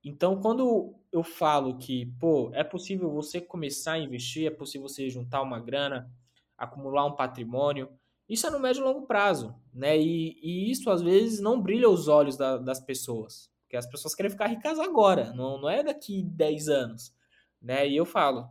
Então, 0.03 0.41
quando 0.41 0.95
eu 1.13 1.23
falo 1.23 1.77
que, 1.77 2.07
pô, 2.19 2.51
é 2.55 2.65
possível 2.65 3.11
você 3.11 3.41
começar 3.41 3.93
a 3.93 3.99
investir, 3.99 4.47
é 4.47 4.51
possível 4.51 4.89
você 4.89 5.11
juntar 5.11 5.43
uma 5.43 5.61
grana, 5.61 6.11
acumular 6.57 7.05
um 7.05 7.15
patrimônio. 7.17 7.91
Isso 8.29 8.47
é 8.47 8.51
no 8.51 8.61
médio 8.61 8.81
e 8.81 8.85
longo 8.85 9.07
prazo, 9.07 9.55
né? 9.75 9.99
E, 9.99 10.39
e 10.41 10.71
isso 10.71 10.89
às 10.89 11.03
vezes 11.03 11.41
não 11.41 11.61
brilha 11.61 11.89
os 11.89 12.09
olhos 12.09 12.37
da, 12.37 12.57
das 12.57 12.81
pessoas, 12.81 13.51
porque 13.63 13.77
as 13.77 13.87
pessoas 13.87 14.15
querem 14.15 14.31
ficar 14.31 14.47
ricas 14.47 14.79
agora, 14.79 15.33
não, 15.35 15.61
não 15.61 15.69
é 15.69 15.83
daqui 15.83 16.23
10 16.23 16.69
anos, 16.69 17.13
né? 17.61 17.89
E 17.89 17.97
eu 17.97 18.07
falo, 18.07 18.49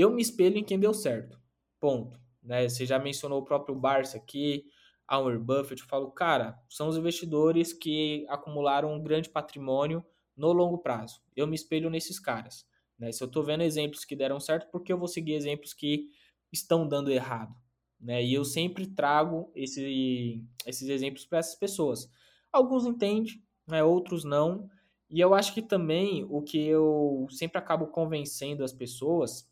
eu 0.00 0.10
me 0.10 0.22
espelho 0.22 0.58
em 0.58 0.64
quem 0.64 0.78
deu 0.78 0.94
certo, 0.94 1.38
ponto. 1.78 2.18
Né? 2.42 2.68
Você 2.68 2.86
já 2.86 2.98
mencionou 2.98 3.40
o 3.40 3.44
próprio 3.44 3.74
Barça 3.74 4.16
aqui, 4.16 4.64
Warren 5.08 5.40
Buffett, 5.40 5.82
eu 5.82 5.88
falo, 5.88 6.10
cara, 6.10 6.58
são 6.68 6.88
os 6.88 6.96
investidores 6.96 7.72
que 7.72 8.24
acumularam 8.28 8.94
um 8.94 9.02
grande 9.02 9.28
patrimônio 9.28 10.04
no 10.36 10.52
longo 10.52 10.78
prazo. 10.78 11.20
Eu 11.34 11.46
me 11.46 11.56
espelho 11.56 11.90
nesses 11.90 12.18
caras. 12.20 12.64
Né? 12.98 13.10
Se 13.10 13.22
eu 13.22 13.26
estou 13.26 13.42
vendo 13.42 13.62
exemplos 13.62 14.04
que 14.04 14.14
deram 14.14 14.38
certo, 14.38 14.70
porque 14.70 14.92
eu 14.92 14.98
vou 14.98 15.08
seguir 15.08 15.34
exemplos 15.34 15.74
que 15.74 16.08
estão 16.52 16.86
dando 16.86 17.10
errado. 17.10 17.54
Né? 18.00 18.24
E 18.24 18.32
eu 18.32 18.44
sempre 18.44 18.86
trago 18.86 19.50
esse, 19.54 20.42
esses 20.64 20.88
exemplos 20.88 21.26
para 21.26 21.38
essas 21.38 21.56
pessoas. 21.56 22.08
Alguns 22.52 22.86
entendem, 22.86 23.42
né? 23.66 23.82
outros 23.82 24.24
não. 24.24 24.70
E 25.08 25.20
eu 25.20 25.34
acho 25.34 25.52
que 25.52 25.60
também 25.60 26.24
o 26.30 26.40
que 26.40 26.58
eu 26.58 27.26
sempre 27.30 27.58
acabo 27.58 27.88
convencendo 27.88 28.62
as 28.62 28.72
pessoas 28.72 29.49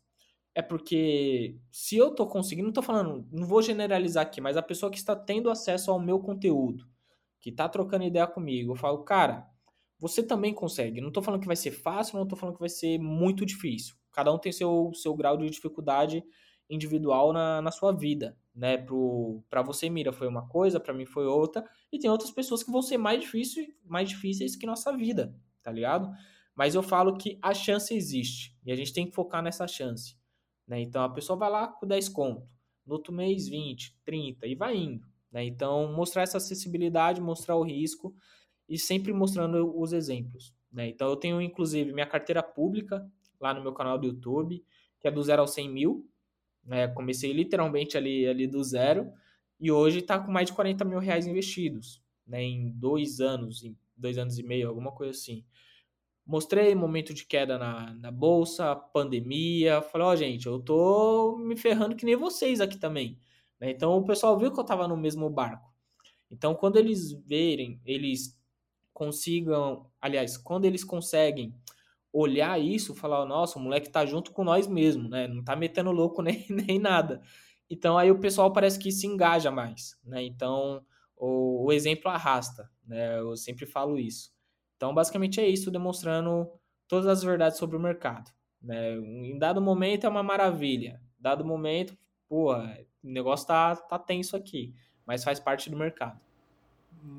é 0.55 0.61
porque 0.61 1.57
se 1.71 1.97
eu 1.97 2.09
estou 2.09 2.27
conseguindo, 2.27 2.63
não 2.63 2.71
estou 2.71 2.83
falando, 2.83 3.27
não 3.31 3.45
vou 3.45 3.61
generalizar 3.61 4.23
aqui, 4.23 4.41
mas 4.41 4.57
a 4.57 4.61
pessoa 4.61 4.91
que 4.91 4.97
está 4.97 5.15
tendo 5.15 5.49
acesso 5.49 5.91
ao 5.91 5.99
meu 5.99 6.19
conteúdo, 6.19 6.85
que 7.39 7.49
está 7.49 7.69
trocando 7.69 8.03
ideia 8.03 8.27
comigo, 8.27 8.73
eu 8.73 8.75
falo, 8.75 9.03
cara, 9.03 9.47
você 9.97 10.23
também 10.23 10.53
consegue. 10.53 11.01
Não 11.01 11.09
estou 11.09 11.23
falando 11.23 11.41
que 11.41 11.47
vai 11.47 11.55
ser 11.55 11.71
fácil, 11.71 12.17
não 12.17 12.23
estou 12.23 12.37
falando 12.37 12.55
que 12.55 12.61
vai 12.61 12.69
ser 12.69 12.97
muito 12.99 13.45
difícil. 13.45 13.95
Cada 14.11 14.33
um 14.33 14.37
tem 14.37 14.51
seu, 14.51 14.91
seu 14.93 15.15
grau 15.15 15.37
de 15.37 15.49
dificuldade 15.49 16.23
individual 16.69 17.33
na, 17.33 17.61
na 17.61 17.71
sua 17.71 17.91
vida, 17.91 18.37
né? 18.53 18.77
Para 19.49 19.61
você, 19.61 19.89
Mira, 19.89 20.13
foi 20.13 20.27
uma 20.27 20.47
coisa, 20.47 20.79
para 20.79 20.93
mim 20.93 21.05
foi 21.05 21.25
outra, 21.25 21.65
e 21.91 21.97
tem 21.97 22.09
outras 22.09 22.31
pessoas 22.31 22.63
que 22.63 22.71
vão 22.71 22.81
ser 22.81 22.97
mais, 22.97 23.21
difícil, 23.21 23.65
mais 23.83 24.07
difíceis 24.07 24.55
que 24.55 24.67
nossa 24.67 24.95
vida, 24.95 25.35
tá 25.63 25.71
ligado? 25.71 26.11
Mas 26.55 26.75
eu 26.75 26.83
falo 26.83 27.17
que 27.17 27.39
a 27.41 27.53
chance 27.53 27.95
existe, 27.95 28.55
e 28.63 28.71
a 28.71 28.75
gente 28.75 28.93
tem 28.93 29.07
que 29.07 29.15
focar 29.15 29.41
nessa 29.41 29.67
chance, 29.67 30.15
né? 30.69 30.79
Então 30.79 31.03
a 31.03 31.09
pessoa 31.09 31.37
vai 31.37 31.49
lá 31.49 31.67
com 31.67 31.85
10 31.85 32.07
conto, 32.09 32.47
no 32.85 32.93
outro 32.93 33.11
mês 33.11 33.49
20, 33.49 33.97
30, 34.05 34.47
e 34.47 34.55
vai 34.55 34.77
indo, 34.77 35.05
né? 35.31 35.43
Então 35.43 35.91
mostrar 35.91 36.21
essa 36.21 36.37
acessibilidade, 36.37 37.19
mostrar 37.19 37.57
o 37.57 37.63
risco, 37.63 38.15
e 38.69 38.77
sempre 38.77 39.11
mostrando 39.11 39.77
os 39.77 39.91
exemplos, 39.91 40.53
né? 40.71 40.87
Então 40.87 41.09
eu 41.09 41.15
tenho, 41.15 41.41
inclusive, 41.41 41.91
minha 41.91 42.05
carteira 42.05 42.43
pública 42.43 43.05
lá 43.41 43.53
no 43.53 43.61
meu 43.61 43.73
canal 43.73 43.97
do 43.97 44.05
YouTube, 44.05 44.63
que 45.01 45.07
é 45.07 45.11
do 45.11 45.23
zero 45.23 45.41
ao 45.41 45.47
100 45.47 45.69
mil, 45.69 46.07
né? 46.63 46.87
Comecei 46.89 47.33
literalmente 47.33 47.97
ali, 47.97 48.27
ali 48.27 48.47
do 48.47 48.63
zero 48.63 49.11
e 49.59 49.71
hoje 49.71 49.99
está 49.99 50.19
com 50.19 50.31
mais 50.31 50.47
de 50.47 50.53
40 50.53 50.85
mil 50.85 50.99
reais 50.99 51.27
investidos 51.27 52.01
né? 52.29 52.43
em 52.43 52.69
dois 52.69 53.19
anos, 53.19 53.63
em 53.63 53.75
dois 53.97 54.17
anos 54.17 54.37
e 54.37 54.43
meio, 54.43 54.69
alguma 54.69 54.91
coisa 54.91 55.11
assim. 55.11 55.43
Mostrei 56.29 56.75
momento 56.75 57.11
de 57.11 57.25
queda 57.25 57.57
na, 57.57 57.91
na 57.95 58.11
bolsa, 58.11 58.75
pandemia. 58.75 59.81
Falei, 59.81 60.07
ó, 60.07 60.11
oh, 60.11 60.15
gente, 60.15 60.45
eu 60.45 60.59
tô 60.59 61.37
me 61.39 61.57
ferrando 61.57 61.95
que 61.95 62.05
nem 62.05 62.15
vocês 62.15 62.61
aqui 62.61 62.77
também. 62.77 63.19
Né? 63.59 63.71
Então 63.71 63.97
o 63.97 64.05
pessoal 64.05 64.37
viu 64.37 64.53
que 64.53 64.59
eu 64.59 64.63
tava 64.63 64.87
no 64.87 64.95
mesmo 64.95 65.27
barco. 65.27 65.67
Então, 66.29 66.53
quando 66.53 66.77
eles 66.77 67.11
verem, 67.25 67.81
eles 67.83 68.39
consigam, 68.93 69.89
aliás, 69.99 70.37
quando 70.37 70.65
eles 70.65 70.83
conseguem 70.83 71.55
olhar 72.13 72.61
isso, 72.61 72.93
falar, 72.93 73.25
nossa, 73.25 73.57
o 73.57 73.61
moleque 73.61 73.89
tá 73.89 74.05
junto 74.05 74.31
com 74.31 74.43
nós 74.43 74.67
mesmo, 74.67 75.09
né? 75.09 75.27
Não 75.27 75.43
tá 75.43 75.55
metendo 75.55 75.91
louco 75.91 76.21
nem, 76.23 76.45
nem 76.47 76.77
nada. 76.77 77.23
Então 77.67 77.97
aí 77.97 78.11
o 78.11 78.19
pessoal 78.19 78.53
parece 78.53 78.77
que 78.77 78.91
se 78.91 79.07
engaja 79.07 79.49
mais, 79.49 79.97
né? 80.03 80.23
Então 80.23 80.85
o, 81.17 81.65
o 81.65 81.71
exemplo 81.71 82.11
arrasta, 82.11 82.69
né? 82.85 83.19
Eu 83.19 83.35
sempre 83.35 83.65
falo 83.65 83.97
isso. 83.97 84.31
Então 84.79 84.93
basicamente 84.93 85.41
é 85.41 85.45
isso, 85.45 85.69
demonstrando 85.69 86.49
todas 86.87 87.05
as 87.05 87.21
verdades 87.21 87.57
sobre 87.57 87.75
o 87.75 87.79
mercado. 87.81 88.31
Né? 88.61 88.93
Em 88.95 89.37
dado 89.37 89.61
momento 89.61 90.05
é 90.05 90.09
uma 90.09 90.23
maravilha, 90.23 91.01
dado 91.19 91.43
momento, 91.43 91.97
porra, 92.29 92.79
o 93.03 93.09
negócio 93.09 93.45
tá, 93.45 93.75
tá 93.75 93.99
tenso 93.99 94.37
aqui, 94.37 94.73
mas 95.05 95.21
faz 95.21 95.37
parte 95.37 95.69
do 95.69 95.75
mercado. 95.75 96.17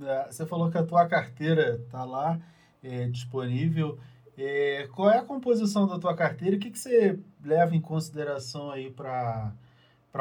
É, 0.03 0.25
você 0.31 0.47
falou 0.47 0.71
que 0.71 0.79
a 0.79 0.87
tua 0.87 1.07
carteira 1.07 1.79
tá 1.91 2.03
lá 2.03 2.41
é, 2.83 3.07
disponível. 3.09 3.99
É, 4.39 4.89
qual 4.95 5.11
é 5.11 5.19
a 5.19 5.25
composição 5.25 5.87
da 5.87 5.99
tua 5.99 6.17
carteira? 6.17 6.57
O 6.57 6.59
que, 6.59 6.71
que 6.71 6.79
você 6.79 7.19
leva 7.45 7.77
em 7.77 7.81
consideração 7.81 8.71
aí 8.71 8.91
para 8.91 9.53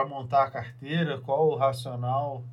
montar 0.10 0.44
a 0.44 0.52
carteira? 0.52 1.22
Qual 1.22 1.48
o 1.48 1.56
racional? 1.56 2.44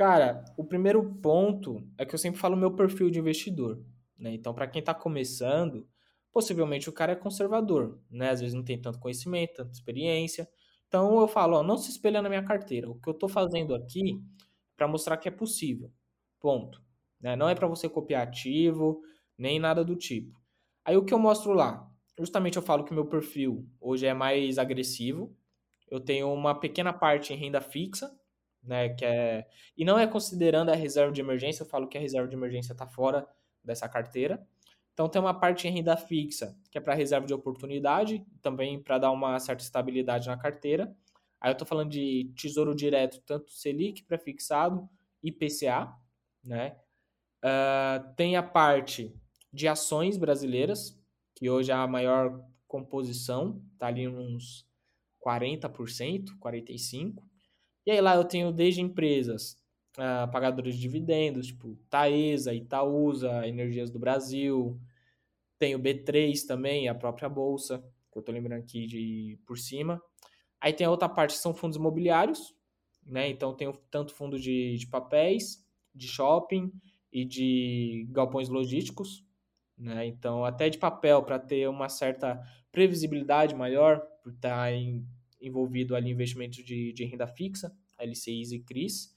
Cara, 0.00 0.42
o 0.56 0.64
primeiro 0.64 1.04
ponto 1.16 1.86
é 1.98 2.06
que 2.06 2.14
eu 2.14 2.18
sempre 2.18 2.40
falo 2.40 2.56
meu 2.56 2.74
perfil 2.74 3.10
de 3.10 3.18
investidor. 3.18 3.84
Né? 4.18 4.32
Então, 4.32 4.54
para 4.54 4.66
quem 4.66 4.80
está 4.80 4.94
começando, 4.94 5.86
possivelmente 6.32 6.88
o 6.88 6.92
cara 6.92 7.12
é 7.12 7.14
conservador, 7.14 8.00
né? 8.10 8.30
Às 8.30 8.40
vezes 8.40 8.54
não 8.54 8.64
tem 8.64 8.80
tanto 8.80 8.98
conhecimento, 8.98 9.56
tanta 9.56 9.72
experiência. 9.72 10.48
Então 10.88 11.20
eu 11.20 11.28
falo, 11.28 11.58
ó, 11.58 11.62
não 11.62 11.76
se 11.76 11.90
espelha 11.90 12.22
na 12.22 12.30
minha 12.30 12.42
carteira. 12.42 12.88
O 12.88 12.94
que 12.98 13.10
eu 13.10 13.12
estou 13.12 13.28
fazendo 13.28 13.74
aqui 13.74 14.18
para 14.74 14.88
mostrar 14.88 15.18
que 15.18 15.28
é 15.28 15.30
possível. 15.30 15.92
Ponto. 16.40 16.82
Né? 17.20 17.36
Não 17.36 17.46
é 17.46 17.54
para 17.54 17.68
você 17.68 17.86
copiar 17.86 18.26
ativo, 18.26 19.02
nem 19.36 19.58
nada 19.58 19.84
do 19.84 19.94
tipo. 19.94 20.40
Aí 20.82 20.96
o 20.96 21.04
que 21.04 21.12
eu 21.12 21.18
mostro 21.18 21.52
lá? 21.52 21.86
Justamente 22.18 22.56
eu 22.56 22.62
falo 22.62 22.84
que 22.84 22.94
meu 22.94 23.04
perfil 23.04 23.68
hoje 23.78 24.06
é 24.06 24.14
mais 24.14 24.56
agressivo. 24.56 25.36
Eu 25.90 26.00
tenho 26.00 26.32
uma 26.32 26.58
pequena 26.58 26.90
parte 26.90 27.34
em 27.34 27.36
renda 27.36 27.60
fixa, 27.60 28.10
né, 28.62 28.90
que 28.90 29.04
é 29.04 29.46
e 29.76 29.84
não 29.84 29.98
é 29.98 30.06
considerando 30.06 30.70
a 30.70 30.74
reserva 30.74 31.12
de 31.12 31.20
emergência, 31.20 31.62
eu 31.62 31.66
falo 31.66 31.88
que 31.88 31.96
a 31.96 32.00
reserva 32.00 32.28
de 32.28 32.36
emergência 32.36 32.72
está 32.72 32.86
fora 32.86 33.26
dessa 33.64 33.88
carteira. 33.88 34.46
Então 34.92 35.08
tem 35.08 35.20
uma 35.20 35.32
parte 35.32 35.66
em 35.66 35.70
renda 35.70 35.96
fixa, 35.96 36.56
que 36.70 36.76
é 36.76 36.80
para 36.80 36.94
reserva 36.94 37.26
de 37.26 37.32
oportunidade, 37.32 38.24
também 38.42 38.82
para 38.82 38.98
dar 38.98 39.10
uma 39.10 39.38
certa 39.38 39.62
estabilidade 39.62 40.28
na 40.28 40.36
carteira. 40.36 40.94
Aí 41.40 41.50
eu 41.50 41.52
estou 41.52 41.66
falando 41.66 41.90
de 41.90 42.30
tesouro 42.36 42.74
direto, 42.74 43.22
tanto 43.22 43.50
Selic 43.50 44.02
prefixado, 44.02 44.88
IPCA, 45.22 45.90
né? 46.44 46.76
Uh, 47.42 48.14
tem 48.14 48.36
a 48.36 48.42
parte 48.42 49.14
de 49.50 49.66
ações 49.66 50.18
brasileiras, 50.18 51.00
que 51.34 51.48
hoje 51.48 51.70
é 51.70 51.74
a 51.74 51.86
maior 51.86 52.44
composição, 52.68 53.62
tá 53.78 53.86
ali 53.86 54.06
uns 54.06 54.66
40%, 55.26 56.38
45%. 56.38 57.29
E 57.90 57.94
aí 57.94 58.00
lá 58.00 58.14
eu 58.14 58.22
tenho 58.22 58.52
desde 58.52 58.80
empresas 58.80 59.56
uh, 59.98 60.30
pagadoras 60.30 60.76
de 60.76 60.80
dividendos, 60.80 61.48
tipo 61.48 61.74
Taesa, 61.90 62.54
Itaúsa, 62.54 63.44
Energias 63.48 63.90
do 63.90 63.98
Brasil. 63.98 64.80
Tenho 65.58 65.76
B3 65.76 66.46
também, 66.46 66.88
a 66.88 66.94
própria 66.94 67.28
bolsa, 67.28 67.84
que 68.12 68.16
eu 68.16 68.22
tô 68.22 68.30
lembrando 68.30 68.60
aqui 68.60 68.86
de 68.86 69.40
por 69.44 69.58
cima. 69.58 70.00
Aí 70.60 70.72
tem 70.72 70.86
a 70.86 70.90
outra 70.90 71.08
parte 71.08 71.32
que 71.32 71.40
são 71.42 71.52
fundos 71.52 71.76
imobiliários, 71.76 72.54
né? 73.04 73.28
Então 73.28 73.56
tenho 73.56 73.72
tanto 73.90 74.14
fundo 74.14 74.38
de, 74.38 74.76
de 74.76 74.86
papéis, 74.86 75.66
de 75.92 76.06
shopping 76.06 76.72
e 77.12 77.24
de 77.24 78.06
galpões 78.10 78.48
logísticos, 78.48 79.24
né? 79.76 80.06
Então, 80.06 80.44
até 80.44 80.70
de 80.70 80.78
papel, 80.78 81.24
para 81.24 81.40
ter 81.40 81.68
uma 81.68 81.88
certa 81.88 82.40
previsibilidade 82.70 83.52
maior, 83.52 84.00
por 84.22 84.32
estar 84.32 84.56
tá 84.56 84.72
em, 84.72 85.04
envolvido 85.40 85.96
ali 85.96 86.10
em 86.10 86.12
investimentos 86.12 86.64
de, 86.64 86.92
de 86.92 87.04
renda 87.04 87.26
fixa, 87.26 87.74
LCIs 88.00 88.52
e 88.52 88.58
CRIs, 88.60 89.14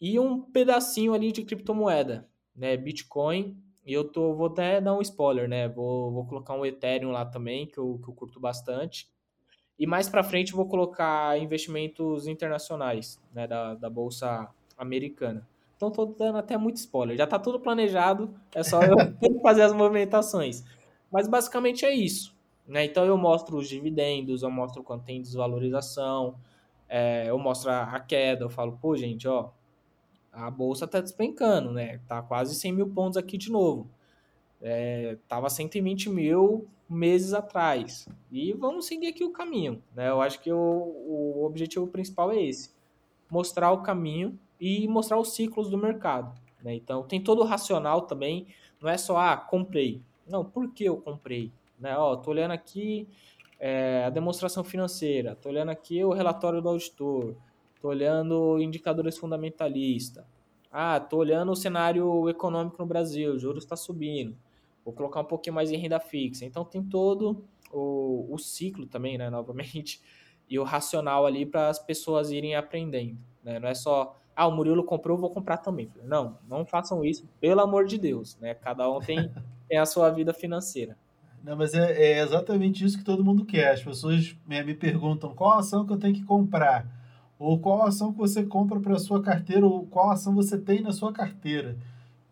e 0.00 0.18
um 0.18 0.40
pedacinho 0.40 1.14
ali 1.14 1.32
de 1.32 1.44
criptomoeda, 1.44 2.28
né? 2.54 2.76
Bitcoin, 2.76 3.56
e 3.86 3.92
eu 3.92 4.04
tô, 4.04 4.34
vou 4.34 4.46
até 4.46 4.80
dar 4.80 4.94
um 4.94 5.00
spoiler, 5.00 5.48
né? 5.48 5.68
Vou, 5.68 6.10
vou 6.12 6.26
colocar 6.26 6.54
um 6.54 6.64
Ethereum 6.64 7.10
lá 7.10 7.24
também, 7.24 7.66
que 7.66 7.78
eu, 7.78 8.00
que 8.02 8.08
eu 8.08 8.14
curto 8.14 8.40
bastante. 8.40 9.08
E 9.78 9.86
mais 9.86 10.08
para 10.08 10.22
frente 10.22 10.52
vou 10.52 10.66
colocar 10.66 11.38
investimentos 11.38 12.26
internacionais, 12.26 13.20
né? 13.32 13.46
Da, 13.46 13.74
da 13.74 13.90
Bolsa 13.90 14.48
Americana. 14.76 15.46
Então 15.76 15.90
tô 15.90 16.06
dando 16.06 16.38
até 16.38 16.56
muito 16.56 16.76
spoiler. 16.76 17.16
Já 17.16 17.26
tá 17.26 17.38
tudo 17.38 17.60
planejado, 17.60 18.34
é 18.54 18.62
só 18.62 18.80
eu 18.82 18.96
fazer 19.42 19.62
as 19.62 19.72
movimentações. 19.72 20.64
Mas 21.10 21.28
basicamente 21.28 21.84
é 21.84 21.94
isso. 21.94 22.34
Né? 22.66 22.84
Então 22.84 23.04
eu 23.04 23.16
mostro 23.18 23.58
os 23.58 23.68
dividendos, 23.68 24.42
eu 24.42 24.50
mostro 24.50 24.82
quanto 24.82 25.04
tem 25.04 25.20
desvalorização, 25.20 26.36
é, 26.88 27.28
eu 27.28 27.38
mostro 27.38 27.70
a, 27.70 27.98
queda, 28.00 28.44
eu 28.44 28.50
falo, 28.50 28.78
pô, 28.80 28.96
gente, 28.96 29.26
ó, 29.26 29.50
a 30.32 30.50
bolsa 30.50 30.86
tá 30.86 31.00
despencando, 31.00 31.72
né? 31.72 32.00
Tá 32.06 32.22
quase 32.22 32.54
100 32.54 32.72
mil 32.72 32.88
pontos 32.88 33.16
aqui 33.16 33.38
de 33.38 33.50
novo. 33.50 33.88
É, 34.60 35.16
tava 35.28 35.48
120 35.48 36.10
mil 36.10 36.68
meses 36.88 37.32
atrás. 37.32 38.08
E 38.30 38.52
vamos 38.52 38.86
seguir 38.86 39.08
aqui 39.08 39.24
o 39.24 39.32
caminho, 39.32 39.82
né? 39.94 40.08
Eu 40.10 40.20
acho 40.20 40.40
que 40.40 40.52
o, 40.52 40.58
o 40.58 41.44
objetivo 41.44 41.86
principal 41.86 42.32
é 42.32 42.42
esse. 42.42 42.70
Mostrar 43.30 43.72
o 43.72 43.82
caminho 43.82 44.38
e 44.60 44.86
mostrar 44.88 45.18
os 45.18 45.34
ciclos 45.34 45.70
do 45.70 45.78
mercado. 45.78 46.34
Né? 46.62 46.74
Então, 46.74 47.02
tem 47.02 47.20
todo 47.20 47.42
o 47.42 47.44
racional 47.44 48.02
também, 48.02 48.46
não 48.80 48.88
é 48.88 48.96
só, 48.96 49.18
ah, 49.18 49.36
comprei. 49.36 50.00
Não, 50.26 50.44
por 50.44 50.72
que 50.72 50.84
eu 50.84 50.96
comprei? 50.96 51.52
Né? 51.78 51.96
Ó, 51.96 52.16
tô 52.16 52.30
olhando 52.30 52.52
aqui 52.52 53.08
é, 53.66 54.04
a 54.04 54.10
demonstração 54.10 54.62
financeira, 54.62 55.34
tô 55.34 55.48
olhando 55.48 55.70
aqui 55.70 56.04
o 56.04 56.12
relatório 56.12 56.60
do 56.60 56.68
auditor, 56.68 57.34
tô 57.80 57.88
olhando 57.88 58.60
indicadores 58.60 59.16
fundamentalistas. 59.16 60.22
Ah, 60.70 61.00
tô 61.00 61.16
olhando 61.16 61.50
o 61.50 61.56
cenário 61.56 62.28
econômico 62.28 62.76
no 62.78 62.84
Brasil, 62.84 63.32
o 63.32 63.38
juros 63.38 63.64
está 63.64 63.74
subindo. 63.74 64.36
Vou 64.84 64.92
colocar 64.92 65.20
um 65.20 65.24
pouquinho 65.24 65.54
mais 65.54 65.70
em 65.70 65.78
renda 65.78 65.98
fixa. 65.98 66.44
Então, 66.44 66.62
tem 66.62 66.82
todo 66.82 67.42
o, 67.72 68.26
o 68.28 68.36
ciclo 68.36 68.84
também, 68.86 69.16
né, 69.16 69.30
novamente, 69.32 69.98
e 70.46 70.58
o 70.58 70.62
racional 70.62 71.24
ali 71.24 71.46
para 71.46 71.70
as 71.70 71.78
pessoas 71.78 72.30
irem 72.30 72.54
aprendendo. 72.54 73.18
Né? 73.42 73.58
Não 73.58 73.68
é 73.70 73.74
só 73.74 74.14
ah, 74.36 74.46
o 74.46 74.52
Murilo 74.52 74.84
comprou, 74.84 75.16
vou 75.16 75.30
comprar 75.30 75.56
também. 75.56 75.90
Não, 76.02 76.36
não 76.46 76.66
façam 76.66 77.02
isso, 77.02 77.26
pelo 77.40 77.62
amor 77.62 77.86
de 77.86 77.96
Deus, 77.96 78.36
né? 78.40 78.52
Cada 78.52 78.90
um 78.90 79.00
tem, 79.00 79.32
tem 79.66 79.78
a 79.78 79.86
sua 79.86 80.10
vida 80.10 80.34
financeira. 80.34 80.98
Não, 81.44 81.54
mas 81.56 81.74
é, 81.74 81.92
é, 81.92 82.22
exatamente 82.22 82.82
isso 82.82 82.96
que 82.96 83.04
todo 83.04 83.24
mundo 83.24 83.44
quer. 83.44 83.72
As 83.72 83.82
pessoas 83.82 84.34
me, 84.46 84.62
me 84.64 84.74
perguntam 84.74 85.34
qual 85.34 85.58
ação 85.58 85.84
que 85.84 85.92
eu 85.92 85.98
tenho 85.98 86.14
que 86.14 86.24
comprar, 86.24 86.86
ou 87.38 87.58
qual 87.58 87.82
ação 87.82 88.12
que 88.12 88.18
você 88.18 88.44
compra 88.44 88.80
para 88.80 88.98
sua 88.98 89.22
carteira, 89.22 89.66
ou 89.66 89.86
qual 89.86 90.10
ação 90.10 90.34
você 90.34 90.56
tem 90.56 90.80
na 90.80 90.90
sua 90.90 91.12
carteira. 91.12 91.76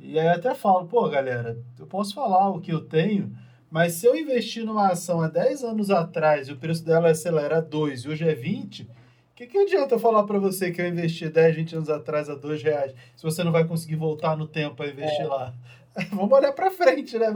E 0.01 0.19
aí 0.19 0.29
até 0.29 0.55
falo, 0.55 0.87
pô, 0.87 1.07
galera, 1.11 1.59
eu 1.79 1.87
posso 1.87 2.15
falar 2.15 2.49
o 2.49 2.61
que 2.61 2.73
eu 2.73 2.81
tenho, 2.81 3.37
mas 3.71 3.93
se 3.95 4.07
eu 4.07 4.17
investir 4.17 4.65
numa 4.65 4.89
ação 4.89 5.21
há 5.21 5.29
10 5.29 5.63
anos 5.63 5.91
atrás 5.91 6.49
e 6.49 6.53
o 6.53 6.57
preço 6.57 6.83
dela 6.83 7.11
acelera 7.11 7.61
2 7.61 8.01
e 8.01 8.09
hoje 8.09 8.27
é 8.27 8.35
20, 8.35 8.89
que, 9.35 9.47
que 9.47 9.59
adianta 9.59 9.95
eu 9.95 9.99
falar 9.99 10.25
para 10.25 10.39
você 10.39 10.71
que 10.71 10.81
eu 10.81 10.89
investi 10.89 11.29
10, 11.29 11.57
20 11.57 11.77
anos 11.77 11.91
atrás 11.91 12.29
a 12.29 12.35
2 12.35 12.63
reais 12.63 12.95
se 13.17 13.23
você 13.23 13.43
não 13.43 13.53
vai 13.53 13.65
conseguir 13.65 13.97
voltar 13.97 14.37
no 14.37 14.47
tempo 14.47 14.83
a 14.83 14.87
investir 14.87 15.23
é. 15.23 15.27
lá? 15.27 15.55
Vamos 16.11 16.33
olhar 16.33 16.53
para 16.53 16.71
frente, 16.71 17.19
né? 17.19 17.27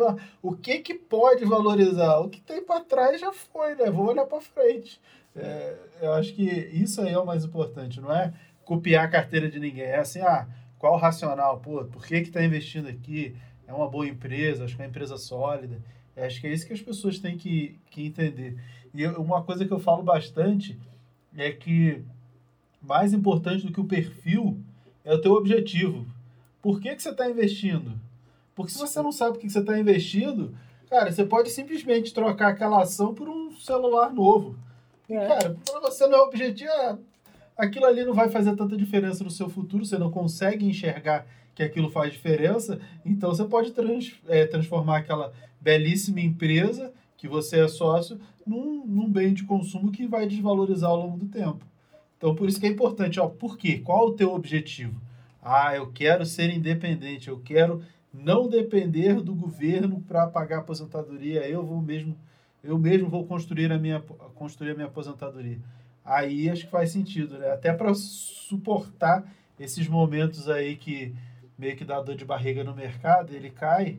O 0.43 0.57
que 0.57 0.79
que 0.79 0.95
pode 0.95 1.45
valorizar? 1.45 2.19
O 2.21 2.29
que 2.29 2.41
tem 2.41 2.63
para 2.63 2.81
trás 2.81 3.21
já 3.21 3.33
foi, 3.33 3.75
né? 3.75 3.85
Vamos 3.87 4.09
olhar 4.09 4.25
para 4.25 4.41
frente. 4.41 5.01
É, 5.35 5.77
eu 6.01 6.13
acho 6.15 6.35
que 6.35 6.43
isso 6.43 7.01
aí 7.03 7.13
é 7.13 7.19
o 7.19 7.27
mais 7.27 7.45
importante, 7.45 8.01
não 8.01 8.11
é 8.11 8.33
copiar 8.65 9.05
a 9.05 9.09
carteira 9.09 9.51
de 9.51 9.61
ninguém. 9.61 9.85
É 9.85 9.99
assim, 9.99 10.21
ah, 10.21 10.49
qual 10.79 10.95
o 10.95 10.99
racional? 10.99 11.61
Pô, 11.61 11.85
por 11.85 12.07
que 12.07 12.23
que 12.23 12.29
está 12.29 12.43
investindo 12.43 12.89
aqui? 12.89 13.37
É 13.67 13.73
uma 13.73 13.89
boa 13.89 14.07
empresa, 14.07 14.65
acho 14.65 14.75
que 14.75 14.83
é 14.83 14.85
uma 14.85 14.91
empresa 14.91 15.17
sólida. 15.19 15.79
É, 16.15 16.27
acho 16.27 16.41
que 16.41 16.47
é 16.47 16.53
isso 16.53 16.67
que 16.67 16.73
as 16.73 16.81
pessoas 16.81 17.19
têm 17.19 17.37
que, 17.37 17.79
que 17.91 18.07
entender. 18.07 18.57
E 18.95 19.03
eu, 19.03 19.21
uma 19.21 19.43
coisa 19.43 19.67
que 19.67 19.73
eu 19.73 19.79
falo 19.79 20.03
bastante 20.03 20.79
é 21.37 21.51
que 21.53 22.03
mais 22.81 23.13
importante 23.13 23.67
do 23.67 23.73
que 23.73 23.81
o 23.81 23.85
perfil 23.85 24.59
é 25.05 25.13
o 25.13 25.21
teu 25.21 25.33
objetivo. 25.33 26.07
Por 26.63 26.81
que, 26.81 26.95
que 26.95 27.03
você 27.03 27.11
está 27.11 27.29
investindo? 27.29 28.01
Porque 28.57 28.73
se 28.73 28.79
você 28.79 29.03
não 29.03 29.13
sabe 29.13 29.37
o 29.37 29.41
que 29.41 29.49
você 29.49 29.61
está 29.61 29.79
investindo, 29.79 30.55
cara, 30.89 31.13
você 31.13 31.25
pode 31.25 31.51
simplesmente 31.51 32.13
trocar 32.13 32.49
aquela 32.49 32.81
ação 32.81 33.15
por 33.15 33.29
um 33.29 33.53
celular 33.53 34.13
novo. 34.13 34.57
É. 35.09 35.29
Cara, 35.29 35.57
para 35.65 35.81
você 35.81 36.07
não 36.07 36.19
é 36.19 36.23
objetivo, 36.23 36.71
é, 36.71 36.97
aquilo 37.57 37.85
ali 37.85 38.03
não 38.03 38.15
vai 38.15 38.31
fazer 38.31 38.57
tanta 38.57 38.75
diferença 38.77 39.23
no 39.23 39.31
seu 39.31 39.49
futuro, 39.51 39.85
você 39.85 39.99
não 39.99 40.11
consegue 40.11 40.67
enxergar 40.67 41.27
que 41.55 41.63
aquilo 41.63 41.91
faz 41.91 42.13
diferença, 42.13 42.81
então 43.05 43.31
você 43.31 43.45
pode 43.45 43.73
trans, 43.73 44.15
é, 44.27 44.47
transformar 44.47 44.99
aquela 44.99 45.33
belíssima 45.61 46.21
empresa 46.21 46.93
que 47.17 47.29
você 47.29 47.61
é 47.61 47.69
sócio 47.69 48.19
num, 48.47 48.85
num 48.87 49.11
bem 49.11 49.33
de 49.33 49.45
consumo 49.45 49.93
que 49.93 50.07
vai 50.07 50.27
desvalorizar 50.27 50.91
ao 50.91 50.97
longo 50.97 51.19
do 51.19 51.27
tempo. 51.27 51.65
Então, 52.17 52.35
por 52.35 52.49
isso 52.49 52.59
que 52.59 52.67
é 52.67 52.71
importante, 52.71 53.21
ó, 53.21 53.29
por 53.29 53.59
quê? 53.59 53.79
Qual 53.79 54.09
o 54.09 54.13
teu 54.13 54.33
objetivo? 54.33 55.01
Ah, 55.43 55.77
eu 55.77 55.93
quero 55.93 56.27
ser 56.27 56.51
independente, 56.51 57.29
eu 57.29 57.39
quero 57.39 57.83
não 58.23 58.49
depender 58.49 59.21
do 59.21 59.35
governo 59.35 60.01
para 60.01 60.27
pagar 60.27 60.57
a 60.57 60.61
aposentadoria, 60.61 61.49
eu 61.49 61.65
vou 61.65 61.81
mesmo, 61.81 62.17
eu 62.63 62.79
mesmo 62.79 63.09
vou 63.09 63.27
construir 63.27 63.71
a 63.71 63.79
minha, 63.79 64.01
construir 64.35 64.71
a 64.71 64.75
minha 64.75 64.87
aposentadoria. 64.87 65.59
Aí 66.05 66.49
acho 66.49 66.65
que 66.65 66.71
faz 66.71 66.91
sentido, 66.91 67.39
né? 67.39 67.51
Até 67.51 67.73
para 67.73 67.93
suportar 67.95 69.25
esses 69.59 69.89
momentos 69.89 70.49
aí 70.49 70.77
que 70.77 71.15
meio 71.59 71.77
que 71.77 71.85
dá 71.85 72.01
dor 72.01 72.15
de 72.15 72.25
barriga 72.25 72.63
no 72.63 72.75
mercado, 72.75 73.35
ele 73.35 73.51
cai 73.51 73.99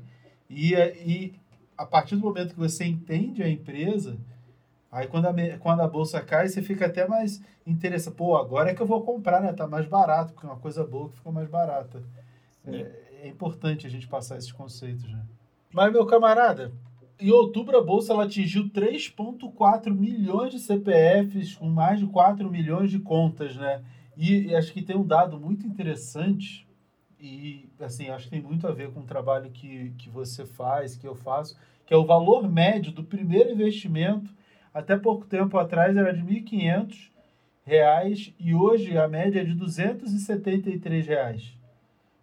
e, 0.49 0.74
e 0.74 1.34
a 1.78 1.86
partir 1.86 2.15
do 2.15 2.22
momento 2.22 2.53
que 2.53 2.59
você 2.59 2.86
entende 2.86 3.43
a 3.43 3.49
empresa, 3.49 4.18
aí 4.91 5.07
quando 5.07 5.28
a, 5.28 5.34
quando 5.59 5.82
a 5.82 5.88
bolsa 5.88 6.22
cai, 6.22 6.47
você 6.47 6.61
fica 6.61 6.86
até 6.86 7.07
mais 7.07 7.41
interessado. 7.65 8.15
Pô, 8.15 8.36
agora 8.36 8.72
é 8.72 8.74
que 8.74 8.82
eu 8.82 8.88
vou 8.88 9.03
comprar, 9.03 9.41
né? 9.41 9.53
Tá 9.53 9.68
mais 9.68 9.86
barato, 9.86 10.34
porque 10.34 10.47
é 10.47 10.49
uma 10.49 10.59
coisa 10.59 10.84
boa 10.84 11.09
que 11.09 11.18
fica 11.18 11.32
mais 11.32 11.49
barata. 11.49 12.01
É, 12.65 13.07
é, 13.28 13.32
importante 13.32 13.86
a 13.86 13.89
gente 13.89 14.07
passar 14.07 14.38
esses 14.38 14.51
conceitos, 14.51 15.03
né? 15.11 15.21
Mas, 15.73 15.91
meu 15.91 16.05
camarada, 16.05 16.71
em 17.19 17.32
outubro 17.32 17.78
a 17.78 17.84
bolsa 17.84 18.13
ela 18.13 18.23
atingiu 18.23 18.69
3,4 18.69 19.93
milhões 19.93 20.51
de 20.51 20.59
CPFs, 20.59 21.55
com 21.55 21.67
mais 21.67 21.99
de 21.99 22.07
4 22.07 22.49
milhões 22.49 22.89
de 22.89 22.99
contas, 22.99 23.55
né? 23.55 23.84
E, 24.15 24.47
e 24.47 24.55
acho 24.55 24.71
que 24.73 24.82
tem 24.82 24.95
um 24.95 25.05
dado 25.05 25.39
muito 25.39 25.65
interessante 25.67 26.67
e 27.19 27.67
assim, 27.80 28.09
acho 28.09 28.25
que 28.25 28.32
tem 28.32 28.41
muito 28.41 28.67
a 28.67 28.71
ver 28.71 28.91
com 28.91 28.99
o 29.01 29.05
trabalho 29.05 29.49
que, 29.49 29.91
que 29.97 30.09
você 30.09 30.45
faz, 30.45 30.95
que 30.95 31.07
eu 31.07 31.15
faço, 31.15 31.57
que 31.86 31.93
é 31.93 31.97
o 31.97 32.05
valor 32.05 32.47
médio 32.47 32.91
do 32.91 33.03
primeiro 33.03 33.51
investimento. 33.51 34.32
Até 34.73 34.95
pouco 34.95 35.25
tempo 35.25 35.57
atrás 35.57 35.95
era 35.97 36.13
de 36.13 36.21
1.500 36.21 37.09
reais 37.63 38.34
e 38.39 38.53
hoje 38.53 38.97
a 38.97 39.07
média 39.07 39.41
é 39.41 39.43
de 39.43 39.53
273 39.53 41.07
reais. 41.07 41.57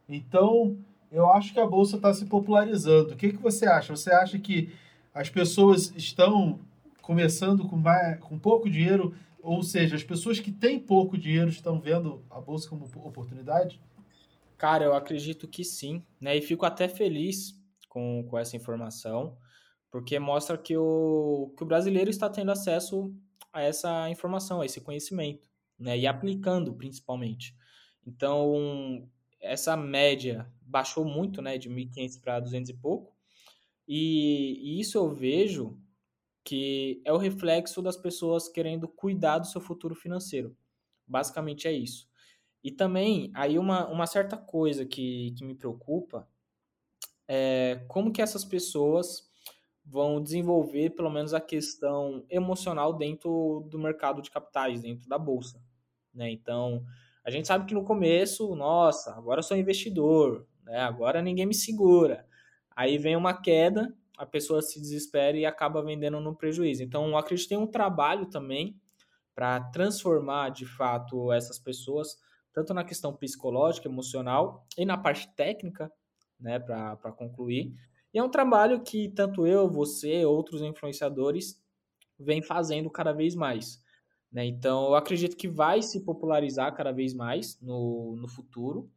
Então, 0.09 0.77
eu 1.15 1.31
acho 1.31 1.55
que 1.55 1.61
a 1.61 1.67
bolsa 1.67 1.95
está 1.95 2.13
se 2.13 2.27
popularizando. 2.27 3.13
O 3.13 3.17
que, 3.17 3.33
que 3.33 3.41
você 3.41 3.67
acha? 3.67 3.95
Você 3.95 4.11
acha 4.11 4.37
que 4.37 4.75
as 5.15 5.31
pessoas 5.31 5.93
estão 5.97 6.59
começando 7.01 7.69
com, 7.69 7.77
mais, 7.77 8.19
com 8.19 8.37
pouco 8.37 8.69
dinheiro, 8.69 9.15
ou 9.41 9.63
seja, 9.63 9.95
as 9.95 10.03
pessoas 10.03 10.41
que 10.41 10.51
têm 10.51 10.81
pouco 10.81 11.17
dinheiro 11.17 11.49
estão 11.49 11.81
vendo 11.81 12.21
a 12.29 12.41
bolsa 12.41 12.69
como 12.69 12.91
oportunidade? 12.97 13.81
Cara, 14.59 14.85
eu 14.85 14.93
acredito 14.93 15.47
que 15.47 15.63
sim, 15.63 16.03
né? 16.21 16.37
E 16.37 16.43
fico 16.43 16.67
até 16.67 16.89
feliz 16.89 17.55
com, 17.89 18.27
com 18.29 18.37
essa 18.37 18.57
informação, 18.57 19.37
porque 19.93 20.19
mostra 20.19 20.59
que 20.59 20.77
o, 20.77 21.55
que 21.57 21.63
o 21.63 21.67
brasileiro 21.67 22.11
está 22.11 22.29
tendo 22.29 22.51
acesso 22.51 23.15
a 23.53 23.63
essa 23.63 24.11
informação, 24.11 24.61
a 24.61 24.67
esse 24.67 24.81
conhecimento, 24.81 25.49
né? 25.79 25.97
E 25.97 26.09
aplicando 26.09 26.75
principalmente. 26.75 27.55
Então, 28.05 29.09
essa 29.45 29.77
média 29.77 30.51
baixou 30.63 31.05
muito, 31.05 31.41
né? 31.41 31.59
De 31.59 31.69
1.500 31.69 32.21
para 32.21 32.41
200 32.41 32.71
e 32.71 32.75
pouco. 32.75 33.15
E, 33.87 34.59
e 34.63 34.81
isso 34.81 34.99
eu 34.99 35.09
vejo 35.09 35.79
que 36.43 37.01
é 37.05 37.13
o 37.13 37.17
reflexo 37.17 37.81
das 37.81 37.97
pessoas 37.97 38.49
querendo 38.49 38.87
cuidar 38.87 39.39
do 39.39 39.47
seu 39.47 39.61
futuro 39.61 39.95
financeiro. 39.95 40.57
Basicamente 41.07 41.67
é 41.67 41.73
isso. 41.73 42.09
E 42.63 42.71
também, 42.71 43.31
aí 43.35 43.59
uma, 43.59 43.87
uma 43.89 44.07
certa 44.07 44.37
coisa 44.37 44.85
que, 44.85 45.33
que 45.33 45.45
me 45.45 45.55
preocupa 45.55 46.29
é 47.27 47.85
como 47.89 48.13
que 48.13 48.23
essas 48.23 48.45
pessoas 48.45 49.31
vão 49.85 50.23
desenvolver 50.23 50.91
pelo 50.91 51.11
menos 51.11 51.35
a 51.35 51.41
questão 51.41 52.25
emocional 52.31 52.95
dentro 52.95 53.67
do 53.71 53.79
mercado 53.79 54.23
de 54.23 54.31
capitais, 54.31 54.81
dentro 54.81 55.09
da 55.09 55.19
bolsa, 55.19 55.63
né? 56.13 56.31
Então, 56.31 56.85
a 57.25 57.31
gente 57.31 57.49
sabe 57.49 57.67
que 57.67 57.75
no 57.75 57.85
começo, 57.85 58.55
nossa, 58.55 59.15
agora 59.15 59.39
eu 59.39 59.43
sou 59.43 59.57
investidor, 59.57 60.47
né? 60.65 60.81
Agora 60.81 61.23
ninguém 61.23 61.47
me 61.47 61.55
segura. 61.55 62.27
Aí 62.77 62.99
vem 62.99 63.17
uma 63.17 63.41
queda, 63.41 63.95
a 64.19 64.27
pessoa 64.27 64.61
se 64.61 64.81
desespera 64.81 65.37
e 65.37 65.47
acaba 65.47 65.83
vendendo 65.83 66.21
no 66.21 66.37
prejuízo. 66.37 66.83
Então, 66.83 67.09
eu 67.09 67.17
acredito 67.17 67.45
que 67.45 67.55
tem 67.55 67.59
um 67.59 67.67
trabalho 67.67 68.27
também 68.27 68.81
para 69.35 69.61
transformar 69.71 70.51
de 70.51 70.67
fato 70.67 71.33
essas 71.33 71.59
pessoas 71.59 72.17
tanto 72.53 72.73
na 72.73 72.85
questão 72.85 73.13
psicológica, 73.13 73.89
emocional 73.89 74.65
e 74.79 74.85
na 74.85 74.97
parte 74.97 75.29
técnica, 75.35 75.91
né, 76.39 76.61
para 76.61 77.13
concluir. 77.13 77.75
E 78.13 78.19
é 78.19 78.23
um 78.23 78.31
trabalho 78.31 78.81
que 78.81 79.09
tanto 79.09 79.45
eu, 79.45 79.69
você, 79.69 80.25
outros 80.25 80.63
influenciadores 80.63 81.61
vem 82.17 82.41
fazendo 82.41 82.89
cada 82.89 83.13
vez 83.13 83.35
mais. 83.35 83.83
Né? 84.35 84.45
Então, 84.47 84.87
eu 84.87 84.97
acredito 84.97 85.37
que 85.37 85.47
vai 85.47 85.81
se 85.81 86.01
popularizar 86.01 86.75
cada 86.75 86.91
vez 86.91 87.15
mais 87.15 87.57
no, 87.63 88.17
no 88.17 88.27
futuro. 88.27 88.91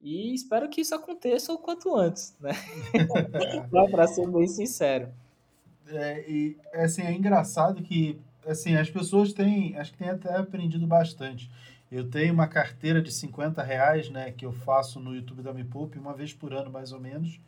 E 0.00 0.34
espero 0.34 0.68
que 0.68 0.82
isso 0.82 0.94
aconteça 0.94 1.52
o 1.52 1.58
quanto 1.58 1.96
antes, 1.96 2.36
né? 2.38 2.52
para 3.90 4.06
ser 4.06 4.30
bem 4.30 4.46
sincero. 4.46 5.08
É, 5.88 6.30
e 6.30 6.56
assim, 6.74 7.02
é 7.02 7.12
engraçado 7.12 7.82
que 7.82 8.20
assim, 8.46 8.76
as 8.76 8.90
pessoas 8.90 9.32
têm, 9.32 9.76
acho 9.76 9.92
que 9.92 9.98
têm 9.98 10.10
até 10.10 10.36
aprendido 10.36 10.86
bastante. 10.86 11.50
Eu 11.90 12.08
tenho 12.08 12.34
uma 12.34 12.46
carteira 12.46 13.00
de 13.00 13.10
50 13.10 13.62
reais, 13.62 14.10
né, 14.10 14.30
que 14.30 14.44
eu 14.44 14.52
faço 14.52 15.00
no 15.00 15.14
YouTube 15.14 15.42
da 15.42 15.52
Me 15.52 15.64
Poupe 15.64 15.98
uma 15.98 16.12
vez 16.12 16.32
por 16.32 16.52
ano, 16.52 16.70
mais 16.70 16.92
ou 16.92 17.00
menos, 17.00 17.40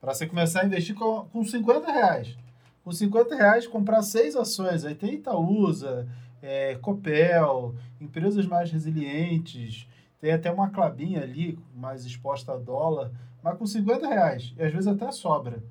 para 0.00 0.14
você 0.14 0.26
começar 0.26 0.62
a 0.62 0.66
investir 0.66 0.94
com, 0.94 1.24
com 1.26 1.44
50 1.44 1.90
reais. 1.90 2.36
Com 2.84 2.92
50 2.92 3.34
reais, 3.34 3.66
comprar 3.66 4.02
seis 4.02 4.36
ações. 4.36 4.84
Aí 4.84 4.94
tem 4.94 5.14
Itaúsa, 5.14 6.08
é, 6.42 6.74
Copel, 6.76 7.74
empresas 8.00 8.46
mais 8.46 8.70
resilientes, 8.70 9.88
tem 10.20 10.32
até 10.32 10.50
uma 10.50 10.70
clabinha 10.70 11.22
ali, 11.22 11.58
mais 11.74 12.04
exposta 12.04 12.52
a 12.52 12.56
dólar, 12.56 13.10
mas 13.42 13.56
com 13.56 13.66
50 13.66 14.08
reais. 14.08 14.54
E 14.56 14.62
às 14.62 14.72
vezes 14.72 14.88
até 14.88 15.10
sobra. 15.12 15.62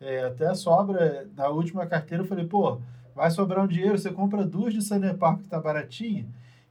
É, 0.00 0.24
até 0.24 0.54
sobra, 0.54 1.28
na 1.36 1.48
última 1.48 1.86
carteira 1.86 2.22
eu 2.24 2.26
falei, 2.26 2.46
pô, 2.46 2.80
vai 3.14 3.30
sobrar 3.30 3.64
um 3.64 3.68
dinheiro, 3.68 3.98
você 3.98 4.10
compra 4.10 4.46
duas 4.46 4.72
de 4.72 4.80
Sanepar 4.80 5.36
que 5.36 5.48
tá 5.48 5.60
baratinha, 5.60 6.26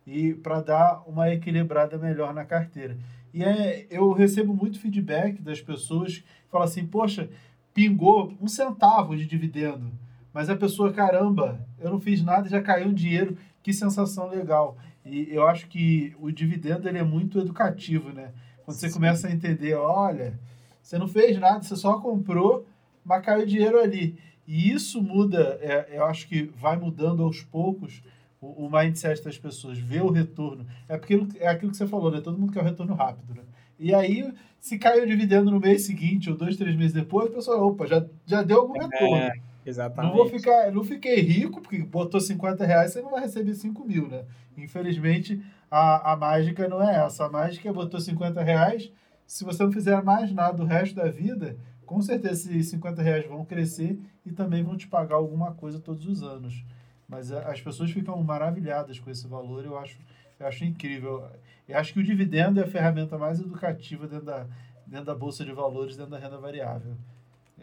e 0.05 0.33
para 0.33 0.61
dar 0.61 1.03
uma 1.05 1.31
equilibrada 1.31 1.97
melhor 1.97 2.33
na 2.33 2.43
carteira. 2.43 2.97
E 3.31 3.43
é, 3.43 3.85
eu 3.91 4.11
recebo 4.11 4.53
muito 4.53 4.79
feedback 4.79 5.39
das 5.41 5.61
pessoas 5.61 6.17
que 6.17 6.49
falam 6.49 6.65
assim, 6.65 6.87
poxa, 6.87 7.29
pingou 7.73 8.33
um 8.41 8.47
centavo 8.47 9.15
de 9.15 9.27
dividendo, 9.27 9.91
mas 10.33 10.49
a 10.49 10.55
pessoa, 10.55 10.93
caramba, 10.93 11.59
eu 11.79 11.89
não 11.89 11.99
fiz 11.99 12.21
nada, 12.23 12.49
já 12.49 12.61
caiu 12.61 12.87
um 12.87 12.93
dinheiro, 12.93 13.37
que 13.63 13.73
sensação 13.73 14.29
legal. 14.29 14.77
E 15.05 15.27
eu 15.31 15.47
acho 15.47 15.67
que 15.67 16.15
o 16.19 16.31
dividendo 16.31 16.87
ele 16.87 16.97
é 16.97 17.03
muito 17.03 17.39
educativo, 17.39 18.11
né? 18.11 18.31
Quando 18.63 18.77
você 18.77 18.87
Sim. 18.87 18.93
começa 18.93 19.27
a 19.27 19.31
entender, 19.31 19.73
olha, 19.75 20.39
você 20.81 20.97
não 20.97 21.07
fez 21.07 21.39
nada, 21.39 21.61
você 21.61 21.75
só 21.75 21.99
comprou, 21.99 22.67
mas 23.03 23.25
caiu 23.25 23.45
dinheiro 23.45 23.79
ali. 23.79 24.17
E 24.47 24.71
isso 24.71 25.01
muda, 25.01 25.57
é, 25.61 25.89
eu 25.91 26.05
acho 26.05 26.27
que 26.27 26.43
vai 26.57 26.77
mudando 26.77 27.23
aos 27.23 27.41
poucos 27.41 28.03
o, 28.41 28.65
o 28.65 28.71
mindset 28.71 29.23
das 29.23 29.37
pessoas, 29.37 29.77
ver 29.77 30.03
o 30.03 30.11
retorno. 30.11 30.65
É, 30.87 30.97
porque, 30.97 31.19
é 31.39 31.47
aquilo 31.47 31.71
que 31.71 31.77
você 31.77 31.87
falou, 31.87 32.11
né? 32.11 32.21
Todo 32.21 32.37
mundo 32.37 32.51
quer 32.53 32.61
o 32.61 32.65
retorno 32.65 32.93
rápido, 32.93 33.35
né? 33.35 33.43
E 33.77 33.93
aí, 33.93 34.31
se 34.59 34.77
caiu 34.77 35.03
o 35.03 35.07
dividendo 35.07 35.49
no 35.49 35.59
mês 35.59 35.85
seguinte 35.85 36.29
ou 36.29 36.35
dois, 36.35 36.57
três 36.57 36.75
meses 36.75 36.93
depois, 36.93 37.27
a 37.27 37.35
pessoa, 37.35 37.63
opa, 37.63 37.87
já, 37.87 38.05
já 38.25 38.43
deu 38.43 38.61
algum 38.61 38.75
é, 38.75 38.85
retorno. 38.85 39.15
É, 39.15 39.31
exatamente. 39.69 40.11
Não 40.11 40.17
vou 40.17 40.29
ficar, 40.29 40.71
não 40.71 40.83
fiquei 40.83 41.21
rico, 41.21 41.61
porque 41.61 41.79
botou 41.79 42.19
50 42.19 42.65
reais, 42.65 42.91
você 42.91 43.01
não 43.01 43.11
vai 43.11 43.21
receber 43.21 43.53
5 43.55 43.85
mil, 43.85 44.07
né? 44.07 44.25
Infelizmente, 44.57 45.41
a, 45.71 46.13
a 46.13 46.15
mágica 46.15 46.67
não 46.67 46.81
é 46.81 47.05
essa. 47.05 47.25
A 47.25 47.29
mágica 47.29 47.69
é 47.69 47.73
botou 47.73 47.99
50 47.99 48.41
reais, 48.41 48.91
se 49.25 49.43
você 49.43 49.63
não 49.63 49.71
fizer 49.71 50.03
mais 50.03 50.31
nada 50.33 50.61
o 50.61 50.65
resto 50.65 50.95
da 50.95 51.09
vida, 51.09 51.57
com 51.85 52.01
certeza 52.01 52.51
esses 52.51 52.69
50 52.69 53.01
reais 53.01 53.27
vão 53.27 53.45
crescer 53.45 53.99
e 54.25 54.31
também 54.31 54.63
vão 54.63 54.75
te 54.75 54.87
pagar 54.87 55.15
alguma 55.15 55.53
coisa 55.53 55.79
todos 55.79 56.05
os 56.05 56.21
anos. 56.21 56.63
Mas 57.07 57.31
as 57.31 57.59
pessoas 57.61 57.89
ficam 57.89 58.21
maravilhadas 58.21 58.99
com 58.99 59.09
esse 59.09 59.27
valor, 59.27 59.65
eu 59.65 59.77
acho, 59.77 59.97
eu 60.39 60.45
acho 60.45 60.65
incrível. 60.65 61.27
Eu 61.67 61.77
acho 61.77 61.93
que 61.93 61.99
o 61.99 62.03
dividendo 62.03 62.59
é 62.59 62.63
a 62.63 62.67
ferramenta 62.67 63.17
mais 63.17 63.39
educativa 63.39 64.07
dentro 64.07 64.25
da, 64.25 64.45
dentro 64.85 65.05
da 65.05 65.15
bolsa 65.15 65.43
de 65.43 65.51
valores, 65.51 65.95
dentro 65.95 66.11
da 66.11 66.19
renda 66.19 66.37
variável. 66.37 66.95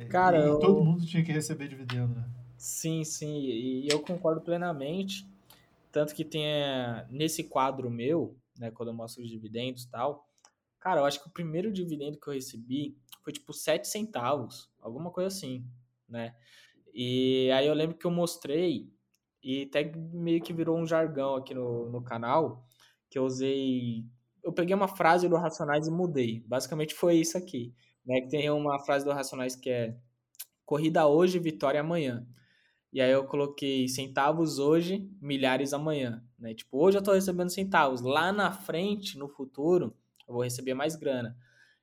Cara, 0.04 0.38
e 0.38 0.48
eu... 0.48 0.58
todo 0.58 0.84
mundo 0.84 1.06
tinha 1.06 1.24
que 1.24 1.32
receber 1.32 1.68
dividendo, 1.68 2.14
né? 2.14 2.24
Sim, 2.56 3.04
sim, 3.04 3.38
e 3.38 3.88
eu 3.88 4.00
concordo 4.00 4.40
plenamente. 4.40 5.26
Tanto 5.92 6.14
que 6.14 6.24
tem 6.24 6.44
nesse 7.10 7.44
quadro 7.44 7.90
meu, 7.90 8.36
né, 8.58 8.70
quando 8.70 8.90
eu 8.90 8.94
mostro 8.94 9.22
os 9.22 9.30
dividendos 9.30 9.84
e 9.84 9.90
tal, 9.90 10.28
cara, 10.78 11.00
eu 11.00 11.04
acho 11.04 11.22
que 11.22 11.28
o 11.28 11.32
primeiro 11.32 11.72
dividendo 11.72 12.18
que 12.18 12.28
eu 12.28 12.34
recebi 12.34 12.96
foi 13.22 13.32
tipo 13.32 13.52
7 13.52 13.88
centavos, 13.88 14.70
alguma 14.80 15.10
coisa 15.10 15.28
assim, 15.28 15.64
né? 16.08 16.34
E 16.92 17.50
aí 17.52 17.66
eu 17.66 17.74
lembro 17.74 17.96
que 17.96 18.06
eu 18.06 18.10
mostrei 18.10 18.90
e 19.42 19.62
até 19.62 19.84
meio 20.12 20.42
que 20.42 20.52
virou 20.52 20.78
um 20.78 20.86
jargão 20.86 21.36
aqui 21.36 21.54
no, 21.54 21.90
no 21.90 22.02
canal, 22.02 22.66
que 23.08 23.18
eu 23.18 23.24
usei 23.24 24.04
eu 24.42 24.52
peguei 24.52 24.76
uma 24.76 24.86
frase 24.86 25.28
do 25.28 25.36
Racionais 25.36 25.88
e 25.88 25.90
mudei. 25.90 26.44
Basicamente 26.46 26.94
foi 26.94 27.16
isso 27.16 27.36
aqui. 27.36 27.74
Né? 28.06 28.20
Que 28.20 28.28
tem 28.28 28.50
uma 28.50 28.78
frase 28.78 29.04
do 29.04 29.12
Racionais 29.12 29.56
que 29.56 29.68
é 29.68 29.96
corrida 30.64 31.06
hoje, 31.06 31.38
vitória 31.38 31.80
amanhã. 31.80 32.26
E 32.92 33.00
aí 33.00 33.10
eu 33.10 33.24
coloquei 33.24 33.88
centavos 33.88 34.58
hoje, 34.58 35.08
milhares 35.20 35.72
amanhã. 35.72 36.24
Né? 36.38 36.54
Tipo, 36.54 36.78
hoje 36.78 36.96
eu 36.96 37.00
estou 37.00 37.14
recebendo 37.14 37.50
centavos. 37.50 38.00
Lá 38.00 38.32
na 38.32 38.52
frente, 38.52 39.18
no 39.18 39.28
futuro, 39.28 39.94
eu 40.26 40.34
vou 40.34 40.42
receber 40.42 40.74
mais 40.74 40.96
grana. 40.96 41.36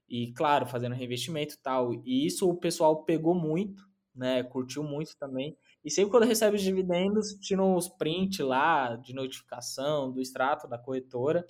E 0.10 0.32
claro, 0.34 0.66
fazendo 0.66 0.96
reinvestimento 0.96 1.56
e 1.56 1.58
tal. 1.58 1.94
E 2.06 2.26
isso 2.26 2.50
o 2.50 2.56
pessoal 2.56 3.04
pegou 3.04 3.36
muito, 3.36 3.88
né? 4.16 4.44
Curtiu 4.44 4.84
muito 4.84 5.18
também. 5.18 5.58
E 5.84 5.92
sempre 5.92 6.12
quando 6.12 6.26
recebe 6.26 6.56
os 6.56 6.62
dividendos, 6.62 7.34
tira 7.42 7.64
os 7.64 7.90
print 7.90 8.42
lá 8.42 8.96
de 8.96 9.14
notificação 9.14 10.12
do 10.12 10.22
extrato 10.22 10.68
da 10.68 10.78
corretora 10.78 11.46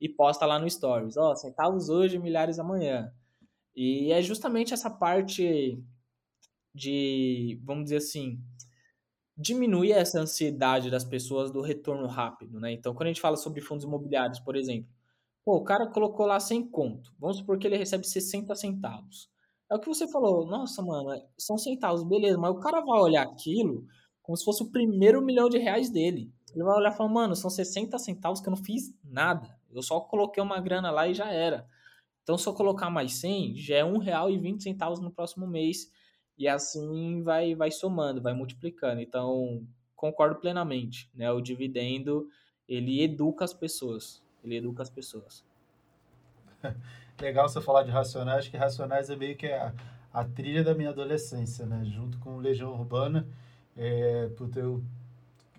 e 0.00 0.08
posta 0.08 0.46
lá 0.46 0.58
no 0.58 0.68
Stories. 0.68 1.16
Ó, 1.16 1.32
oh, 1.32 1.36
centavos 1.36 1.88
hoje, 1.88 2.18
milhares 2.18 2.58
amanhã. 2.58 3.12
E 3.80 4.12
é 4.12 4.20
justamente 4.20 4.74
essa 4.74 4.90
parte 4.90 5.82
de, 6.74 7.60
vamos 7.64 7.84
dizer 7.84 7.96
assim, 7.96 8.38
diminuir 9.36 9.92
essa 9.92 10.20
ansiedade 10.20 10.90
das 10.90 11.04
pessoas 11.04 11.50
do 11.50 11.62
retorno 11.62 12.06
rápido, 12.06 12.60
né? 12.60 12.72
Então, 12.72 12.94
quando 12.94 13.06
a 13.06 13.10
gente 13.10 13.20
fala 13.20 13.36
sobre 13.36 13.62
fundos 13.62 13.84
imobiliários, 13.84 14.38
por 14.40 14.54
exemplo, 14.54 14.92
Pô, 15.44 15.56
o 15.56 15.64
cara 15.64 15.86
colocou 15.86 16.26
lá 16.26 16.38
100 16.38 16.68
conto. 16.70 17.12
Vamos 17.18 17.38
supor 17.38 17.58
que 17.58 17.66
ele 17.66 17.76
recebe 17.76 18.06
60 18.06 18.54
centavos. 18.54 19.30
É 19.70 19.74
o 19.74 19.80
que 19.80 19.88
você 19.88 20.06
falou. 20.06 20.46
Nossa, 20.46 20.82
mano, 20.82 21.10
são 21.38 21.56
centavos, 21.56 22.02
beleza. 22.04 22.36
Mas 22.38 22.50
o 22.50 22.60
cara 22.60 22.80
vai 22.80 23.00
olhar 23.00 23.22
aquilo 23.22 23.86
como 24.22 24.36
se 24.36 24.44
fosse 24.44 24.62
o 24.62 24.70
primeiro 24.70 25.22
milhão 25.22 25.48
de 25.48 25.58
reais 25.58 25.90
dele. 25.90 26.30
Ele 26.54 26.64
vai 26.64 26.76
olhar 26.76 26.92
e 26.92 26.96
falar, 26.96 27.08
mano, 27.08 27.34
são 27.34 27.48
60 27.48 27.98
centavos 27.98 28.40
que 28.40 28.48
eu 28.48 28.52
não 28.52 28.62
fiz 28.62 28.94
nada. 29.02 29.58
Eu 29.72 29.82
só 29.82 30.00
coloquei 30.00 30.42
uma 30.42 30.60
grana 30.60 30.90
lá 30.90 31.08
e 31.08 31.14
já 31.14 31.30
era. 31.32 31.66
Então, 32.30 32.38
se 32.38 32.48
eu 32.48 32.54
colocar 32.54 32.88
mais 32.88 33.14
100, 33.14 33.56
já 33.56 33.78
é 33.78 33.82
R$1,20 33.82 35.00
no 35.00 35.10
próximo 35.10 35.48
mês. 35.48 35.90
E 36.38 36.46
assim 36.46 37.24
vai, 37.24 37.56
vai 37.56 37.72
somando, 37.72 38.22
vai 38.22 38.32
multiplicando. 38.32 39.00
Então, 39.00 39.66
concordo 39.96 40.36
plenamente. 40.36 41.10
Né? 41.12 41.28
O 41.32 41.40
dividendo, 41.40 42.28
ele 42.68 43.02
educa 43.02 43.44
as 43.44 43.52
pessoas. 43.52 44.22
Ele 44.44 44.58
educa 44.58 44.80
as 44.80 44.88
pessoas. 44.88 45.44
Legal 47.20 47.48
você 47.48 47.60
falar 47.60 47.82
de 47.82 47.90
Racionais, 47.90 48.46
que 48.46 48.56
Racionais 48.56 49.10
é 49.10 49.16
meio 49.16 49.36
que 49.36 49.48
a, 49.48 49.74
a 50.12 50.24
trilha 50.24 50.62
da 50.62 50.72
minha 50.72 50.90
adolescência, 50.90 51.66
né? 51.66 51.84
Junto 51.84 52.16
com 52.20 52.36
Legião 52.36 52.72
Urbana, 52.72 53.26
é, 53.76 54.28
puta, 54.36 54.60
eu 54.60 54.84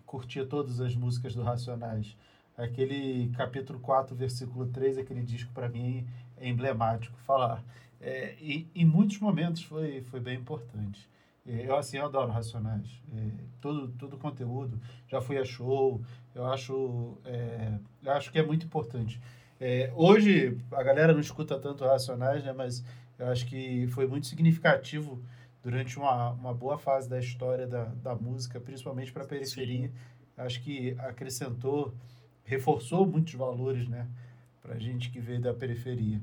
curtia 0.05 0.45
todas 0.45 0.79
as 0.79 0.95
músicas 0.95 1.35
do 1.35 1.43
Racionais. 1.43 2.15
Aquele 2.57 3.29
capítulo 3.31 3.77
4, 3.79 4.15
versículo 4.15 4.67
3, 4.67 4.99
aquele 4.99 5.21
disco 5.21 5.51
para 5.53 5.67
mim 5.67 6.07
emblemático. 6.49 7.17
Falar. 7.19 7.63
É, 7.99 8.35
e 8.41 8.67
em 8.73 8.85
muitos 8.85 9.19
momentos 9.19 9.63
foi, 9.63 10.01
foi 10.01 10.19
bem 10.19 10.37
importante. 10.37 11.09
É, 11.45 11.67
eu, 11.67 11.75
assim, 11.75 11.97
eu 11.97 12.05
adoro 12.05 12.31
Racionais. 12.31 13.01
É, 13.15 13.29
todo, 13.59 13.89
todo 13.89 14.17
conteúdo. 14.17 14.79
Já 15.07 15.21
fui 15.21 15.37
a 15.37 15.45
show. 15.45 16.01
Eu 16.33 16.45
acho, 16.47 17.17
é, 17.25 17.73
eu 18.03 18.11
acho 18.11 18.31
que 18.31 18.39
é 18.39 18.43
muito 18.43 18.65
importante. 18.65 19.19
É, 19.59 19.91
hoje, 19.95 20.57
a 20.71 20.83
galera 20.83 21.13
não 21.13 21.19
escuta 21.19 21.59
tanto 21.59 21.85
Racionais, 21.85 22.43
né? 22.43 22.53
Mas 22.53 22.83
eu 23.17 23.27
acho 23.27 23.45
que 23.45 23.87
foi 23.87 24.07
muito 24.07 24.25
significativo 24.27 25.21
durante 25.63 25.97
uma, 25.97 26.31
uma 26.31 26.53
boa 26.53 26.77
fase 26.77 27.07
da 27.07 27.19
história 27.19 27.67
da, 27.67 27.85
da 27.85 28.15
música, 28.15 28.59
principalmente 28.59 29.11
para 29.11 29.23
a 29.23 29.27
periferia. 29.27 29.89
Sim. 29.89 29.93
Acho 30.37 30.61
que 30.63 30.95
acrescentou, 30.99 31.93
reforçou 32.43 33.05
muitos 33.05 33.35
valores, 33.35 33.87
né? 33.87 34.07
Para 34.61 34.77
gente 34.77 35.09
que 35.09 35.19
veio 35.19 35.41
da 35.41 35.53
periferia. 35.53 36.21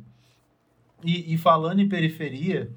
E, 1.04 1.34
e 1.34 1.38
falando 1.38 1.80
em 1.80 1.88
periferia, 1.88 2.70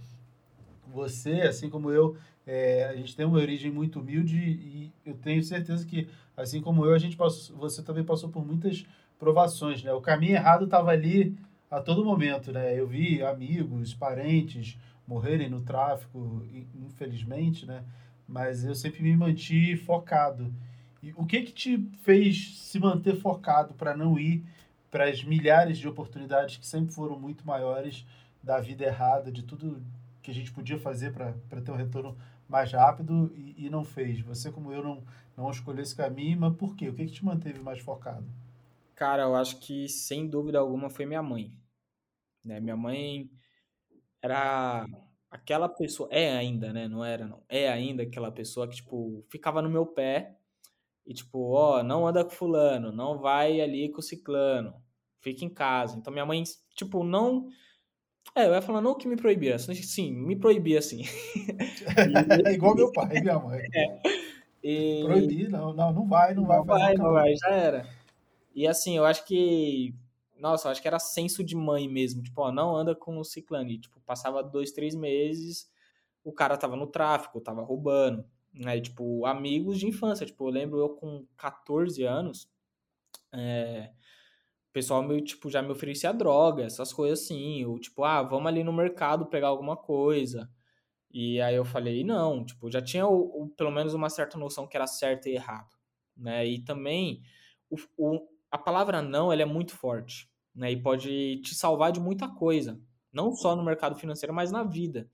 você, 0.88 1.42
assim 1.42 1.70
como 1.70 1.92
eu, 1.92 2.18
é, 2.46 2.86
a 2.86 2.96
gente 2.96 3.16
tem 3.16 3.26
uma 3.26 3.38
origem 3.38 3.72
muito 3.72 4.00
humilde 4.00 4.38
e 4.38 4.92
eu 5.06 5.14
tenho 5.16 5.44
certeza 5.44 5.86
que, 5.86 6.08
assim 6.36 6.62
como 6.62 6.86
eu, 6.86 6.94
a 6.94 6.98
gente 6.98 7.16
passou, 7.16 7.56
você 7.58 7.82
também 7.82 8.04
passou 8.04 8.30
por 8.30 8.46
muitas 8.46 8.86
provações, 9.20 9.84
né? 9.84 9.94
O 9.94 10.02
caminho 10.02 10.34
errado 10.34 10.66
estava 10.66 10.92
ali 10.92 11.38
a 11.70 11.80
todo 11.80 12.04
momento, 12.04 12.52
né? 12.52 12.78
Eu 12.78 12.88
vi 12.88 13.22
amigos, 13.24 13.94
parentes 13.94 14.78
morrerem 15.08 15.50
no 15.50 15.62
tráfico, 15.62 16.46
infelizmente, 16.76 17.66
né? 17.66 17.84
Mas 18.28 18.64
eu 18.64 18.74
sempre 18.74 19.04
me 19.04 19.16
mantive 19.16 19.78
focado. 19.78 20.54
E 21.04 21.14
o 21.16 21.26
que 21.26 21.42
que 21.42 21.52
te 21.52 21.78
fez 22.02 22.58
se 22.60 22.80
manter 22.80 23.16
focado 23.16 23.74
para 23.74 23.96
não 23.96 24.20
ir 24.20 24.44
para 24.92 25.10
as 25.10 25.24
milhares 25.24 25.78
de 25.78 25.88
oportunidades 25.88 26.58
que 26.58 26.68
sempre 26.68 26.94
foram 26.94 27.18
muito 27.18 27.48
maiores 27.48 28.06
da 28.44 28.60
vida 28.60 28.84
errada, 28.84 29.32
de 29.32 29.42
tudo 29.42 29.82
que 30.22 30.30
a 30.30 30.34
gente 30.34 30.52
podia 30.52 30.78
fazer 30.78 31.14
para 31.14 31.62
ter 31.62 31.72
um 31.72 31.76
retorno 31.76 32.18
mais 32.48 32.72
rápido 32.74 33.32
e, 33.34 33.66
e, 33.66 33.70
não 33.70 33.86
fez. 33.86 34.20
Você, 34.22 34.52
como 34.52 34.72
eu, 34.74 34.84
não, 34.84 35.04
não 35.38 35.50
escolheu 35.50 35.82
esse 35.82 35.96
caminho, 35.96 36.42
mas 36.42 36.56
por 36.56 36.76
quê? 36.76 36.90
O 36.90 36.94
que, 36.94 37.06
que 37.06 37.14
te 37.14 37.26
manteve 37.26 37.60
mais 37.60 37.80
focado? 37.80 38.28
Cara, 38.94 39.24
eu 39.24 39.36
acho 39.36 39.58
que, 39.60 39.88
sem 39.88 40.28
dúvida 40.28 40.60
alguma, 40.60 40.90
foi 40.90 41.06
minha 41.06 41.24
mãe. 41.24 41.58
Né? 42.44 42.60
Minha 42.60 42.76
mãe 42.76 43.32
era 44.22 44.86
aquela 45.30 45.70
pessoa, 45.70 46.10
é 46.12 46.38
ainda, 46.38 46.74
né? 46.74 46.88
Não 46.88 47.04
era, 47.04 47.26
não. 47.26 47.42
É 47.48 47.70
ainda 47.70 48.04
aquela 48.04 48.32
pessoa 48.32 48.68
que, 48.68 48.76
tipo, 48.76 49.26
ficava 49.30 49.62
no 49.62 49.70
meu 49.70 49.86
pé 49.86 50.38
e, 51.06 51.14
tipo, 51.14 51.52
ó, 51.52 51.82
não 51.82 52.06
anda 52.06 52.24
com 52.24 52.32
fulano, 52.32 52.92
não 52.92 53.18
vai 53.18 53.62
ali 53.62 53.90
com 53.90 54.02
ciclano, 54.02 54.81
fica 55.22 55.46
em 55.46 55.50
casa. 55.50 55.98
Então, 55.98 56.12
minha 56.12 56.26
mãe, 56.26 56.44
tipo, 56.76 57.04
não 57.04 57.48
é, 58.36 58.46
eu 58.46 58.54
ia 58.54 58.62
falar 58.62 58.82
não 58.82 58.96
que 58.96 59.08
me 59.08 59.18
proibia, 59.18 59.58
sim, 59.60 60.14
me 60.14 60.36
proibia 60.36 60.80
assim. 60.80 61.04
é 62.46 62.54
igual 62.54 62.76
meu 62.76 62.92
pai 62.92 63.18
e 63.18 63.22
minha 63.22 63.40
mãe. 63.40 63.62
É. 64.64 64.68
E... 64.70 65.04
Proibir, 65.04 65.50
não, 65.50 65.74
não, 65.74 65.92
não 65.92 66.08
vai, 66.08 66.36
não, 66.36 66.44
não 66.44 66.48
vai. 66.48 66.64
Vai, 66.64 66.94
não 66.94 67.14
vai, 67.14 67.36
já 67.36 67.50
era. 67.50 67.90
E 68.54 68.68
assim, 68.68 68.96
eu 68.96 69.04
acho 69.06 69.26
que. 69.26 69.96
Nossa, 70.38 70.68
eu 70.68 70.72
acho 70.72 70.80
que 70.80 70.88
era 70.88 71.00
senso 71.00 71.44
de 71.44 71.56
mãe 71.56 71.90
mesmo. 71.90 72.22
Tipo, 72.22 72.42
ó, 72.44 72.52
não 72.52 72.76
anda 72.76 72.94
com 72.94 73.18
o 73.18 73.24
ciclane. 73.24 73.80
Tipo, 73.80 74.00
passava 74.02 74.44
dois, 74.44 74.72
três 74.72 74.94
meses, 74.94 75.68
o 76.24 76.32
cara 76.32 76.58
tava 76.58 76.76
no 76.76 76.86
tráfico, 76.86 77.42
tava 77.42 77.64
roubando. 77.64 78.24
Né? 78.54 78.78
E, 78.78 78.82
tipo, 78.82 79.26
amigos 79.26 79.80
de 79.80 79.88
infância. 79.88 80.28
Tipo, 80.28 80.48
eu 80.48 80.52
lembro 80.52 80.80
eu 80.80 80.90
com 80.90 81.26
14 81.38 82.04
anos. 82.04 82.48
É, 83.34 83.90
o 84.72 84.74
pessoal 84.74 85.04
meio, 85.04 85.22
tipo, 85.22 85.50
já 85.50 85.62
me 85.62 85.70
oferecia 85.70 86.14
droga, 86.14 86.64
essas 86.64 86.94
coisas 86.94 87.20
assim. 87.20 87.66
Ou, 87.66 87.78
tipo, 87.78 88.06
ah, 88.06 88.24
vamos 88.24 88.48
ali 88.48 88.64
no 88.64 88.72
mercado 88.72 89.26
pegar 89.26 89.50
alguma 89.50 89.76
coisa. 89.76 90.50
E 91.12 91.42
aí 91.42 91.56
eu 91.56 91.66
falei, 91.66 92.06
não, 92.06 92.46
tipo, 92.46 92.72
já 92.72 92.82
tinha 92.82 93.06
o, 93.06 93.44
o, 93.44 93.50
pelo 93.50 93.70
menos 93.70 93.94
uma 93.94 94.10
certa 94.10 94.38
noção 94.38 94.66
que 94.66 94.78
era 94.78 94.88
certo 94.88 95.28
e 95.28 95.34
errado, 95.36 95.76
né? 96.16 96.48
E 96.48 96.64
também 96.64 97.22
o, 97.70 97.76
o, 97.98 98.28
a 98.50 98.58
palavra 98.58 99.02
não, 99.02 99.32
ela 99.32 99.42
é 99.42 99.46
muito 99.46 99.76
forte, 99.76 100.30
né? 100.56 100.72
E 100.72 100.82
pode 100.82 101.42
te 101.42 101.54
salvar 101.54 101.92
de 101.92 102.00
muita 102.00 102.30
coisa, 102.30 102.82
não 103.12 103.34
só 103.34 103.58
no 103.58 103.64
mercado 103.64 103.98
financeiro, 104.00 104.34
mas 104.34 104.52
na 104.54 104.64
vida, 104.64 105.12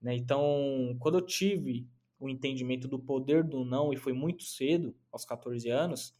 né? 0.00 0.14
Então, 0.14 0.96
quando 0.98 1.18
eu 1.18 1.26
tive 1.26 1.86
o 2.18 2.26
entendimento 2.26 2.88
do 2.88 2.98
poder 2.98 3.44
do 3.44 3.66
não 3.66 3.92
e 3.92 3.98
foi 3.98 4.14
muito 4.14 4.44
cedo, 4.44 4.96
aos 5.12 5.26
14 5.26 5.68
anos, 5.68 6.14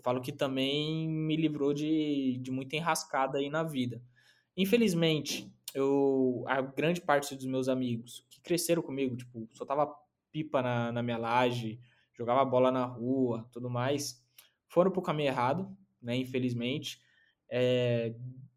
eu 0.00 0.02
falo 0.02 0.22
que 0.22 0.32
também 0.32 1.06
me 1.06 1.36
livrou 1.36 1.74
de, 1.74 2.38
de 2.38 2.50
muita 2.50 2.74
enrascada 2.74 3.36
aí 3.38 3.50
na 3.50 3.62
vida. 3.62 4.02
Infelizmente, 4.56 5.52
eu 5.74 6.42
a 6.46 6.62
grande 6.62 7.02
parte 7.02 7.36
dos 7.36 7.44
meus 7.44 7.68
amigos 7.68 8.26
que 8.30 8.40
cresceram 8.40 8.80
comigo, 8.80 9.14
tipo, 9.14 9.46
só 9.52 9.64
tava 9.64 9.94
pipa 10.32 10.62
na, 10.62 10.90
na 10.90 11.02
minha 11.02 11.18
laje, 11.18 11.78
jogava 12.14 12.44
bola 12.46 12.72
na 12.72 12.84
rua, 12.84 13.46
tudo 13.52 13.68
mais, 13.68 14.24
foram 14.68 14.90
pro 14.90 15.02
caminho 15.02 15.28
errado, 15.28 15.76
né? 16.00 16.16
Infelizmente. 16.16 17.02
É, 17.50 18.14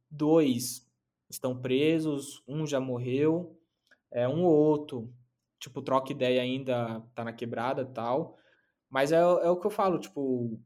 dois 0.10 0.89
estão 1.30 1.60
presos, 1.60 2.41
um 2.48 2.66
já 2.66 2.80
morreu, 2.80 3.60
é, 4.12 4.30
um 4.30 4.46
ou 4.46 4.54
outro, 4.54 5.14
tipo, 5.60 5.82
troca 5.82 6.12
ideia 6.12 6.41
ainda, 6.41 7.02
tá 7.14 7.24
na 7.26 7.34
quebrada 7.34 7.86
tal. 7.86 8.38
Mas 8.89 9.12
é, 9.12 9.18
é 9.18 9.50
o 9.50 9.58
que 9.58 9.68
eu 9.68 9.72
falo, 9.72 10.00
tipo, 10.00 10.62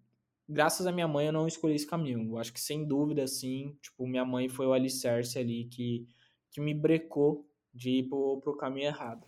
graças 0.48 0.88
à 0.88 0.92
minha 0.92 1.08
mãe 1.08 1.28
eu 1.28 1.34
não 1.34 1.48
escolhi 1.48 1.76
esse 1.76 1.88
caminho. 1.88 2.32
Eu 2.32 2.38
acho 2.38 2.54
que 2.54 2.60
sem 2.60 2.86
dúvida, 2.86 3.24
assim, 3.24 3.76
tipo, 3.82 4.08
minha 4.08 4.26
mãe 4.26 4.48
foi 4.48 4.66
o 4.66 4.74
alicerce 4.74 5.38
ali 5.38 5.66
que, 5.66 6.08
que 6.52 6.62
me 6.62 6.74
brecou 6.74 7.46
de 7.74 8.00
ir 8.00 8.04
pro, 8.04 8.40
pro 8.42 8.58
caminho 8.58 8.88
errado. 8.88 9.26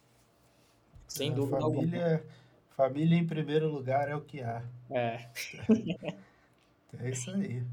Sem 1.07 1.32
é, 1.32 1.34
dúvida 1.34 1.59
família, 1.59 2.05
alguma. 2.05 2.24
Família 2.72 3.17
em 3.17 3.28
primeiro 3.28 3.67
lugar 3.67 4.09
é 4.09 4.15
o 4.15 4.22
que 4.22 4.41
há. 4.41 4.63
É. 4.89 5.28
é 6.99 7.09
isso 7.09 7.32
aí. 7.32 7.63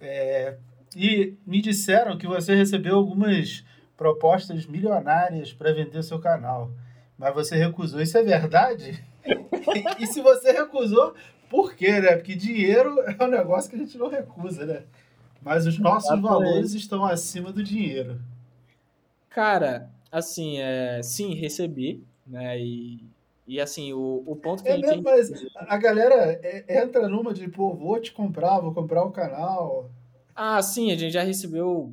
É, 0.00 0.56
e 0.96 1.36
me 1.46 1.60
disseram 1.60 2.16
que 2.16 2.26
você 2.26 2.54
recebeu 2.54 2.96
algumas 2.96 3.64
propostas 3.96 4.64
milionárias 4.64 5.52
para 5.52 5.74
vender 5.74 6.02
seu 6.02 6.18
canal, 6.18 6.70
mas 7.18 7.34
você 7.34 7.56
recusou. 7.56 8.00
Isso 8.00 8.16
é 8.16 8.22
verdade? 8.22 9.04
e, 9.26 10.02
e 10.02 10.06
se 10.06 10.22
você 10.22 10.52
recusou, 10.52 11.14
por 11.50 11.74
quê, 11.74 12.00
né? 12.00 12.16
Porque 12.16 12.34
dinheiro 12.34 12.98
é 13.18 13.24
um 13.24 13.28
negócio 13.28 13.68
que 13.68 13.76
a 13.76 13.78
gente 13.80 13.98
não 13.98 14.08
recusa, 14.08 14.64
né? 14.64 14.84
Mas 15.42 15.66
os 15.66 15.78
nossos 15.78 16.20
valores 16.20 16.72
estão 16.72 17.04
acima 17.04 17.52
do 17.52 17.62
dinheiro. 17.62 18.20
Cara, 19.28 19.90
assim, 20.12 20.58
é, 20.58 21.02
sim, 21.02 21.34
recebi, 21.34 22.04
né? 22.26 22.58
E, 22.60 23.04
e 23.46 23.60
assim, 23.60 23.92
o, 23.92 24.22
o 24.26 24.36
ponto 24.36 24.62
que 24.62 24.68
É 24.68 24.72
a 24.72 24.76
gente 24.76 24.86
mesmo, 24.86 25.02
tem 25.02 25.12
mas 25.12 25.30
a 25.56 25.76
galera 25.76 26.40
é- 26.42 26.82
entra 26.82 27.08
numa 27.08 27.32
de, 27.34 27.48
pô, 27.48 27.74
vou 27.74 28.00
te 28.00 28.12
comprar, 28.12 28.60
vou 28.60 28.72
comprar 28.72 29.02
o 29.04 29.10
canal. 29.10 29.90
Ah, 30.34 30.60
sim, 30.62 30.92
a 30.92 30.96
gente 30.96 31.12
já 31.12 31.22
recebeu 31.22 31.92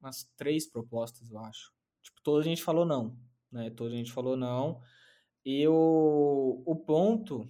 umas 0.00 0.28
três 0.36 0.66
propostas, 0.66 1.30
eu 1.30 1.38
acho. 1.38 1.72
Tipo, 2.02 2.20
toda 2.22 2.40
a 2.40 2.44
gente 2.44 2.62
falou 2.62 2.84
não, 2.84 3.16
né? 3.50 3.70
Toda 3.70 3.94
a 3.94 3.96
gente 3.96 4.12
falou 4.12 4.36
não. 4.36 4.80
E 5.44 5.66
o, 5.68 6.62
o 6.64 6.76
ponto 6.76 7.48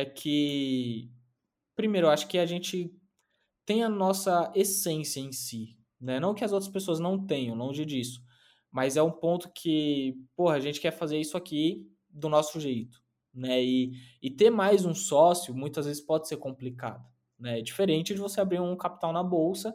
é 0.00 0.04
que, 0.04 1.10
primeiro, 1.74 2.08
acho 2.08 2.28
que 2.28 2.38
a 2.38 2.46
gente 2.46 2.94
tem 3.66 3.82
a 3.82 3.88
nossa 3.88 4.52
essência 4.54 5.20
em 5.20 5.32
si, 5.32 5.76
né? 6.00 6.20
Não 6.20 6.34
que 6.34 6.44
as 6.44 6.52
outras 6.52 6.70
pessoas 6.70 7.00
não 7.00 7.26
tenham, 7.26 7.56
longe 7.56 7.84
disso. 7.84 8.22
Mas 8.70 8.96
é 8.96 9.02
um 9.02 9.10
ponto 9.10 9.50
que, 9.52 10.14
porra, 10.36 10.54
a 10.54 10.60
gente 10.60 10.80
quer 10.80 10.92
fazer 10.92 11.18
isso 11.18 11.36
aqui 11.36 11.90
do 12.08 12.28
nosso 12.28 12.60
jeito, 12.60 13.02
né? 13.34 13.62
E, 13.62 13.92
e 14.22 14.30
ter 14.30 14.50
mais 14.50 14.84
um 14.84 14.94
sócio 14.94 15.52
muitas 15.52 15.86
vezes 15.86 16.00
pode 16.00 16.28
ser 16.28 16.36
complicado, 16.36 17.04
né? 17.36 17.60
Diferente 17.60 18.14
de 18.14 18.20
você 18.20 18.40
abrir 18.40 18.60
um 18.60 18.76
capital 18.76 19.12
na 19.12 19.24
bolsa, 19.24 19.74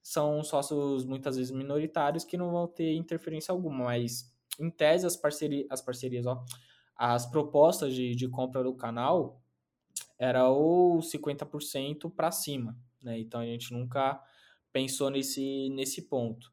são 0.00 0.44
sócios 0.44 1.04
muitas 1.04 1.36
vezes 1.36 1.50
minoritários 1.50 2.24
que 2.24 2.36
não 2.36 2.52
vão 2.52 2.68
ter 2.68 2.94
interferência 2.94 3.50
alguma, 3.50 3.86
mas 3.86 4.32
em 4.60 4.70
tese 4.70 5.04
as, 5.04 5.20
as 5.70 5.82
parcerias, 5.82 6.26
ó, 6.26 6.44
as 6.94 7.26
propostas 7.26 7.92
de, 7.92 8.14
de 8.14 8.28
compra 8.28 8.62
do 8.62 8.74
canal 8.74 9.43
era 10.18 10.48
ou 10.48 11.00
50% 11.00 12.10
para 12.10 12.30
cima, 12.30 12.76
né? 13.02 13.18
Então 13.18 13.40
a 13.40 13.46
gente 13.46 13.72
nunca 13.72 14.20
pensou 14.72 15.10
nesse, 15.10 15.70
nesse 15.70 16.02
ponto. 16.02 16.52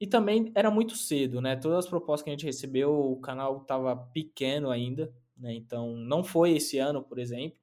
E 0.00 0.06
também 0.06 0.50
era 0.54 0.70
muito 0.70 0.96
cedo, 0.96 1.40
né? 1.40 1.56
Todas 1.56 1.84
as 1.84 1.86
propostas 1.88 2.24
que 2.24 2.30
a 2.30 2.32
gente 2.32 2.46
recebeu, 2.46 2.92
o 2.92 3.20
canal 3.20 3.62
estava 3.62 3.96
pequeno 3.96 4.70
ainda, 4.70 5.12
né? 5.36 5.54
Então 5.54 5.96
não 5.96 6.24
foi 6.24 6.52
esse 6.52 6.78
ano, 6.78 7.02
por 7.02 7.18
exemplo, 7.18 7.58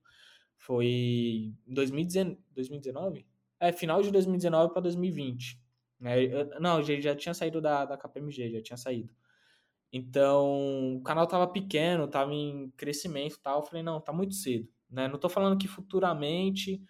foi 0.58 1.54
em 1.68 1.74
2019, 1.74 2.40
2019? 2.54 3.26
É, 3.60 3.72
final 3.72 4.02
de 4.02 4.12
2019 4.12 4.72
para 4.74 4.82
2020. 4.84 5.60
Né? 6.00 6.28
Não, 6.60 6.82
já, 6.82 7.00
já 7.00 7.16
tinha 7.16 7.34
saído 7.34 7.60
da, 7.60 7.86
da 7.86 7.98
KPMG, 7.98 8.52
já 8.52 8.62
tinha 8.62 8.78
saído. 8.78 9.14
Então, 9.92 10.98
o 10.98 11.02
canal 11.02 11.28
tava 11.28 11.48
pequeno, 11.48 12.08
tava 12.08 12.34
em 12.34 12.72
crescimento 12.78 13.36
e 13.36 13.40
tal. 13.40 13.60
Eu 13.60 13.66
falei, 13.66 13.84
não, 13.84 14.00
tá 14.00 14.14
muito 14.14 14.36
cedo, 14.36 14.68
né? 14.90 15.08
Não 15.08 15.20
tô 15.20 15.30
falando 15.30 15.58
que 15.58 15.68
futuramente 15.68 16.82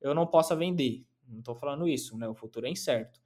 eu 0.00 0.14
não 0.14 0.26
possa 0.26 0.54
vender. 0.54 1.04
Não 1.26 1.42
tô 1.42 1.54
falando 1.54 1.88
isso, 1.88 2.16
né? 2.16 2.28
O 2.28 2.34
futuro 2.34 2.66
é 2.66 2.70
incerto. 2.70 3.20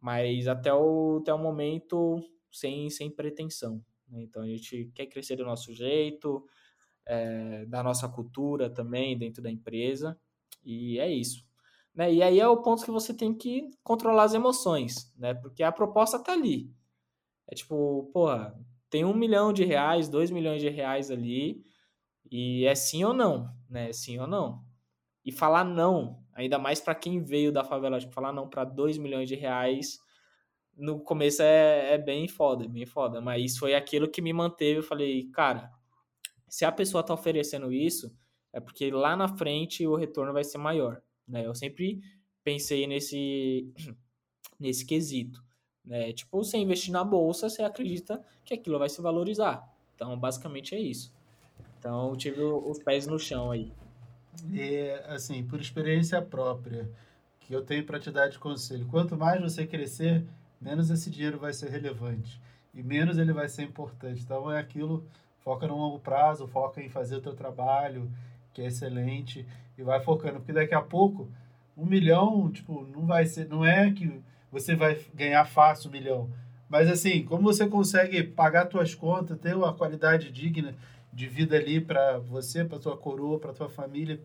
Mas 0.00 0.48
até 0.48 0.72
o, 0.72 1.18
até 1.20 1.32
o 1.32 1.38
momento, 1.38 2.20
sem, 2.50 2.90
sem 2.90 3.10
pretensão. 3.10 3.84
né? 4.08 4.22
Então, 4.22 4.42
a 4.42 4.46
gente 4.46 4.90
quer 4.94 5.06
crescer 5.06 5.36
do 5.36 5.44
nosso 5.44 5.72
jeito, 5.72 6.44
é, 7.06 7.64
da 7.66 7.82
nossa 7.82 8.08
cultura 8.08 8.68
também 8.68 9.16
dentro 9.16 9.42
da 9.42 9.50
empresa. 9.50 10.18
E 10.64 10.98
é 10.98 11.10
isso. 11.10 11.46
Né? 11.94 12.12
E 12.12 12.22
aí 12.22 12.40
é 12.40 12.48
o 12.48 12.60
ponto 12.60 12.84
que 12.84 12.90
você 12.90 13.14
tem 13.14 13.32
que 13.32 13.70
controlar 13.82 14.24
as 14.24 14.34
emoções, 14.34 15.12
né? 15.16 15.34
Porque 15.34 15.62
a 15.62 15.70
proposta 15.70 16.18
tá 16.18 16.32
ali. 16.32 16.72
É 17.46 17.54
tipo, 17.54 18.10
porra, 18.12 18.58
tem 18.90 19.04
um 19.04 19.14
milhão 19.14 19.52
de 19.52 19.64
reais, 19.64 20.08
dois 20.08 20.30
milhões 20.30 20.60
de 20.60 20.68
reais 20.68 21.10
ali, 21.10 21.64
e 22.30 22.64
é 22.66 22.74
sim 22.74 23.04
ou 23.04 23.12
não, 23.12 23.54
né? 23.68 23.90
É 23.90 23.92
sim 23.92 24.18
ou 24.18 24.26
não. 24.26 24.64
E 25.24 25.32
falar 25.32 25.64
não, 25.64 26.22
ainda 26.32 26.58
mais 26.58 26.80
para 26.80 26.94
quem 26.94 27.22
veio 27.22 27.52
da 27.52 27.64
favela, 27.64 27.98
tipo, 27.98 28.12
falar 28.12 28.32
não 28.32 28.48
para 28.48 28.64
dois 28.64 28.98
milhões 28.98 29.28
de 29.28 29.34
reais, 29.34 29.98
no 30.76 31.00
começo 31.00 31.42
é, 31.42 31.94
é 31.94 31.98
bem 31.98 32.28
foda, 32.28 32.68
bem 32.68 32.86
foda. 32.86 33.20
Mas 33.20 33.56
foi 33.56 33.74
aquilo 33.74 34.10
que 34.10 34.20
me 34.22 34.32
manteve, 34.32 34.78
eu 34.80 34.82
falei, 34.82 35.24
cara, 35.30 35.70
se 36.48 36.64
a 36.64 36.72
pessoa 36.72 37.02
tá 37.02 37.14
oferecendo 37.14 37.72
isso, 37.72 38.14
é 38.52 38.60
porque 38.60 38.90
lá 38.90 39.16
na 39.16 39.28
frente 39.28 39.86
o 39.86 39.96
retorno 39.96 40.32
vai 40.32 40.44
ser 40.44 40.58
maior, 40.58 41.02
né? 41.26 41.46
Eu 41.46 41.54
sempre 41.54 42.00
pensei 42.42 42.86
nesse, 42.86 43.72
nesse 44.58 44.84
quesito, 44.86 45.42
né? 45.84 46.12
Tipo, 46.12 46.44
você 46.44 46.58
investir 46.58 46.92
na 46.92 47.02
bolsa, 47.02 47.48
você 47.48 47.62
acredita 47.62 48.24
que 48.44 48.54
aquilo 48.54 48.78
vai 48.78 48.88
se 48.88 49.00
valorizar. 49.00 49.68
Então, 49.94 50.18
basicamente 50.18 50.74
é 50.74 50.80
isso. 50.80 51.12
Então, 51.84 52.16
tive 52.16 52.40
os 52.40 52.78
pés 52.78 53.06
no 53.06 53.18
chão 53.18 53.50
aí. 53.50 53.70
E, 54.50 54.90
assim, 55.06 55.44
por 55.44 55.60
experiência 55.60 56.22
própria, 56.22 56.88
que 57.40 57.52
eu 57.52 57.60
tenho 57.60 57.84
para 57.84 58.00
te 58.00 58.10
dar 58.10 58.28
de 58.28 58.38
conselho, 58.38 58.86
quanto 58.86 59.18
mais 59.18 59.38
você 59.42 59.66
crescer, 59.66 60.24
menos 60.58 60.88
esse 60.88 61.10
dinheiro 61.10 61.38
vai 61.38 61.52
ser 61.52 61.68
relevante 61.68 62.40
e 62.72 62.82
menos 62.82 63.18
ele 63.18 63.34
vai 63.34 63.50
ser 63.50 63.64
importante. 63.64 64.22
Então 64.22 64.50
é 64.50 64.58
aquilo, 64.58 65.06
foca 65.40 65.66
no 65.66 65.76
longo 65.76 65.98
prazo, 65.98 66.48
foca 66.48 66.82
em 66.82 66.88
fazer 66.88 67.16
o 67.16 67.20
teu 67.20 67.34
trabalho, 67.34 68.10
que 68.54 68.62
é 68.62 68.66
excelente, 68.68 69.46
e 69.76 69.82
vai 69.82 70.00
focando, 70.00 70.36
porque 70.38 70.54
daqui 70.54 70.74
a 70.74 70.80
pouco 70.80 71.28
um 71.76 71.84
milhão, 71.84 72.50
tipo, 72.50 72.86
não 72.86 73.04
vai 73.04 73.26
ser, 73.26 73.46
não 73.46 73.62
é 73.62 73.92
que 73.92 74.22
você 74.50 74.74
vai 74.74 74.98
ganhar 75.12 75.44
fácil 75.44 75.90
um 75.90 75.92
milhão, 75.92 76.30
mas 76.66 76.88
assim, 76.88 77.24
como 77.24 77.42
você 77.42 77.68
consegue 77.68 78.22
pagar 78.22 78.70
suas 78.70 78.94
contas, 78.94 79.38
ter 79.38 79.54
uma 79.54 79.74
qualidade 79.74 80.32
digna 80.32 80.74
de 81.14 81.26
vida 81.28 81.56
ali 81.56 81.80
para 81.80 82.18
você, 82.18 82.64
para 82.64 82.78
tua 82.78 82.96
coroa, 82.96 83.38
para 83.38 83.52
tua 83.52 83.68
família. 83.68 84.20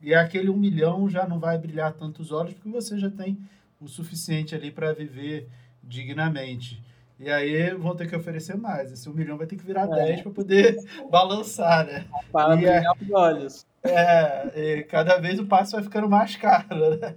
E 0.00 0.14
aquele 0.14 0.50
um 0.50 0.56
milhão 0.56 1.08
já 1.08 1.26
não 1.26 1.38
vai 1.38 1.58
brilhar 1.58 1.92
tantos 1.92 2.32
olhos 2.32 2.54
porque 2.54 2.68
você 2.68 2.98
já 2.98 3.10
tem 3.10 3.38
o 3.80 3.86
suficiente 3.88 4.54
ali 4.54 4.70
para 4.70 4.92
viver 4.92 5.48
dignamente. 5.82 6.82
E 7.20 7.30
aí 7.30 7.72
vão 7.74 7.94
ter 7.94 8.08
que 8.08 8.16
oferecer 8.16 8.56
mais. 8.56 8.90
Esse 8.90 9.08
um 9.08 9.12
milhão 9.12 9.36
vai 9.38 9.46
ter 9.46 9.56
que 9.56 9.64
virar 9.64 9.84
É. 9.84 10.06
10 10.06 10.22
para 10.22 10.32
poder 10.32 10.76
balançar, 11.10 11.86
né? 11.86 12.06
Para 12.32 12.54
E 12.60 12.64
é- 12.64 12.72
brilhar 12.80 12.96
os 13.00 13.10
olhos. 13.10 13.66
É, 13.82 14.78
e 14.78 14.82
cada 14.84 15.18
vez 15.18 15.38
o 15.38 15.46
passe 15.46 15.72
vai 15.72 15.82
ficando 15.82 16.08
mais 16.08 16.34
caro, 16.36 16.98
né? 16.98 17.14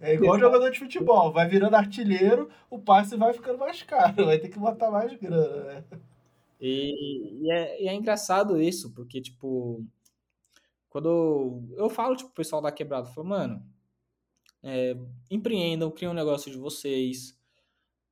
É 0.00 0.14
igual 0.14 0.38
jogador 0.38 0.70
de 0.70 0.78
futebol, 0.78 1.32
vai 1.32 1.48
virando 1.48 1.74
artilheiro, 1.74 2.48
o 2.70 2.78
passe 2.78 3.16
vai 3.16 3.32
ficando 3.32 3.58
mais 3.58 3.82
caro, 3.84 4.26
vai 4.26 4.38
ter 4.38 4.48
que 4.48 4.58
botar 4.58 4.90
mais 4.90 5.12
grana, 5.14 5.64
né? 5.64 5.84
E, 6.60 7.42
e 7.42 7.50
é, 7.50 7.82
e 7.82 7.88
é 7.88 7.94
engraçado 7.94 8.60
isso, 8.60 8.92
porque, 8.94 9.20
tipo, 9.20 9.84
quando 10.88 11.62
eu 11.76 11.90
falo, 11.90 12.16
tipo, 12.16 12.30
o 12.30 12.34
pessoal 12.34 12.62
da 12.62 12.72
quebrada, 12.72 13.08
eu 13.08 13.12
falo, 13.12 13.28
mano, 13.28 13.66
é, 14.62 14.96
empreendam, 15.30 15.90
criem 15.90 16.10
um 16.10 16.14
negócio 16.14 16.50
de 16.50 16.56
vocês, 16.56 17.38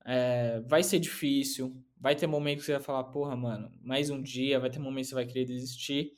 é, 0.05 0.61
vai 0.61 0.83
ser 0.83 0.99
difícil, 0.99 1.83
vai 1.99 2.15
ter 2.15 2.27
momento 2.27 2.59
que 2.61 2.67
você 2.67 2.73
vai 2.73 2.83
falar, 2.83 3.05
porra, 3.05 3.35
mano, 3.35 3.73
mais 3.81 4.11
um 4.11 4.23
dia, 4.23 4.61
vai 4.61 4.71
ter 4.71 4.79
momento 4.79 5.05
que 5.05 5.09
você 5.09 5.15
vai 5.15 5.27
querer 5.27 5.47
desistir. 5.47 6.13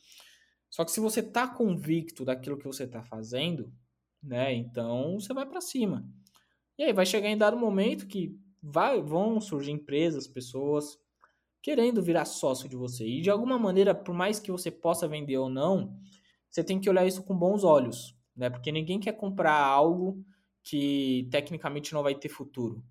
Só 0.69 0.85
que 0.85 0.91
se 0.91 1.01
você 1.01 1.23
tá 1.23 1.47
convicto 1.47 2.25
daquilo 2.25 2.59
que 2.59 2.67
você 2.67 2.87
tá 2.87 3.03
fazendo, 3.03 3.73
né, 4.23 4.53
então 4.53 5.21
você 5.21 5.33
vai 5.33 5.47
pra 5.47 5.61
cima. 5.61 6.05
E 6.77 6.83
aí 6.83 6.93
vai 6.93 7.07
chegar 7.07 7.29
em 7.29 7.39
dado 7.39 7.57
momento 7.57 8.07
que 8.07 8.37
vai, 8.61 9.01
vão 9.01 9.41
surgir 9.41 9.71
empresas, 9.71 10.27
pessoas 10.27 10.99
querendo 11.67 12.01
virar 12.01 12.25
sócio 12.27 12.69
de 12.69 12.77
você. 12.77 13.05
E 13.05 13.21
de 13.21 13.29
alguma 13.29 13.59
maneira, 13.59 13.93
por 13.93 14.15
mais 14.15 14.39
que 14.39 14.53
você 14.53 14.71
possa 14.71 15.09
vender 15.09 15.37
ou 15.37 15.51
não, 15.51 15.99
você 16.49 16.63
tem 16.63 16.79
que 16.79 16.89
olhar 16.89 17.05
isso 17.05 17.25
com 17.25 17.37
bons 17.37 17.65
olhos, 17.65 18.17
né? 18.37 18.49
Porque 18.49 18.71
ninguém 18.71 19.01
quer 19.01 19.15
comprar 19.15 19.59
algo 19.61 20.25
que 20.63 21.27
tecnicamente 21.29 21.93
não 21.93 22.05
vai 22.05 22.15
ter 22.15 22.29
futuro, 22.29 22.85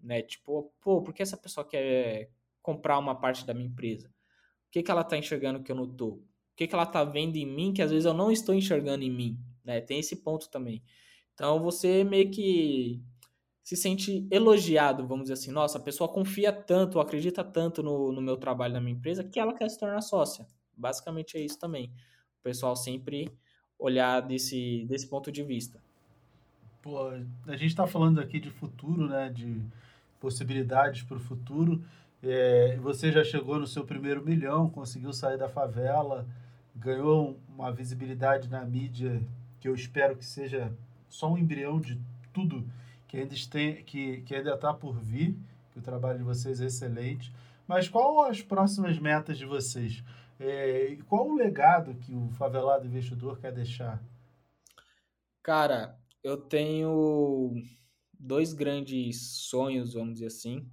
né? 0.00 0.22
Tipo, 0.22 0.72
pô, 0.80 1.02
por 1.02 1.12
que 1.12 1.22
essa 1.22 1.36
pessoa 1.36 1.68
quer 1.68 2.30
comprar 2.62 2.98
uma 2.98 3.14
parte 3.14 3.44
da 3.44 3.52
minha 3.52 3.68
empresa? 3.68 4.08
O 4.08 4.70
que, 4.70 4.82
que 4.82 4.90
ela 4.90 5.04
tá 5.04 5.18
enxergando 5.18 5.62
que 5.62 5.70
eu 5.70 5.76
não 5.76 5.86
tô? 5.86 6.12
O 6.12 6.24
que, 6.56 6.66
que 6.66 6.74
ela 6.74 6.86
tá 6.86 7.04
vendo 7.04 7.36
em 7.36 7.44
mim 7.44 7.74
que 7.74 7.82
às 7.82 7.90
vezes 7.90 8.06
eu 8.06 8.14
não 8.14 8.32
estou 8.32 8.54
enxergando 8.54 9.04
em 9.04 9.10
mim, 9.10 9.38
né? 9.62 9.78
Tem 9.82 9.98
esse 9.98 10.16
ponto 10.16 10.48
também. 10.48 10.82
Então 11.34 11.62
você 11.62 12.02
meio 12.02 12.30
que 12.30 12.98
se 13.62 13.76
sente 13.76 14.26
elogiado, 14.30 15.06
vamos 15.06 15.24
dizer 15.24 15.34
assim, 15.34 15.52
nossa, 15.52 15.78
a 15.78 15.80
pessoa 15.80 16.12
confia 16.12 16.52
tanto, 16.52 16.98
acredita 16.98 17.44
tanto 17.44 17.82
no, 17.82 18.12
no 18.12 18.20
meu 18.20 18.36
trabalho, 18.36 18.74
na 18.74 18.80
minha 18.80 18.96
empresa, 18.96 19.22
que 19.22 19.38
ela 19.38 19.54
quer 19.54 19.68
se 19.68 19.78
tornar 19.78 20.00
sócia. 20.00 20.46
Basicamente 20.76 21.36
é 21.36 21.40
isso 21.40 21.58
também. 21.58 21.92
O 22.40 22.42
pessoal 22.42 22.74
sempre 22.74 23.30
olhar 23.78 24.20
desse, 24.20 24.84
desse 24.88 25.06
ponto 25.06 25.30
de 25.30 25.42
vista. 25.42 25.80
Pô, 26.80 27.08
a 27.46 27.56
gente 27.56 27.66
está 27.66 27.86
falando 27.86 28.20
aqui 28.20 28.40
de 28.40 28.50
futuro, 28.50 29.06
né? 29.06 29.30
De 29.30 29.62
possibilidades 30.18 31.02
para 31.02 31.16
o 31.16 31.20
futuro. 31.20 31.84
É, 32.22 32.76
você 32.78 33.12
já 33.12 33.22
chegou 33.22 33.58
no 33.58 33.66
seu 33.66 33.84
primeiro 33.84 34.24
milhão, 34.24 34.68
conseguiu 34.68 35.12
sair 35.12 35.38
da 35.38 35.48
favela, 35.48 36.26
ganhou 36.74 37.38
uma 37.48 37.70
visibilidade 37.70 38.48
na 38.48 38.64
mídia 38.64 39.22
que 39.60 39.68
eu 39.68 39.74
espero 39.74 40.16
que 40.16 40.24
seja 40.24 40.72
só 41.08 41.30
um 41.30 41.38
embrião 41.38 41.80
de 41.80 42.00
tudo 42.32 42.64
que 43.12 43.18
ainda 43.18 43.34
tem, 43.50 43.84
que, 43.84 44.22
que 44.22 44.34
ainda 44.34 44.54
está 44.54 44.72
por 44.72 44.98
vir. 44.98 45.36
Que 45.70 45.78
o 45.78 45.82
trabalho 45.82 46.18
de 46.18 46.24
vocês 46.24 46.62
é 46.62 46.66
excelente. 46.66 47.30
Mas 47.68 47.86
qual 47.86 48.24
as 48.24 48.40
próximas 48.40 48.98
metas 48.98 49.36
de 49.36 49.44
vocês? 49.44 50.02
É, 50.40 50.96
qual 51.06 51.28
o 51.28 51.34
legado 51.34 51.94
que 51.96 52.14
o 52.14 52.30
favelado 52.30 52.86
investidor 52.86 53.38
quer 53.38 53.52
deixar? 53.52 54.02
Cara, 55.42 55.94
eu 56.24 56.38
tenho 56.38 57.52
dois 58.18 58.54
grandes 58.54 59.46
sonhos, 59.46 59.92
vamos 59.92 60.14
dizer 60.14 60.28
assim. 60.28 60.66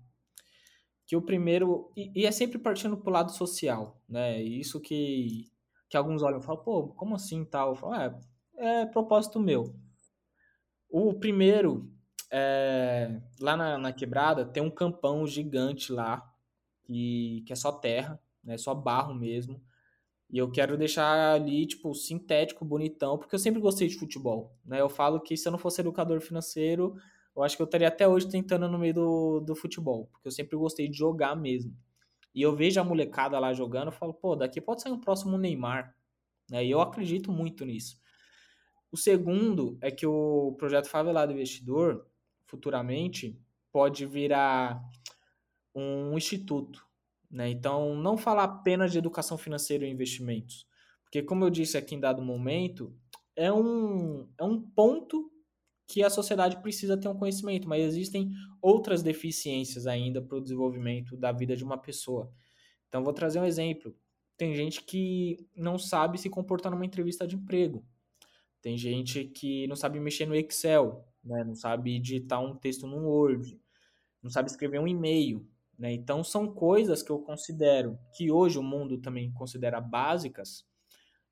Que 1.05 1.17
o 1.17 1.21
primeiro, 1.21 1.91
e, 1.93 2.21
e 2.21 2.25
é 2.25 2.31
sempre 2.31 2.57
partindo 2.57 2.95
pro 2.95 3.11
lado 3.11 3.33
social, 3.33 4.01
né? 4.07 4.41
Isso 4.41 4.79
que, 4.79 5.51
que 5.89 5.97
alguns 5.97 6.23
olham 6.23 6.39
e 6.39 6.43
falam, 6.43 6.63
pô, 6.63 6.87
como 6.87 7.15
assim 7.15 7.43
tal? 7.43 7.71
Eu 7.71 7.75
falo, 7.75 7.95
é, 7.95 8.19
é 8.55 8.85
propósito 8.85 9.41
meu. 9.41 9.75
O 10.89 11.13
primeiro, 11.13 11.98
é, 12.31 13.19
lá 13.39 13.57
na, 13.57 13.77
na 13.77 13.93
quebrada, 13.93 14.45
tem 14.45 14.61
um 14.61 14.69
campão 14.69 15.25
gigante 15.25 15.91
lá, 15.91 16.31
que, 16.83 17.43
que 17.45 17.53
é 17.53 17.55
só 17.55 17.71
terra, 17.71 18.19
né? 18.43 18.57
Só 18.57 18.73
barro 18.73 19.13
mesmo. 19.13 19.61
E 20.29 20.37
eu 20.37 20.51
quero 20.51 20.77
deixar 20.77 21.33
ali, 21.33 21.65
tipo, 21.65 21.93
sintético, 21.95 22.63
bonitão, 22.63 23.17
porque 23.17 23.33
eu 23.33 23.39
sempre 23.39 23.59
gostei 23.59 23.87
de 23.87 23.95
futebol, 23.95 24.55
né? 24.63 24.79
Eu 24.79 24.89
falo 24.89 25.19
que 25.19 25.35
se 25.35 25.47
eu 25.47 25.51
não 25.51 25.57
fosse 25.59 25.81
educador 25.81 26.21
financeiro, 26.21 26.95
eu 27.35 27.43
acho 27.43 27.55
que 27.55 27.61
eu 27.61 27.65
estaria 27.65 27.87
até 27.87 28.07
hoje 28.07 28.29
tentando 28.29 28.67
no 28.67 28.77
meio 28.77 28.93
do, 28.93 29.39
do 29.39 29.55
futebol, 29.55 30.07
porque 30.11 30.27
eu 30.27 30.31
sempre 30.31 30.55
gostei 30.55 30.87
de 30.87 30.97
jogar 30.97 31.35
mesmo. 31.35 31.75
E 32.33 32.41
eu 32.43 32.55
vejo 32.55 32.79
a 32.79 32.83
molecada 32.83 33.39
lá 33.39 33.53
jogando, 33.53 33.87
eu 33.87 33.91
falo, 33.91 34.13
pô, 34.13 34.35
daqui 34.35 34.61
pode 34.61 34.81
sair 34.83 34.91
um 34.91 34.99
próximo 34.99 35.37
Neymar, 35.37 35.95
né? 36.49 36.63
E 36.63 36.69
eu 36.69 36.79
acredito 36.79 37.31
muito 37.31 37.65
nisso. 37.65 37.99
O 38.91 38.97
segundo 38.97 39.77
é 39.81 39.89
que 39.91 40.05
o 40.05 40.55
projeto 40.57 40.87
Favelado 40.87 41.31
Investidor, 41.31 42.05
futuramente, 42.49 43.39
pode 43.71 44.05
virar 44.05 44.83
um 45.73 46.17
instituto, 46.17 46.83
né? 47.29 47.47
Então, 47.49 47.95
não 47.95 48.17
falar 48.17 48.43
apenas 48.43 48.91
de 48.91 48.97
educação 48.97 49.37
financeira 49.37 49.85
e 49.85 49.91
investimentos, 49.91 50.67
porque, 51.03 51.21
como 51.21 51.45
eu 51.45 51.49
disse 51.49 51.77
aqui 51.77 51.95
em 51.95 51.99
dado 51.99 52.21
momento, 52.21 52.93
é 53.35 53.53
um, 53.53 54.27
é 54.37 54.43
um 54.43 54.59
ponto 54.59 55.31
que 55.87 56.03
a 56.03 56.09
sociedade 56.09 56.61
precisa 56.61 56.97
ter 56.97 57.07
um 57.07 57.17
conhecimento, 57.17 57.67
mas 57.67 57.83
existem 57.83 58.31
outras 58.61 59.01
deficiências 59.01 59.87
ainda 59.87 60.21
para 60.21 60.37
o 60.37 60.41
desenvolvimento 60.41 61.15
da 61.15 61.31
vida 61.31 61.55
de 61.55 61.63
uma 61.63 61.77
pessoa. 61.77 62.31
Então, 62.87 63.03
vou 63.03 63.13
trazer 63.13 63.39
um 63.39 63.45
exemplo. 63.45 63.95
Tem 64.37 64.55
gente 64.55 64.83
que 64.83 65.47
não 65.55 65.77
sabe 65.77 66.17
se 66.17 66.29
comportar 66.29 66.71
numa 66.71 66.85
entrevista 66.85 67.27
de 67.27 67.35
emprego. 67.35 67.85
Tem 68.61 68.77
gente 68.77 69.25
que 69.25 69.67
não 69.67 69.75
sabe 69.75 69.99
mexer 69.99 70.25
no 70.25 70.35
Excel, 70.35 71.08
né? 71.23 71.43
não 71.43 71.55
sabe 71.55 71.99
digitar 71.99 72.41
um 72.43 72.55
texto 72.55 72.87
no 72.87 73.07
Word, 73.07 73.59
não 74.21 74.29
sabe 74.29 74.49
escrever 74.49 74.79
um 74.79 74.87
e-mail. 74.87 75.45
Né? 75.77 75.93
Então, 75.93 76.23
são 76.23 76.51
coisas 76.51 77.01
que 77.01 77.09
eu 77.09 77.19
considero 77.19 77.97
que 78.13 78.29
hoje 78.29 78.59
o 78.59 78.63
mundo 78.63 78.97
também 78.97 79.31
considera 79.31 79.79
básicas 79.79 80.65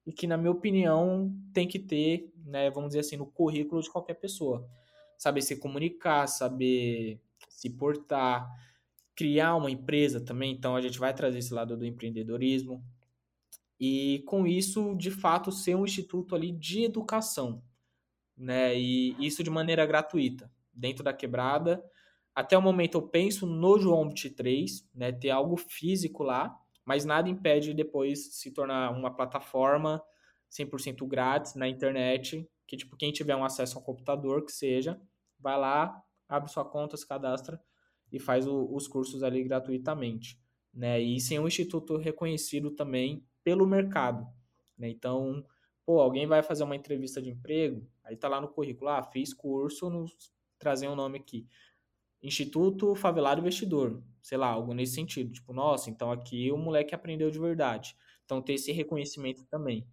e 0.05 0.13
que, 0.13 0.25
na 0.25 0.37
minha 0.37 0.51
opinião, 0.51 1.35
tem 1.53 1.67
que 1.67 1.77
ter, 1.77 2.31
né, 2.45 2.71
vamos 2.71 2.89
dizer 2.89 3.01
assim, 3.01 3.17
no 3.17 3.25
currículo 3.25 3.81
de 3.81 3.91
qualquer 3.91 4.13
pessoa. 4.13 4.65
Saber 5.17 5.41
se 5.41 5.57
comunicar, 5.57 6.27
saber 6.27 7.19
se 7.49 7.69
portar, 7.69 8.49
criar 9.13 9.55
uma 9.57 9.69
empresa 9.69 10.21
também. 10.21 10.53
Então, 10.53 10.77
a 10.77 10.81
gente 10.81 10.97
vai 10.97 11.13
trazer 11.13 11.39
esse 11.39 11.53
lado 11.53 11.75
do 11.75 11.85
empreendedorismo. 11.85 12.81
E, 13.77 14.23
com 14.25 14.47
isso, 14.47 14.95
de 14.95 15.11
fato, 15.11 15.51
ser 15.51 15.75
um 15.75 15.83
instituto 15.83 16.35
ali 16.35 16.53
de 16.53 16.85
educação. 16.85 17.61
Né? 18.37 18.77
E 18.77 19.15
isso 19.19 19.43
de 19.43 19.49
maneira 19.49 19.85
gratuita, 19.85 20.51
dentro 20.73 21.03
da 21.03 21.11
quebrada 21.11 21.83
até 22.37 22.55
o 22.55 22.61
momento 22.61 22.99
eu 22.99 23.01
penso 23.01 23.47
no 23.47 23.79
João 23.79 24.07
23, 24.09 24.87
né, 24.93 25.11
ter 25.11 25.31
algo 25.31 25.57
físico 25.57 26.21
lá, 26.21 26.55
mas 26.85 27.03
nada 27.03 27.27
impede 27.27 27.73
depois 27.73 28.35
se 28.35 28.51
tornar 28.51 28.91
uma 28.91 29.09
plataforma 29.09 30.03
100% 30.51 31.03
grátis 31.07 31.55
na 31.55 31.67
internet, 31.67 32.47
que 32.67 32.77
tipo 32.77 32.95
quem 32.95 33.11
tiver 33.11 33.35
um 33.35 33.43
acesso 33.43 33.79
ao 33.79 33.83
computador 33.83 34.45
que 34.45 34.51
seja, 34.51 35.01
vai 35.39 35.57
lá, 35.57 35.99
abre 36.29 36.51
sua 36.51 36.63
conta, 36.63 36.95
se 36.95 37.07
cadastra 37.07 37.59
e 38.11 38.19
faz 38.19 38.45
o, 38.45 38.71
os 38.71 38.87
cursos 38.87 39.23
ali 39.23 39.43
gratuitamente, 39.43 40.39
né? 40.71 41.01
E 41.01 41.19
sem 41.19 41.39
um 41.39 41.47
instituto 41.47 41.97
reconhecido 41.97 42.69
também 42.69 43.25
pelo 43.43 43.65
mercado, 43.65 44.27
né? 44.77 44.87
Então, 44.87 45.43
pô, 45.83 45.99
alguém 45.99 46.27
vai 46.27 46.43
fazer 46.43 46.63
uma 46.63 46.75
entrevista 46.75 47.19
de 47.19 47.31
emprego, 47.31 47.89
aí 48.07 48.17
tá 48.17 48.27
lá 48.27 48.41
no 48.41 48.47
currículo, 48.47 48.89
ah, 48.89 49.03
fiz 49.03 49.33
curso, 49.33 49.89
nos 49.89 50.11
trazer 50.57 50.87
um 50.87 50.95
nome 50.95 51.19
aqui. 51.19 51.47
Instituto 52.21 52.95
Favelado 52.95 53.41
Investidor, 53.41 54.01
sei 54.21 54.37
lá, 54.37 54.47
algo 54.47 54.73
nesse 54.73 54.95
sentido. 54.95 55.31
Tipo, 55.31 55.53
nossa, 55.53 55.89
então 55.89 56.11
aqui 56.11 56.51
o 56.51 56.57
moleque 56.57 56.95
aprendeu 56.95 57.29
de 57.29 57.39
verdade. 57.39 57.95
Então 58.25 58.41
ter 58.41 58.53
esse 58.53 58.71
reconhecimento 58.71 59.45
também. 59.45 59.87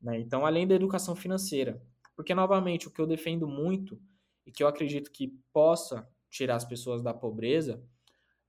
Né? 0.00 0.18
Então, 0.20 0.46
além 0.46 0.66
da 0.66 0.74
educação 0.74 1.14
financeira. 1.14 1.82
Porque, 2.14 2.34
novamente, 2.34 2.88
o 2.88 2.90
que 2.90 3.00
eu 3.00 3.06
defendo 3.06 3.46
muito 3.46 4.00
e 4.46 4.50
que 4.50 4.62
eu 4.62 4.68
acredito 4.68 5.10
que 5.10 5.38
possa 5.52 6.08
tirar 6.30 6.56
as 6.56 6.64
pessoas 6.64 7.02
da 7.02 7.12
pobreza 7.12 7.82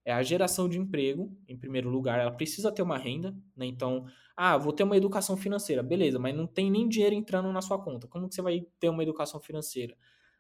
é 0.08 0.14
a 0.14 0.24
geração 0.24 0.70
de 0.70 0.80
emprego, 0.80 1.38
em 1.50 1.58
primeiro 1.58 1.90
lugar. 1.90 2.18
Ela 2.18 2.32
precisa 2.32 2.72
ter 2.72 2.82
uma 2.82 2.98
renda, 2.98 3.36
né? 3.54 3.66
Então, 3.66 4.06
ah, 4.38 4.58
vou 4.58 4.72
ter 4.72 4.84
uma 4.84 4.96
educação 4.96 5.36
financeira, 5.36 5.84
beleza, 5.84 6.18
mas 6.18 6.34
não 6.34 6.48
tem 6.48 6.72
nem 6.72 6.88
dinheiro 6.88 7.14
entrando 7.14 7.52
na 7.52 7.62
sua 7.62 7.78
conta. 7.78 8.08
Como 8.08 8.30
que 8.30 8.34
você 8.34 8.42
vai 8.42 8.66
ter 8.80 8.88
uma 8.88 9.04
educação 9.04 9.42
financeira? 9.42 9.98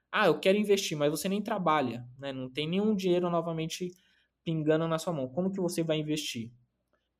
Ah, 0.09 0.27
eu 0.27 0.39
quero 0.39 0.57
investir, 0.57 0.97
mas 0.97 1.11
você 1.11 1.27
nem 1.27 1.41
trabalha, 1.41 2.07
né? 2.17 2.31
Não 2.31 2.49
tem 2.49 2.65
nenhum 2.65 2.95
dinheiro 2.95 3.29
novamente 3.29 3.91
pingando 4.41 4.87
na 4.87 4.97
sua 4.97 5.11
mão. 5.11 5.27
Como 5.27 5.51
que 5.51 5.59
você 5.59 5.83
vai 5.83 5.97
investir? 5.99 6.49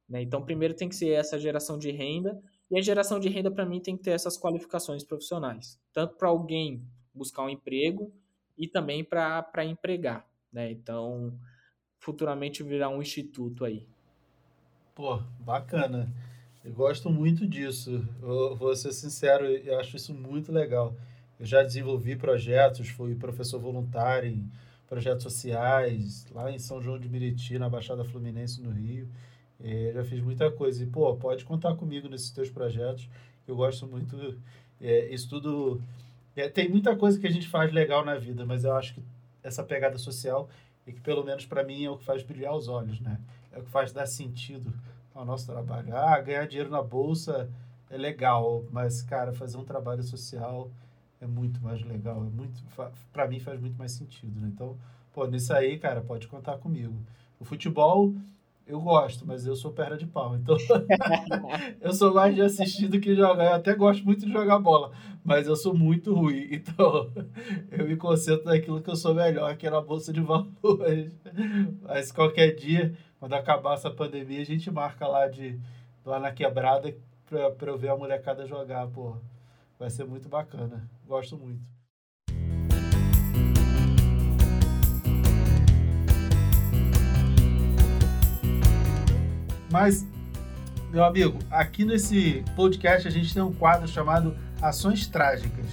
Né? 0.08 0.22
Então, 0.22 0.42
primeiro 0.42 0.74
tem 0.74 0.88
que 0.88 0.96
ser 0.96 1.10
essa 1.10 1.38
geração 1.38 1.78
de 1.78 1.92
renda, 1.92 2.42
e 2.72 2.80
a 2.80 2.82
geração 2.82 3.20
de 3.20 3.28
renda, 3.28 3.52
para 3.52 3.66
mim, 3.66 3.82
tem 3.82 3.98
que 3.98 4.04
ter 4.04 4.12
essas 4.12 4.38
qualificações 4.38 5.04
profissionais. 5.04 5.78
Tanto 5.92 6.16
para 6.16 6.30
alguém 6.30 6.82
buscar 7.14 7.44
um 7.44 7.50
emprego 7.50 8.14
e 8.58 8.70
também 8.70 9.04
para 9.04 9.66
empregar. 9.66 10.26
Né? 10.50 10.72
Então, 10.72 11.38
futuramente 12.08 12.64
virar 12.64 12.88
um 12.88 13.02
instituto 13.02 13.66
aí. 13.66 13.86
Pô, 14.96 15.20
bacana. 15.42 16.10
Eu 16.64 16.72
gosto 16.72 17.10
muito 17.10 17.46
disso. 17.46 18.08
Eu 18.22 18.56
vou 18.56 18.74
ser 18.78 18.94
sincero, 18.94 19.46
eu 19.46 19.78
acho 19.78 19.98
isso 19.98 20.14
muito 20.14 20.50
legal. 20.50 20.96
Eu 21.38 21.46
já 21.46 21.62
desenvolvi 21.62 22.16
projetos, 22.16 22.88
fui 22.88 23.14
professor 23.14 23.60
voluntário 23.60 24.30
em 24.30 24.50
projetos 24.88 25.24
sociais, 25.24 26.26
lá 26.34 26.50
em 26.50 26.58
São 26.58 26.82
João 26.82 26.98
de 26.98 27.10
Meriti, 27.10 27.60
na 27.60 27.70
Baixada 27.70 28.06
Fluminense, 28.06 28.62
no 28.62 28.70
Rio. 28.72 29.10
É, 29.62 29.92
já 29.94 30.04
fiz 30.06 30.22
muita 30.22 30.50
coisa. 30.50 30.82
E, 30.82 30.88
pô, 30.88 31.14
pode 31.18 31.44
contar 31.44 31.76
comigo 31.76 32.08
nesses 32.08 32.32
teus 32.32 32.50
projetos. 32.50 33.10
Eu 33.46 33.58
gosto 33.58 33.86
muito. 33.86 34.38
É, 34.80 35.14
isso 35.14 35.28
tudo. 35.28 35.82
É, 36.38 36.48
tem 36.48 36.70
muita 36.70 36.96
coisa 36.96 37.20
que 37.20 37.28
a 37.28 37.32
gente 37.32 37.50
faz 37.50 37.74
legal 37.74 38.06
na 38.06 38.16
vida, 38.16 38.46
mas 38.46 38.64
eu 38.64 38.74
acho 38.74 38.94
que 38.94 39.02
essa 39.44 39.62
pegada 39.62 39.98
social 39.98 40.50
é 40.88 40.92
que, 40.92 41.02
pelo 41.02 41.24
menos 41.24 41.46
para 41.46 41.64
mim, 41.64 41.84
é 41.84 41.90
o 41.90 41.98
que 41.98 42.06
faz 42.06 42.24
brilhar 42.24 42.56
os 42.56 42.68
olhos, 42.68 43.00
né? 43.02 43.20
É 43.52 43.60
o 43.60 43.64
que 43.64 43.70
faz 43.70 43.92
dar 43.92 44.06
sentido 44.06 44.74
ao 45.14 45.26
nosso 45.26 45.46
trabalho. 45.46 45.96
Ah, 45.96 46.20
ganhar 46.22 46.48
dinheiro 46.48 46.70
na 46.70 46.82
bolsa 46.82 47.50
é 47.90 47.98
legal, 47.98 48.64
mas, 48.72 49.02
cara, 49.02 49.34
fazer 49.34 49.58
um 49.58 49.64
trabalho 49.64 50.04
social 50.04 50.70
é 51.20 51.28
muito 51.28 51.60
mais 51.62 51.82
legal, 51.84 52.18
é 52.26 52.30
muito 52.30 52.64
para 53.12 53.28
mim 53.28 53.40
faz 53.40 53.60
muito 53.60 53.78
mais 53.78 53.92
sentido, 53.92 54.40
né? 54.40 54.50
Então, 54.54 54.78
pô, 55.12 55.26
nisso 55.26 55.54
aí, 55.54 55.78
cara, 55.78 56.02
pode 56.02 56.28
contar 56.28 56.58
comigo. 56.58 56.96
O 57.40 57.46
futebol 57.46 58.14
eu 58.68 58.82
gosto, 58.82 59.26
mas 59.26 59.46
eu 59.46 59.56
sou 59.56 59.72
perna 59.72 59.98
de 59.98 60.06
pau, 60.06 60.36
então 60.36 60.58
eu 61.80 61.94
sou 61.94 62.14
mais 62.14 62.36
de 62.36 62.42
assistir 62.42 62.88
do 62.88 63.00
que 63.00 63.16
jogar. 63.16 63.46
Eu 63.46 63.54
até 63.54 63.74
gosto 63.74 64.04
muito 64.04 64.26
de 64.26 64.32
jogar 64.32 64.60
bola, 64.60 64.92
mas 65.24 65.48
eu 65.48 65.56
sou 65.56 65.74
muito 65.74 66.14
ruim, 66.14 66.48
então 66.52 67.12
eu 67.72 67.88
me 67.88 67.96
concentro 67.96 68.46
naquilo 68.46 68.82
que 68.82 68.90
eu 68.90 68.96
sou 68.96 69.14
melhor, 69.14 69.56
que 69.56 69.68
é 69.68 69.70
na 69.70 69.82
bolsa 69.82 70.12
de 70.12 70.20
valores. 70.20 71.12
Mas 71.82 72.12
qualquer 72.12 72.56
dia, 72.56 72.94
quando 73.20 73.34
acabar 73.34 73.76
essa 73.76 73.90
pandemia, 73.90 74.42
a 74.42 74.46
gente 74.46 74.70
marca 74.70 75.08
lá 75.08 75.28
de 75.28 75.60
lá 76.06 76.20
na 76.20 76.32
quebrada 76.32 76.94
para 77.26 77.70
eu 77.72 77.78
ver 77.78 77.90
a 77.90 77.98
molecada 77.98 78.46
jogar, 78.46 78.88
pô. 78.88 79.16
Vai 79.80 79.90
ser 79.90 80.06
muito 80.06 80.28
bacana. 80.28 80.90
Gosto 81.06 81.38
muito. 81.38 81.77
Mas, 89.80 90.08
meu 90.92 91.04
amigo, 91.04 91.38
aqui 91.52 91.86
nesse 91.86 92.44
podcast 92.56 93.08
a 93.08 93.12
gente 93.12 93.32
tem 93.32 93.44
um 93.44 93.54
quadro 93.54 93.88
chamado 93.88 94.36
Ações 94.60 95.06
Trágicas. 95.06 95.68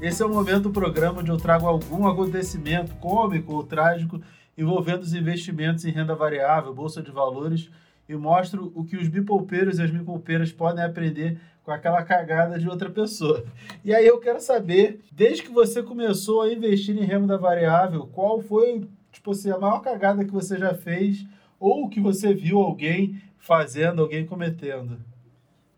Esse 0.00 0.22
é 0.22 0.24
o 0.24 0.30
momento 0.30 0.62
do 0.62 0.70
programa 0.70 1.20
onde 1.20 1.30
eu 1.30 1.36
trago 1.36 1.66
algum 1.66 2.06
acontecimento 2.06 2.94
cômico 2.94 3.52
ou 3.52 3.62
trágico 3.62 4.18
envolvendo 4.56 5.02
os 5.02 5.12
investimentos 5.12 5.84
em 5.84 5.90
renda 5.90 6.14
variável, 6.14 6.72
bolsa 6.72 7.02
de 7.02 7.10
valores 7.10 7.70
e 8.08 8.16
mostro 8.16 8.72
o 8.74 8.82
que 8.82 8.96
os 8.96 9.08
bipolpeiros 9.08 9.78
e 9.78 9.82
as 9.82 9.90
bipolpeiras 9.90 10.50
podem 10.50 10.82
aprender 10.82 11.38
com 11.62 11.70
aquela 11.70 12.02
cagada 12.02 12.58
de 12.58 12.66
outra 12.66 12.88
pessoa. 12.88 13.44
E 13.84 13.94
aí 13.94 14.06
eu 14.06 14.18
quero 14.20 14.40
saber, 14.40 15.02
desde 15.12 15.42
que 15.42 15.52
você 15.52 15.82
começou 15.82 16.40
a 16.40 16.50
investir 16.50 16.96
em 16.96 17.04
renda 17.04 17.36
variável, 17.36 18.06
qual 18.06 18.40
foi, 18.40 18.88
tipo 19.12 19.32
assim, 19.32 19.50
a 19.50 19.58
maior 19.58 19.80
cagada 19.80 20.24
que 20.24 20.32
você 20.32 20.56
já 20.56 20.72
fez 20.72 21.26
ou 21.58 21.90
que 21.90 22.00
você 22.00 22.32
viu 22.32 22.58
alguém 22.58 23.20
fazendo, 23.40 24.02
alguém 24.02 24.24
cometendo? 24.24 25.02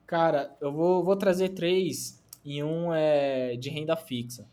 Cara, 0.06 0.54
eu 0.60 0.70
vou, 0.70 1.02
vou 1.02 1.16
trazer 1.16 1.50
três 1.50 2.22
e 2.44 2.62
um 2.62 2.92
é 2.92 3.56
de 3.56 3.70
renda 3.70 3.96
fixa, 3.96 4.46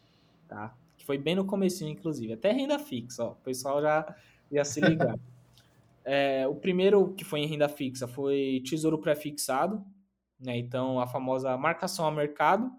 tá? 0.48 0.74
Foi 1.06 1.18
bem 1.18 1.36
no 1.36 1.44
começo, 1.44 1.84
inclusive. 1.84 2.34
Até 2.34 2.52
renda 2.52 2.78
fixa, 2.78 3.24
ó. 3.24 3.32
O 3.32 3.36
pessoal 3.36 3.82
já 3.82 4.16
ia 4.52 4.64
se 4.64 4.80
ligar. 4.80 5.18
é, 6.06 6.48
o 6.48 6.56
primeiro 6.56 7.14
que 7.16 7.26
foi 7.26 7.40
em 7.40 7.48
renda 7.48 7.68
fixa 7.68 8.08
foi 8.08 8.62
tesouro 8.64 9.00
pré-fixado, 9.00 9.84
né? 10.40 10.56
Então, 10.58 11.00
a 11.00 11.08
famosa 11.08 11.58
marcação 11.58 12.06
a 12.06 12.12
mercado. 12.12 12.72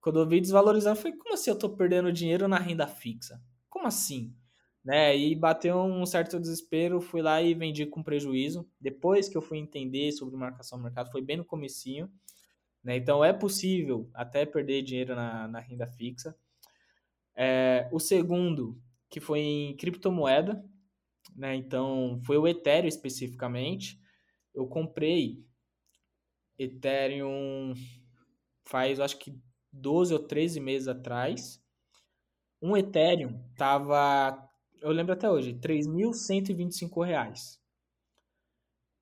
Quando 0.00 0.20
eu 0.20 0.26
vi 0.26 0.40
desvalorizando, 0.40 0.96
eu 0.96 1.02
falei, 1.02 1.18
como 1.18 1.34
assim 1.34 1.50
eu 1.50 1.58
tô 1.58 1.68
perdendo 1.68 2.12
dinheiro 2.12 2.46
na 2.46 2.58
renda 2.58 2.86
fixa? 2.86 3.42
Como 3.68 3.86
assim? 3.86 4.32
Né? 4.84 5.16
E 5.16 5.34
bateu 5.34 5.78
um 5.78 6.04
certo 6.04 6.38
desespero, 6.38 7.00
fui 7.00 7.22
lá 7.22 7.40
e 7.40 7.54
vendi 7.54 7.86
com 7.86 8.02
prejuízo. 8.02 8.68
Depois 8.78 9.28
que 9.28 9.36
eu 9.36 9.42
fui 9.42 9.58
entender 9.58 10.12
sobre 10.12 10.36
marcação 10.36 10.78
a 10.78 10.82
mercado, 10.82 11.10
foi 11.10 11.22
bem 11.22 11.38
no 11.38 11.44
comecinho. 11.44 12.10
Né? 12.82 12.96
Então, 12.96 13.24
é 13.24 13.32
possível 13.32 14.10
até 14.12 14.44
perder 14.44 14.82
dinheiro 14.82 15.14
na, 15.16 15.48
na 15.48 15.58
renda 15.58 15.86
fixa. 15.86 16.36
É, 17.34 17.88
o 17.90 17.98
segundo, 17.98 18.78
que 19.08 19.20
foi 19.20 19.40
em 19.40 19.76
criptomoeda, 19.76 20.62
né? 21.34 21.54
Então, 21.54 22.20
foi 22.24 22.36
o 22.36 22.46
Ethereum 22.46 22.88
especificamente. 22.88 23.98
Eu 24.54 24.66
comprei 24.66 25.44
Ethereum 26.58 27.74
faz, 28.64 29.00
acho 29.00 29.18
que 29.18 29.36
12 29.72 30.12
ou 30.12 30.20
13 30.20 30.60
meses 30.60 30.88
atrás. 30.88 31.62
Um 32.62 32.76
Ethereum 32.76 33.42
tava, 33.56 34.48
eu 34.84 34.92
lembro 34.92 35.14
até 35.14 35.30
hoje, 35.30 35.52
R$ 35.52 35.58
3.125. 35.60 37.58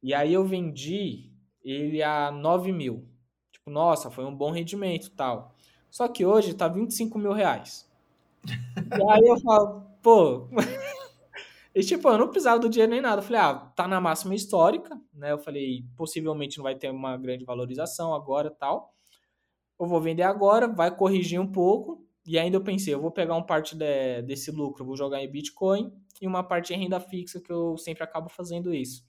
E 0.00 0.14
aí 0.14 0.32
eu 0.32 0.44
vendi 0.44 1.32
ele 1.60 2.00
a 2.04 2.30
9 2.30 2.70
mil. 2.70 3.08
Tipo, 3.50 3.68
nossa, 3.68 4.08
foi 4.08 4.24
um 4.24 4.34
bom 4.34 4.52
rendimento 4.52 5.10
tal. 5.10 5.56
Só 5.90 6.06
que 6.06 6.24
hoje 6.24 6.54
tá 6.54 6.68
25 6.68 7.18
mil 7.18 7.32
reais. 7.32 7.90
e 8.46 9.10
aí 9.10 9.26
eu 9.26 9.36
falo, 9.40 9.82
pô. 10.00 10.46
e 11.74 11.82
tipo, 11.82 12.08
eu 12.08 12.16
não 12.18 12.28
precisava 12.28 12.60
do 12.60 12.68
dinheiro 12.68 12.92
nem 12.92 13.00
nada. 13.00 13.20
Eu 13.20 13.24
falei, 13.24 13.40
ah, 13.40 13.54
tá 13.74 13.88
na 13.88 14.00
máxima 14.00 14.36
histórica, 14.36 14.96
né? 15.12 15.32
Eu 15.32 15.38
falei, 15.38 15.84
possivelmente 15.96 16.58
não 16.58 16.62
vai 16.62 16.76
ter 16.76 16.92
uma 16.92 17.16
grande 17.16 17.44
valorização 17.44 18.14
agora 18.14 18.52
tal. 18.52 18.94
Eu 19.80 19.86
vou 19.86 20.00
vender 20.00 20.22
agora, 20.22 20.68
vai 20.68 20.94
corrigir 20.94 21.40
um 21.40 21.50
pouco. 21.50 22.01
E 22.24 22.38
ainda 22.38 22.56
eu 22.56 22.62
pensei, 22.62 22.94
eu 22.94 23.00
vou 23.00 23.10
pegar 23.10 23.34
uma 23.34 23.44
parte 23.44 23.74
de, 23.76 24.22
desse 24.22 24.50
lucro, 24.50 24.84
vou 24.84 24.96
jogar 24.96 25.22
em 25.22 25.30
Bitcoin 25.30 25.92
e 26.20 26.26
uma 26.26 26.42
parte 26.42 26.72
em 26.72 26.78
renda 26.78 27.00
fixa, 27.00 27.40
que 27.40 27.50
eu 27.50 27.76
sempre 27.76 28.04
acabo 28.04 28.28
fazendo 28.28 28.72
isso. 28.72 29.04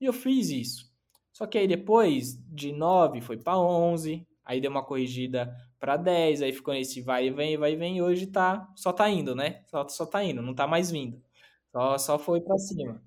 E 0.00 0.04
eu 0.04 0.12
fiz 0.12 0.50
isso. 0.50 0.88
Só 1.32 1.46
que 1.46 1.58
aí 1.58 1.66
depois 1.66 2.36
de 2.48 2.72
9 2.72 3.20
foi 3.20 3.36
para 3.36 3.58
11, 3.58 4.26
aí 4.44 4.60
deu 4.60 4.70
uma 4.70 4.84
corrigida 4.84 5.54
para 5.78 5.96
10, 5.96 6.42
aí 6.42 6.52
ficou 6.52 6.74
nesse 6.74 7.02
vai 7.02 7.26
e 7.26 7.30
vem, 7.30 7.56
vai 7.56 7.72
e 7.72 7.76
vem, 7.76 7.98
e 7.98 8.02
hoje 8.02 8.26
tá, 8.26 8.68
só 8.76 8.92
tá 8.92 9.08
indo, 9.10 9.34
né? 9.34 9.62
Só, 9.66 9.88
só 9.88 10.06
tá 10.06 10.22
indo, 10.22 10.42
não 10.42 10.54
tá 10.54 10.66
mais 10.66 10.90
vindo. 10.90 11.20
Só, 11.72 11.98
só 11.98 12.18
foi 12.18 12.40
para 12.40 12.58
cima. 12.58 13.02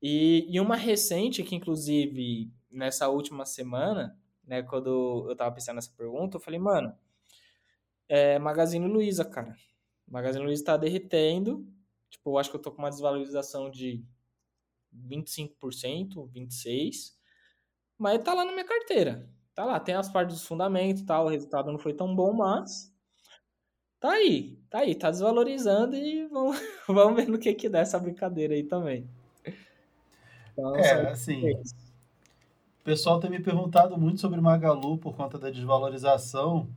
E, 0.00 0.46
e 0.48 0.60
uma 0.60 0.76
recente, 0.76 1.42
que 1.42 1.54
inclusive 1.56 2.50
nessa 2.70 3.08
última 3.08 3.44
semana, 3.44 4.16
né, 4.44 4.62
quando 4.62 5.26
eu 5.28 5.36
tava 5.36 5.54
pensando 5.54 5.76
nessa 5.76 5.92
pergunta, 5.96 6.36
eu 6.36 6.40
falei, 6.40 6.58
mano, 6.58 6.94
é 8.08 8.38
Magazine 8.38 8.86
Luiza, 8.86 9.24
cara. 9.24 9.56
Magazine 10.06 10.44
Luiza 10.44 10.64
tá 10.64 10.76
derretendo. 10.76 11.66
Tipo, 12.10 12.30
eu 12.30 12.38
acho 12.38 12.50
que 12.50 12.56
eu 12.56 12.62
tô 12.62 12.72
com 12.72 12.78
uma 12.78 12.90
desvalorização 12.90 13.70
de 13.70 14.02
25%, 14.94 16.28
26%. 16.30 17.12
Mas 17.98 18.22
tá 18.22 18.32
lá 18.32 18.44
na 18.44 18.52
minha 18.52 18.64
carteira. 18.64 19.28
Tá 19.54 19.64
lá, 19.64 19.80
tem 19.80 19.94
as 19.94 20.08
partes 20.08 20.36
dos 20.36 20.46
fundamentos 20.46 21.02
tal, 21.02 21.26
o 21.26 21.28
resultado 21.28 21.72
não 21.72 21.80
foi 21.80 21.92
tão 21.92 22.14
bom, 22.14 22.32
mas 22.32 22.94
tá 23.98 24.12
aí, 24.12 24.56
tá 24.70 24.78
aí, 24.78 24.94
tá 24.94 25.10
desvalorizando 25.10 25.96
e 25.96 26.28
vamos, 26.28 26.56
vamos 26.86 27.16
ver 27.16 27.28
no 27.28 27.38
que 27.38 27.52
que 27.52 27.68
dá 27.68 27.80
essa 27.80 27.98
brincadeira 27.98 28.54
aí 28.54 28.62
também. 28.62 29.10
Então, 30.52 30.76
é, 30.76 31.10
assim, 31.10 31.50
o 31.50 32.84
pessoal 32.84 33.18
tem 33.18 33.30
me 33.30 33.40
perguntado 33.40 33.98
muito 33.98 34.20
sobre 34.20 34.40
Magalu 34.40 34.96
por 34.96 35.16
conta 35.16 35.36
da 35.36 35.50
desvalorização 35.50 36.68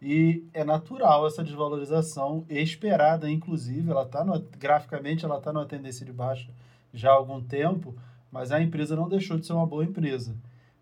e 0.00 0.44
é 0.54 0.62
natural 0.64 1.26
essa 1.26 1.42
desvalorização, 1.42 2.44
esperada 2.48 3.30
inclusive, 3.30 3.90
ela 3.90 4.06
tá 4.06 4.24
no, 4.24 4.38
graficamente 4.58 5.24
ela 5.24 5.38
está 5.38 5.52
numa 5.52 5.66
tendência 5.66 6.06
de 6.06 6.12
baixa 6.12 6.50
já 6.92 7.10
há 7.10 7.14
algum 7.14 7.42
tempo, 7.42 7.94
mas 8.30 8.52
a 8.52 8.60
empresa 8.60 8.96
não 8.96 9.08
deixou 9.08 9.38
de 9.38 9.46
ser 9.46 9.52
uma 9.52 9.66
boa 9.66 9.84
empresa 9.84 10.34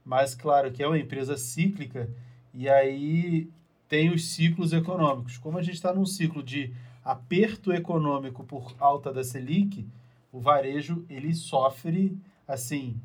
mas 0.07 0.37
claro 0.37 0.71
que 0.71 0.85
é 0.85 0.87
uma 0.87 0.97
empresa 0.97 1.37
cíclica 1.37 2.09
e 2.55 2.69
aí 2.69 3.51
tem 3.89 4.11
os 4.11 4.29
ciclos 4.31 4.73
econômicos. 4.73 5.37
Como 5.37 5.59
a 5.59 5.63
gente 5.63 5.75
está 5.75 5.93
num 5.93 6.07
ciclo 6.07 6.45
de 6.45 6.73
aperto 7.05 7.73
econômico 7.73 8.45
por 8.45 8.73
alta 8.79 9.13
da 9.13 9.25
Selic, 9.25 9.85
o 10.33 10.39
varejo 10.39 11.05
ele 11.11 11.35
sofre 11.35 12.17
assim 12.47 13.01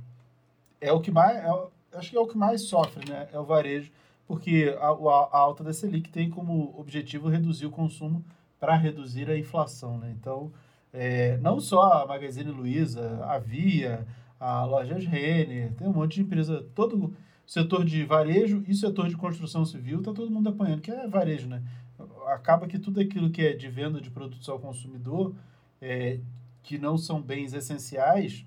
é 0.80 0.92
o 0.92 1.02
que 1.02 1.10
mais 1.10 1.38
é, 1.38 1.98
acho 1.98 2.12
que 2.12 2.18
é 2.18 2.20
o 2.20 2.28
que 2.28 2.38
mais 2.38 2.62
sofre, 2.62 3.10
né? 3.10 3.28
É 3.34 3.40
o 3.40 3.46
varejo 3.46 3.92
porque 4.32 4.74
a, 4.80 4.88
a 4.88 5.38
alta 5.38 5.62
da 5.62 5.74
Selic 5.74 6.10
tem 6.10 6.30
como 6.30 6.74
objetivo 6.80 7.28
reduzir 7.28 7.66
o 7.66 7.70
consumo 7.70 8.24
para 8.58 8.78
reduzir 8.78 9.30
a 9.30 9.38
inflação, 9.38 9.98
né? 9.98 10.16
Então 10.18 10.54
é, 10.94 11.36
não 11.40 11.60
só 11.60 12.02
a 12.02 12.08
Magazine 12.08 12.50
Luiza, 12.50 13.26
a 13.26 13.38
Via, 13.38 14.08
a 14.40 14.64
Lojas 14.64 15.06
Renner, 15.06 15.74
tem 15.74 15.86
um 15.86 15.92
monte 15.92 16.16
de 16.16 16.22
empresa, 16.22 16.66
todo 16.74 17.08
o 17.08 17.14
setor 17.46 17.84
de 17.84 18.06
varejo 18.06 18.64
e 18.70 18.74
setor 18.74 19.10
de 19.10 19.18
construção 19.18 19.66
civil, 19.66 20.02
tá 20.02 20.14
todo 20.14 20.32
mundo 20.32 20.48
apanhando, 20.48 20.80
que 20.80 20.92
é 20.92 21.06
varejo, 21.10 21.50
né? 21.50 21.62
Acaba 22.28 22.68
que 22.68 22.80
tudo 22.80 23.02
aquilo 23.02 23.32
que 23.32 23.42
é 23.42 23.52
de 23.52 23.68
venda 23.68 24.00
de 24.00 24.10
produtos 24.10 24.48
ao 24.48 24.60
consumidor, 24.60 25.36
é, 25.82 26.22
que 26.64 26.78
não 26.78 26.98
são 26.98 27.22
bens 27.22 27.52
essenciais, 27.52 28.46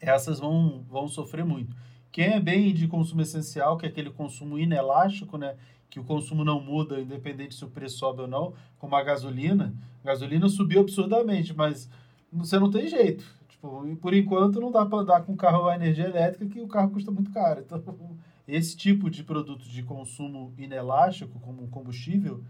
essas 0.00 0.40
vão, 0.40 0.84
vão 0.90 1.06
sofrer 1.06 1.44
muito. 1.44 1.76
Quem 2.10 2.26
é 2.26 2.40
bem 2.40 2.72
de 2.72 2.88
consumo 2.88 3.22
essencial, 3.22 3.76
que 3.76 3.86
é 3.86 3.88
aquele 3.88 4.10
consumo 4.10 4.58
inelástico, 4.58 5.36
né? 5.36 5.56
Que 5.90 6.00
o 6.00 6.04
consumo 6.04 6.44
não 6.44 6.60
muda, 6.60 7.00
independente 7.00 7.54
se 7.54 7.64
o 7.64 7.70
preço 7.70 7.98
sobe 7.98 8.22
ou 8.22 8.28
não, 8.28 8.54
como 8.78 8.94
a 8.96 9.02
gasolina. 9.02 9.74
A 10.02 10.08
gasolina 10.08 10.48
subiu 10.48 10.80
absurdamente, 10.80 11.54
mas 11.54 11.88
você 12.32 12.58
não 12.58 12.70
tem 12.70 12.88
jeito 12.88 13.38
Tipo, 13.58 13.96
por 13.96 14.14
enquanto 14.14 14.60
não 14.60 14.70
dá 14.70 14.86
para 14.86 15.00
andar 15.00 15.22
com 15.22 15.36
carro 15.36 15.68
a 15.68 15.74
energia 15.74 16.04
elétrica, 16.04 16.46
que 16.46 16.60
o 16.60 16.68
carro 16.68 16.90
custa 16.90 17.10
muito 17.10 17.32
caro. 17.32 17.60
Então, 17.60 17.82
esse 18.46 18.76
tipo 18.76 19.10
de 19.10 19.24
produto 19.24 19.68
de 19.68 19.82
consumo 19.82 20.54
inelástico, 20.56 21.40
como 21.40 21.66
combustível, 21.66 22.44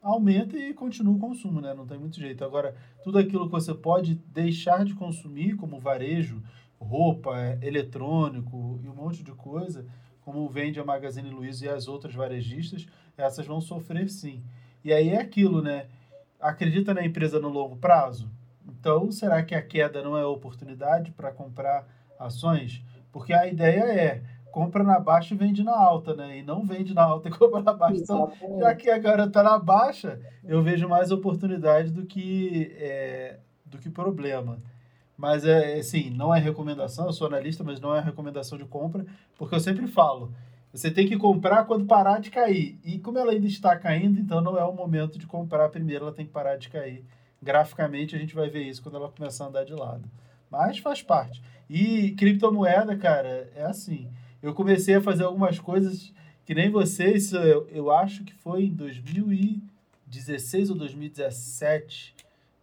aumenta 0.00 0.58
e 0.58 0.74
continua 0.74 1.14
o 1.14 1.18
consumo, 1.18 1.60
né? 1.60 1.72
Não 1.72 1.86
tem 1.86 1.98
muito 1.98 2.20
jeito. 2.20 2.44
Agora, 2.44 2.76
tudo 3.02 3.18
aquilo 3.18 3.46
que 3.46 3.52
você 3.52 3.72
pode 3.72 4.14
deixar 4.14 4.84
de 4.84 4.94
consumir, 4.94 5.56
como 5.56 5.80
varejo, 5.80 6.42
roupa, 6.82 7.58
eletrônico 7.62 8.80
e 8.82 8.88
um 8.88 8.94
monte 8.94 9.22
de 9.22 9.32
coisa, 9.32 9.86
como 10.20 10.48
vende 10.48 10.80
a 10.80 10.84
Magazine 10.84 11.30
Luiza 11.30 11.66
e 11.66 11.68
as 11.68 11.88
outras 11.88 12.14
varejistas, 12.14 12.86
essas 13.16 13.46
vão 13.46 13.60
sofrer 13.60 14.08
sim. 14.08 14.42
E 14.84 14.92
aí 14.92 15.10
é 15.10 15.20
aquilo, 15.20 15.62
né? 15.62 15.86
Acredita 16.40 16.92
na 16.92 17.04
empresa 17.04 17.40
no 17.40 17.48
longo 17.48 17.76
prazo? 17.76 18.30
Então, 18.66 19.10
será 19.10 19.42
que 19.42 19.54
a 19.54 19.62
queda 19.62 20.02
não 20.02 20.16
é 20.16 20.24
oportunidade 20.24 21.12
para 21.12 21.32
comprar 21.32 21.86
ações? 22.18 22.82
Porque 23.10 23.32
a 23.32 23.46
ideia 23.46 23.84
é 23.84 24.22
compra 24.52 24.84
na 24.84 25.00
baixa 25.00 25.34
e 25.34 25.36
vende 25.36 25.64
na 25.64 25.74
alta, 25.74 26.14
né? 26.14 26.38
E 26.38 26.42
não 26.42 26.62
vende 26.62 26.92
na 26.92 27.02
alta 27.02 27.28
e 27.28 27.32
compra 27.36 27.62
na 27.62 27.72
baixa. 27.72 28.02
Então, 28.02 28.30
já 28.60 28.74
que 28.74 28.90
agora 28.90 29.24
está 29.24 29.42
na 29.42 29.58
baixa, 29.58 30.20
eu 30.44 30.62
vejo 30.62 30.88
mais 30.88 31.10
oportunidade 31.10 31.90
do 31.90 32.04
que, 32.04 32.70
é, 32.78 33.38
do 33.64 33.78
que 33.78 33.88
problema. 33.88 34.58
Mas, 35.16 35.44
é 35.44 35.78
assim, 35.78 36.10
não 36.10 36.34
é 36.34 36.38
recomendação, 36.40 37.06
eu 37.06 37.12
sou 37.12 37.26
analista, 37.26 37.62
mas 37.62 37.80
não 37.80 37.94
é 37.94 38.00
recomendação 38.00 38.58
de 38.58 38.64
compra, 38.64 39.06
porque 39.36 39.54
eu 39.54 39.60
sempre 39.60 39.86
falo, 39.86 40.32
você 40.72 40.90
tem 40.90 41.06
que 41.06 41.16
comprar 41.16 41.64
quando 41.64 41.86
parar 41.86 42.20
de 42.20 42.30
cair. 42.30 42.78
E 42.84 42.98
como 42.98 43.18
ela 43.18 43.32
ainda 43.32 43.46
está 43.46 43.76
caindo, 43.76 44.18
então 44.18 44.40
não 44.40 44.58
é 44.58 44.64
o 44.64 44.72
momento 44.72 45.18
de 45.18 45.26
comprar 45.26 45.68
primeiro, 45.68 46.06
ela 46.06 46.14
tem 46.14 46.26
que 46.26 46.32
parar 46.32 46.56
de 46.56 46.68
cair 46.68 47.04
graficamente 47.42 48.14
a 48.14 48.18
gente 48.18 48.34
vai 48.34 48.48
ver 48.48 48.62
isso 48.62 48.82
quando 48.82 48.96
ela 48.96 49.10
começar 49.10 49.44
a 49.44 49.48
andar 49.48 49.64
de 49.64 49.74
lado. 49.74 50.08
Mas 50.48 50.78
faz 50.78 51.02
parte. 51.02 51.42
E 51.68 52.12
criptomoeda, 52.12 52.96
cara, 52.96 53.50
é 53.56 53.64
assim. 53.64 54.08
Eu 54.40 54.54
comecei 54.54 54.94
a 54.94 55.00
fazer 55.00 55.24
algumas 55.24 55.58
coisas 55.58 56.12
que 56.44 56.54
nem 56.54 56.70
vocês, 56.70 57.32
eu, 57.32 57.66
eu 57.68 57.90
acho 57.90 58.22
que 58.24 58.32
foi 58.34 58.66
em 58.66 58.74
2016 58.74 60.70
ou 60.70 60.76
2017. 60.76 62.11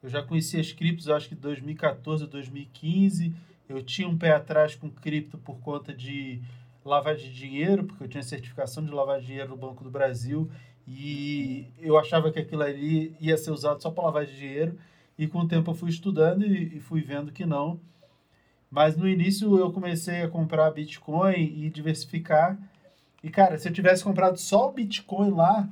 Eu 0.01 0.09
já 0.09 0.23
conhecia 0.23 0.61
as 0.61 0.71
criptos, 0.71 1.09
acho 1.09 1.27
que 1.29 1.35
2014 1.35 2.23
ou 2.23 2.29
2015. 2.29 3.33
Eu 3.67 3.83
tinha 3.83 4.07
um 4.07 4.17
pé 4.17 4.31
atrás 4.31 4.75
com 4.75 4.89
cripto 4.89 5.37
por 5.37 5.59
conta 5.59 5.93
de 5.93 6.41
lavagem 6.83 7.29
de 7.29 7.35
dinheiro, 7.35 7.83
porque 7.83 8.03
eu 8.03 8.07
tinha 8.07 8.23
certificação 8.23 8.83
de 8.83 8.91
lavagem 8.91 9.21
de 9.21 9.27
dinheiro 9.27 9.49
no 9.49 9.57
Banco 9.57 9.83
do 9.83 9.91
Brasil 9.91 10.49
e 10.87 11.67
eu 11.77 11.99
achava 11.99 12.31
que 12.31 12.39
aquilo 12.39 12.63
ali 12.63 13.15
ia 13.19 13.37
ser 13.37 13.51
usado 13.51 13.81
só 13.81 13.91
para 13.91 14.05
lavar 14.05 14.25
de 14.25 14.35
dinheiro. 14.35 14.77
E 15.17 15.27
com 15.27 15.39
o 15.39 15.47
tempo 15.47 15.69
eu 15.69 15.75
fui 15.75 15.89
estudando 15.89 16.45
e, 16.45 16.77
e 16.77 16.79
fui 16.79 17.01
vendo 17.01 17.31
que 17.31 17.45
não. 17.45 17.79
Mas 18.71 18.95
no 18.95 19.07
início 19.07 19.57
eu 19.59 19.71
comecei 19.71 20.21
a 20.21 20.29
comprar 20.29 20.71
Bitcoin 20.71 21.35
e 21.35 21.69
diversificar. 21.69 22.57
E, 23.23 23.29
cara, 23.29 23.57
se 23.57 23.67
eu 23.67 23.73
tivesse 23.73 24.03
comprado 24.03 24.37
só 24.37 24.69
o 24.69 24.71
Bitcoin 24.71 25.31
lá, 25.31 25.69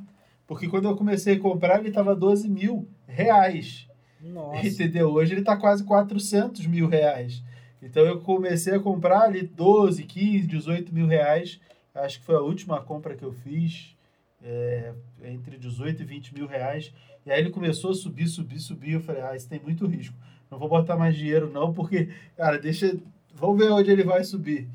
Porque 0.48 0.70
quando 0.70 0.88
eu 0.88 0.96
comecei 0.96 1.36
a 1.36 1.40
comprar, 1.40 1.80
ele 1.80 1.90
estava 1.90 2.16
12 2.16 2.48
mil 2.48 2.88
reais. 3.06 3.88
Nossa. 4.34 4.68
Entendeu? 4.68 5.10
Hoje 5.12 5.34
ele 5.34 5.42
está 5.42 5.56
quase 5.56 5.84
400 5.84 6.66
mil 6.68 6.88
reais. 6.88 7.44
Então 7.82 8.04
eu 8.06 8.20
comecei 8.22 8.74
a 8.74 8.80
comprar 8.80 9.22
ali 9.22 9.44
12, 9.44 10.04
15, 10.04 10.48
18 10.48 10.94
mil 10.94 11.08
reais. 11.08 11.60
Acho 11.94 12.20
que 12.20 12.26
foi 12.26 12.36
a 12.36 12.42
última 12.42 12.82
compra 12.82 13.16
que 13.16 13.24
eu 13.24 13.32
fiz. 13.32 13.96
É, 14.44 14.94
entre 15.24 15.58
18 15.58 16.02
e 16.02 16.06
20 16.06 16.34
mil 16.36 16.48
reais. 16.48 16.94
E 17.26 17.32
aí 17.32 17.40
ele 17.40 17.50
começou 17.50 17.92
a 17.92 17.94
subir, 17.94 18.28
subir, 18.28 18.60
subir. 18.60 18.94
Eu 18.94 19.02
falei, 19.02 19.22
ah, 19.22 19.36
isso 19.36 19.50
tem 19.50 19.60
muito 19.60 19.86
risco. 19.86 20.16
Não 20.50 20.58
vou 20.58 20.70
botar 20.70 20.96
mais 20.96 21.16
dinheiro, 21.16 21.52
não, 21.52 21.74
porque, 21.74 22.10
cara, 22.38 22.58
deixa. 22.58 22.98
Vamos 23.34 23.58
ver 23.58 23.72
onde 23.72 23.92
ele 23.92 24.04
vai 24.04 24.24
subir. 24.24 24.68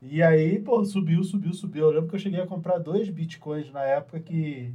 E 0.00 0.22
aí, 0.22 0.58
pô, 0.60 0.84
subiu, 0.84 1.24
subiu, 1.24 1.52
subiu. 1.52 1.86
Eu 1.86 1.90
lembro 1.90 2.08
que 2.08 2.14
eu 2.14 2.20
cheguei 2.20 2.40
a 2.40 2.46
comprar 2.46 2.78
dois 2.78 3.08
bitcoins 3.08 3.72
na 3.72 3.82
época 3.82 4.20
que, 4.20 4.72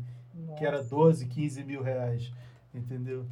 que 0.58 0.66
era 0.66 0.84
12, 0.84 1.26
15 1.28 1.64
mil 1.64 1.82
reais. 1.82 2.32
Entendeu? 2.74 3.26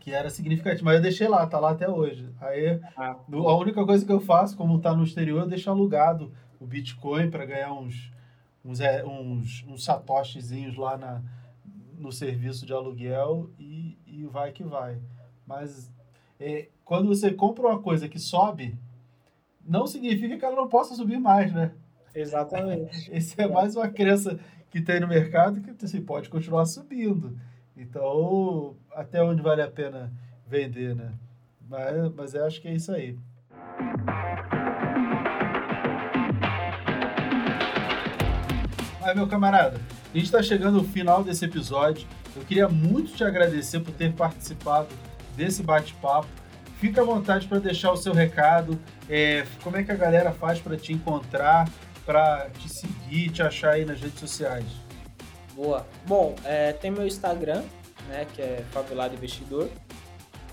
Que 0.00 0.12
era 0.12 0.30
significativo. 0.30 0.84
Mas 0.84 0.96
eu 0.96 1.02
deixei 1.02 1.28
lá, 1.28 1.46
tá 1.46 1.60
lá 1.60 1.70
até 1.70 1.88
hoje. 1.88 2.28
Aí 2.40 2.80
Ah, 2.96 3.16
a 3.30 3.56
única 3.56 3.84
coisa 3.84 4.04
que 4.04 4.12
eu 4.12 4.20
faço, 4.20 4.56
como 4.56 4.80
tá 4.80 4.94
no 4.94 5.04
exterior, 5.04 5.42
eu 5.42 5.48
deixo 5.48 5.70
alugado 5.70 6.32
o 6.58 6.66
Bitcoin 6.66 7.30
para 7.30 7.46
ganhar 7.46 7.72
uns, 7.72 8.10
uns, 8.64 8.80
é, 8.80 9.04
uns, 9.04 9.64
uns 9.68 9.84
satoshizinhos 9.84 10.76
lá 10.76 10.96
na, 10.96 11.22
no 11.98 12.10
serviço 12.10 12.66
de 12.66 12.72
aluguel 12.72 13.50
e, 13.58 13.96
e 14.06 14.24
vai 14.24 14.52
que 14.52 14.64
vai. 14.64 14.98
Mas 15.46 15.92
é, 16.38 16.68
quando 16.84 17.08
você 17.08 17.32
compra 17.32 17.68
uma 17.68 17.78
coisa 17.80 18.08
que 18.08 18.18
sobe, 18.18 18.76
não 19.64 19.86
significa 19.86 20.36
que 20.36 20.44
ela 20.44 20.56
não 20.56 20.68
possa 20.68 20.94
subir 20.94 21.20
mais, 21.20 21.52
né? 21.52 21.72
exatamente. 22.14 23.10
Essa 23.14 23.42
é 23.42 23.46
mais 23.46 23.76
uma 23.76 23.88
crença 23.88 24.38
que 24.70 24.80
tem 24.80 25.00
no 25.00 25.08
mercado 25.08 25.60
que 25.60 25.84
assim, 25.84 26.00
pode 26.00 26.28
continuar 26.28 26.64
subindo. 26.64 27.38
Então, 27.80 28.76
até 28.92 29.22
onde 29.22 29.40
vale 29.40 29.62
a 29.62 29.70
pena 29.70 30.12
vender, 30.46 30.94
né? 30.94 31.14
Mas, 31.66 32.14
mas 32.14 32.34
eu 32.34 32.44
acho 32.44 32.60
que 32.60 32.68
é 32.68 32.74
isso 32.74 32.92
aí. 32.92 33.16
Mas, 39.00 39.16
meu 39.16 39.26
camarada, 39.26 39.80
a 40.12 40.14
gente 40.14 40.26
está 40.26 40.42
chegando 40.42 40.80
ao 40.80 40.84
final 40.84 41.24
desse 41.24 41.46
episódio. 41.46 42.06
Eu 42.36 42.42
queria 42.42 42.68
muito 42.68 43.14
te 43.14 43.24
agradecer 43.24 43.80
por 43.80 43.94
ter 43.94 44.12
participado 44.12 44.88
desse 45.34 45.62
bate-papo. 45.62 46.28
Fica 46.76 47.00
à 47.00 47.04
vontade 47.04 47.48
para 47.48 47.60
deixar 47.60 47.92
o 47.92 47.96
seu 47.96 48.12
recado. 48.12 48.78
É, 49.08 49.46
como 49.62 49.78
é 49.78 49.82
que 49.82 49.90
a 49.90 49.96
galera 49.96 50.32
faz 50.32 50.60
para 50.60 50.76
te 50.76 50.92
encontrar, 50.92 51.66
para 52.04 52.50
te 52.58 52.68
seguir, 52.68 53.30
te 53.30 53.42
achar 53.42 53.70
aí 53.70 53.86
nas 53.86 53.98
redes 53.98 54.20
sociais? 54.20 54.89
Boa. 55.60 55.86
Bom, 56.06 56.34
é, 56.42 56.72
tem 56.72 56.90
meu 56.90 57.06
Instagram, 57.06 57.62
né, 58.08 58.26
que 58.32 58.40
é 58.40 58.64
Favelado 58.72 59.14
Investidor. 59.14 59.68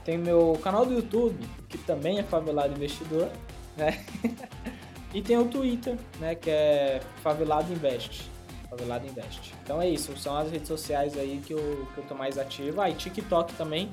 Tem 0.04 0.18
meu 0.18 0.60
canal 0.62 0.86
do 0.86 0.92
YouTube, 0.92 1.48
que 1.70 1.78
também 1.78 2.20
é 2.20 2.24
Favelado 2.24 2.74
Investidor, 2.74 3.30
né? 3.78 4.04
e 5.14 5.22
tem 5.22 5.38
o 5.38 5.46
Twitter, 5.46 5.96
né, 6.20 6.36
que 6.36 6.50
é 6.50 7.00
Favelado 7.24 7.72
Invest. 7.72 8.30
Favelado 8.70 9.08
Invest. 9.08 9.56
Então 9.64 9.82
é 9.82 9.88
isso, 9.88 10.18
são 10.18 10.36
as 10.36 10.52
redes 10.52 10.68
sociais 10.68 11.18
aí 11.18 11.42
que 11.46 11.54
eu, 11.54 11.88
que 11.94 12.00
eu 12.00 12.04
tô 12.04 12.14
mais 12.14 12.38
ativo. 12.38 12.82
Ah, 12.82 12.90
e 12.90 12.94
TikTok 12.94 13.54
também, 13.54 13.90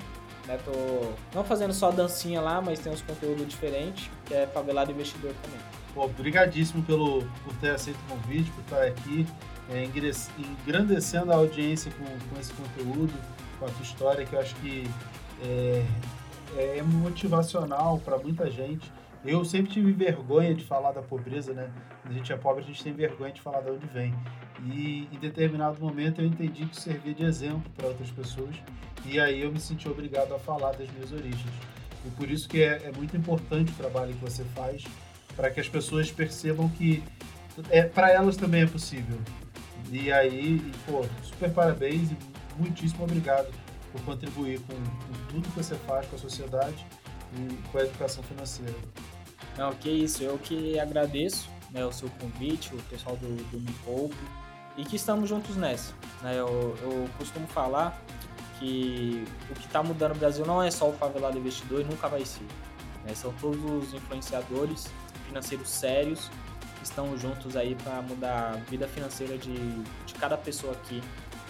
né? 0.48 0.58
Tô 0.64 1.12
não 1.32 1.44
fazendo 1.44 1.72
só 1.72 1.92
dancinha 1.92 2.40
lá, 2.40 2.60
mas 2.60 2.80
tem 2.80 2.92
uns 2.92 3.02
conteúdos 3.02 3.46
diferentes, 3.46 4.10
que 4.26 4.34
é 4.34 4.48
Favelado 4.48 4.90
Investidor 4.90 5.32
também. 5.44 5.60
Pô, 5.94 6.06
obrigadíssimo 6.06 6.82
pelo, 6.82 7.22
por 7.44 7.54
ter 7.60 7.70
aceito 7.70 8.00
o 8.08 8.16
convite, 8.16 8.50
por 8.50 8.62
estar 8.62 8.82
aqui, 8.82 9.24
é, 9.70 9.84
engrandecendo 9.84 11.32
a 11.32 11.36
audiência 11.36 11.90
com, 11.92 12.04
com 12.04 12.40
esse 12.40 12.52
conteúdo, 12.52 13.12
com 13.58 13.66
a 13.66 13.68
tua 13.68 13.82
história, 13.82 14.24
que 14.24 14.34
eu 14.34 14.40
acho 14.40 14.54
que 14.56 14.88
é, 15.42 15.84
é 16.56 16.82
motivacional 16.82 17.98
para 17.98 18.18
muita 18.18 18.50
gente. 18.50 18.90
Eu 19.24 19.44
sempre 19.44 19.72
tive 19.72 19.92
vergonha 19.92 20.54
de 20.54 20.62
falar 20.64 20.92
da 20.92 21.00
pobreza, 21.00 21.54
né? 21.54 21.70
Quando 22.02 22.12
a 22.12 22.16
gente 22.16 22.32
é 22.32 22.36
pobre, 22.36 22.62
a 22.62 22.66
gente 22.66 22.84
tem 22.84 22.92
vergonha 22.92 23.32
de 23.32 23.40
falar 23.40 23.62
de 23.62 23.70
onde 23.70 23.86
vem. 23.86 24.14
E 24.66 25.08
em 25.10 25.18
determinado 25.18 25.80
momento 25.80 26.20
eu 26.20 26.26
entendi 26.26 26.66
que 26.66 26.78
servia 26.78 27.14
de 27.14 27.24
exemplo 27.24 27.70
para 27.74 27.88
outras 27.88 28.10
pessoas. 28.10 28.54
E 29.06 29.18
aí 29.18 29.40
eu 29.40 29.50
me 29.50 29.58
senti 29.58 29.88
obrigado 29.88 30.34
a 30.34 30.38
falar 30.38 30.72
das 30.72 30.90
minhas 30.90 31.10
origens. 31.10 31.52
E 32.04 32.10
por 32.10 32.30
isso 32.30 32.46
que 32.48 32.62
é, 32.62 32.82
é 32.84 32.92
muito 32.92 33.16
importante 33.16 33.72
o 33.72 33.74
trabalho 33.74 34.12
que 34.12 34.20
você 34.20 34.44
faz, 34.54 34.84
para 35.34 35.50
que 35.50 35.58
as 35.58 35.68
pessoas 35.68 36.10
percebam 36.10 36.68
que 36.68 37.02
é, 37.70 37.82
para 37.82 38.10
elas 38.10 38.36
também 38.36 38.62
é 38.62 38.66
possível. 38.66 39.18
E 39.90 40.12
aí, 40.12 40.56
e, 40.56 40.72
pô, 40.86 41.04
super 41.22 41.52
parabéns 41.52 42.10
e 42.10 42.16
muitíssimo 42.56 43.04
obrigado 43.04 43.52
por 43.92 44.00
contribuir 44.02 44.60
com, 44.60 44.74
com 44.74 45.26
tudo 45.28 45.48
que 45.48 45.56
você 45.56 45.74
faz 45.76 46.06
com 46.06 46.16
a 46.16 46.18
sociedade 46.18 46.86
e 47.34 47.54
com 47.68 47.78
a 47.78 47.82
educação 47.82 48.22
financeira. 48.24 48.74
Não, 49.56 49.72
que 49.72 49.88
isso, 49.88 50.22
eu 50.22 50.36
que 50.38 50.78
agradeço 50.78 51.48
né, 51.70 51.84
o 51.84 51.92
seu 51.92 52.08
convite, 52.20 52.74
o 52.74 52.82
pessoal 52.84 53.16
do, 53.16 53.36
do 53.50 53.60
Me 53.60 53.72
Poupe, 53.84 54.16
e 54.76 54.84
que 54.84 54.96
estamos 54.96 55.28
juntos 55.28 55.56
nessa. 55.56 55.92
Né? 56.22 56.34
Eu, 56.38 56.76
eu 56.82 57.08
costumo 57.18 57.46
falar 57.46 58.00
que 58.58 59.24
o 59.50 59.54
que 59.54 59.66
está 59.66 59.82
mudando 59.82 60.12
o 60.12 60.18
Brasil 60.18 60.44
não 60.44 60.62
é 60.62 60.70
só 60.70 60.88
o 60.88 60.92
favelado 60.92 61.38
investidor 61.38 61.82
e 61.82 61.84
nunca 61.84 62.08
vai 62.08 62.24
ser. 62.24 62.44
né? 63.04 63.14
São 63.14 63.32
todos 63.34 63.62
os 63.64 63.94
influenciadores 63.94 64.90
financeiros 65.26 65.68
sérios 65.68 66.30
estão 66.88 67.16
juntos 67.18 67.56
aí 67.56 67.76
para 67.82 68.00
mudar 68.02 68.54
a 68.54 68.70
vida 68.70 68.86
financeira 68.86 69.36
de, 69.36 69.54
de 69.54 70.14
cada 70.18 70.36
pessoa 70.36 70.72
aqui 70.72 71.02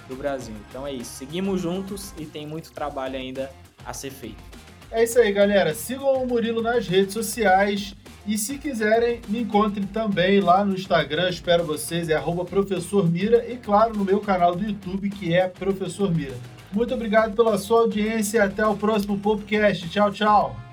do 0.09 0.17
Brasil. 0.17 0.55
Então 0.69 0.87
é 0.87 0.93
isso, 0.93 1.13
seguimos 1.13 1.61
juntos 1.61 2.15
e 2.19 2.27
tem 2.27 2.47
muito 2.47 2.73
trabalho 2.73 3.17
ainda 3.17 3.51
a 3.85 3.93
ser 3.93 4.11
feito. 4.11 4.43
É 4.91 5.03
isso 5.03 5.19
aí, 5.19 5.33
galera. 5.33 5.75
Sigam 5.75 6.23
o 6.23 6.27
Murilo 6.27 6.63
nas 6.63 6.87
redes 6.87 7.15
sociais. 7.15 7.95
E 8.27 8.39
se 8.39 8.57
quiserem, 8.57 9.21
me 9.29 9.41
encontrem 9.41 9.87
também 9.87 10.41
lá 10.41 10.65
no 10.65 10.75
Instagram, 10.75 11.29
espero 11.29 11.63
vocês, 11.63 12.09
é 12.09 12.15
arroba 12.15 12.43
Professor 12.43 13.07
Mira, 13.07 13.45
e 13.47 13.59
claro, 13.59 13.95
no 13.95 14.03
meu 14.03 14.19
canal 14.19 14.57
do 14.57 14.65
YouTube, 14.65 15.11
que 15.11 15.35
é 15.35 15.47
Professor 15.47 16.11
Mira. 16.11 16.35
Muito 16.73 16.95
obrigado 16.95 17.37
pela 17.37 17.59
sua 17.59 17.81
audiência 17.81 18.39
e 18.39 18.41
até 18.41 18.67
o 18.67 18.77
próximo 18.77 19.19
podcast. 19.19 19.89
Tchau, 19.91 20.11
tchau! 20.11 20.64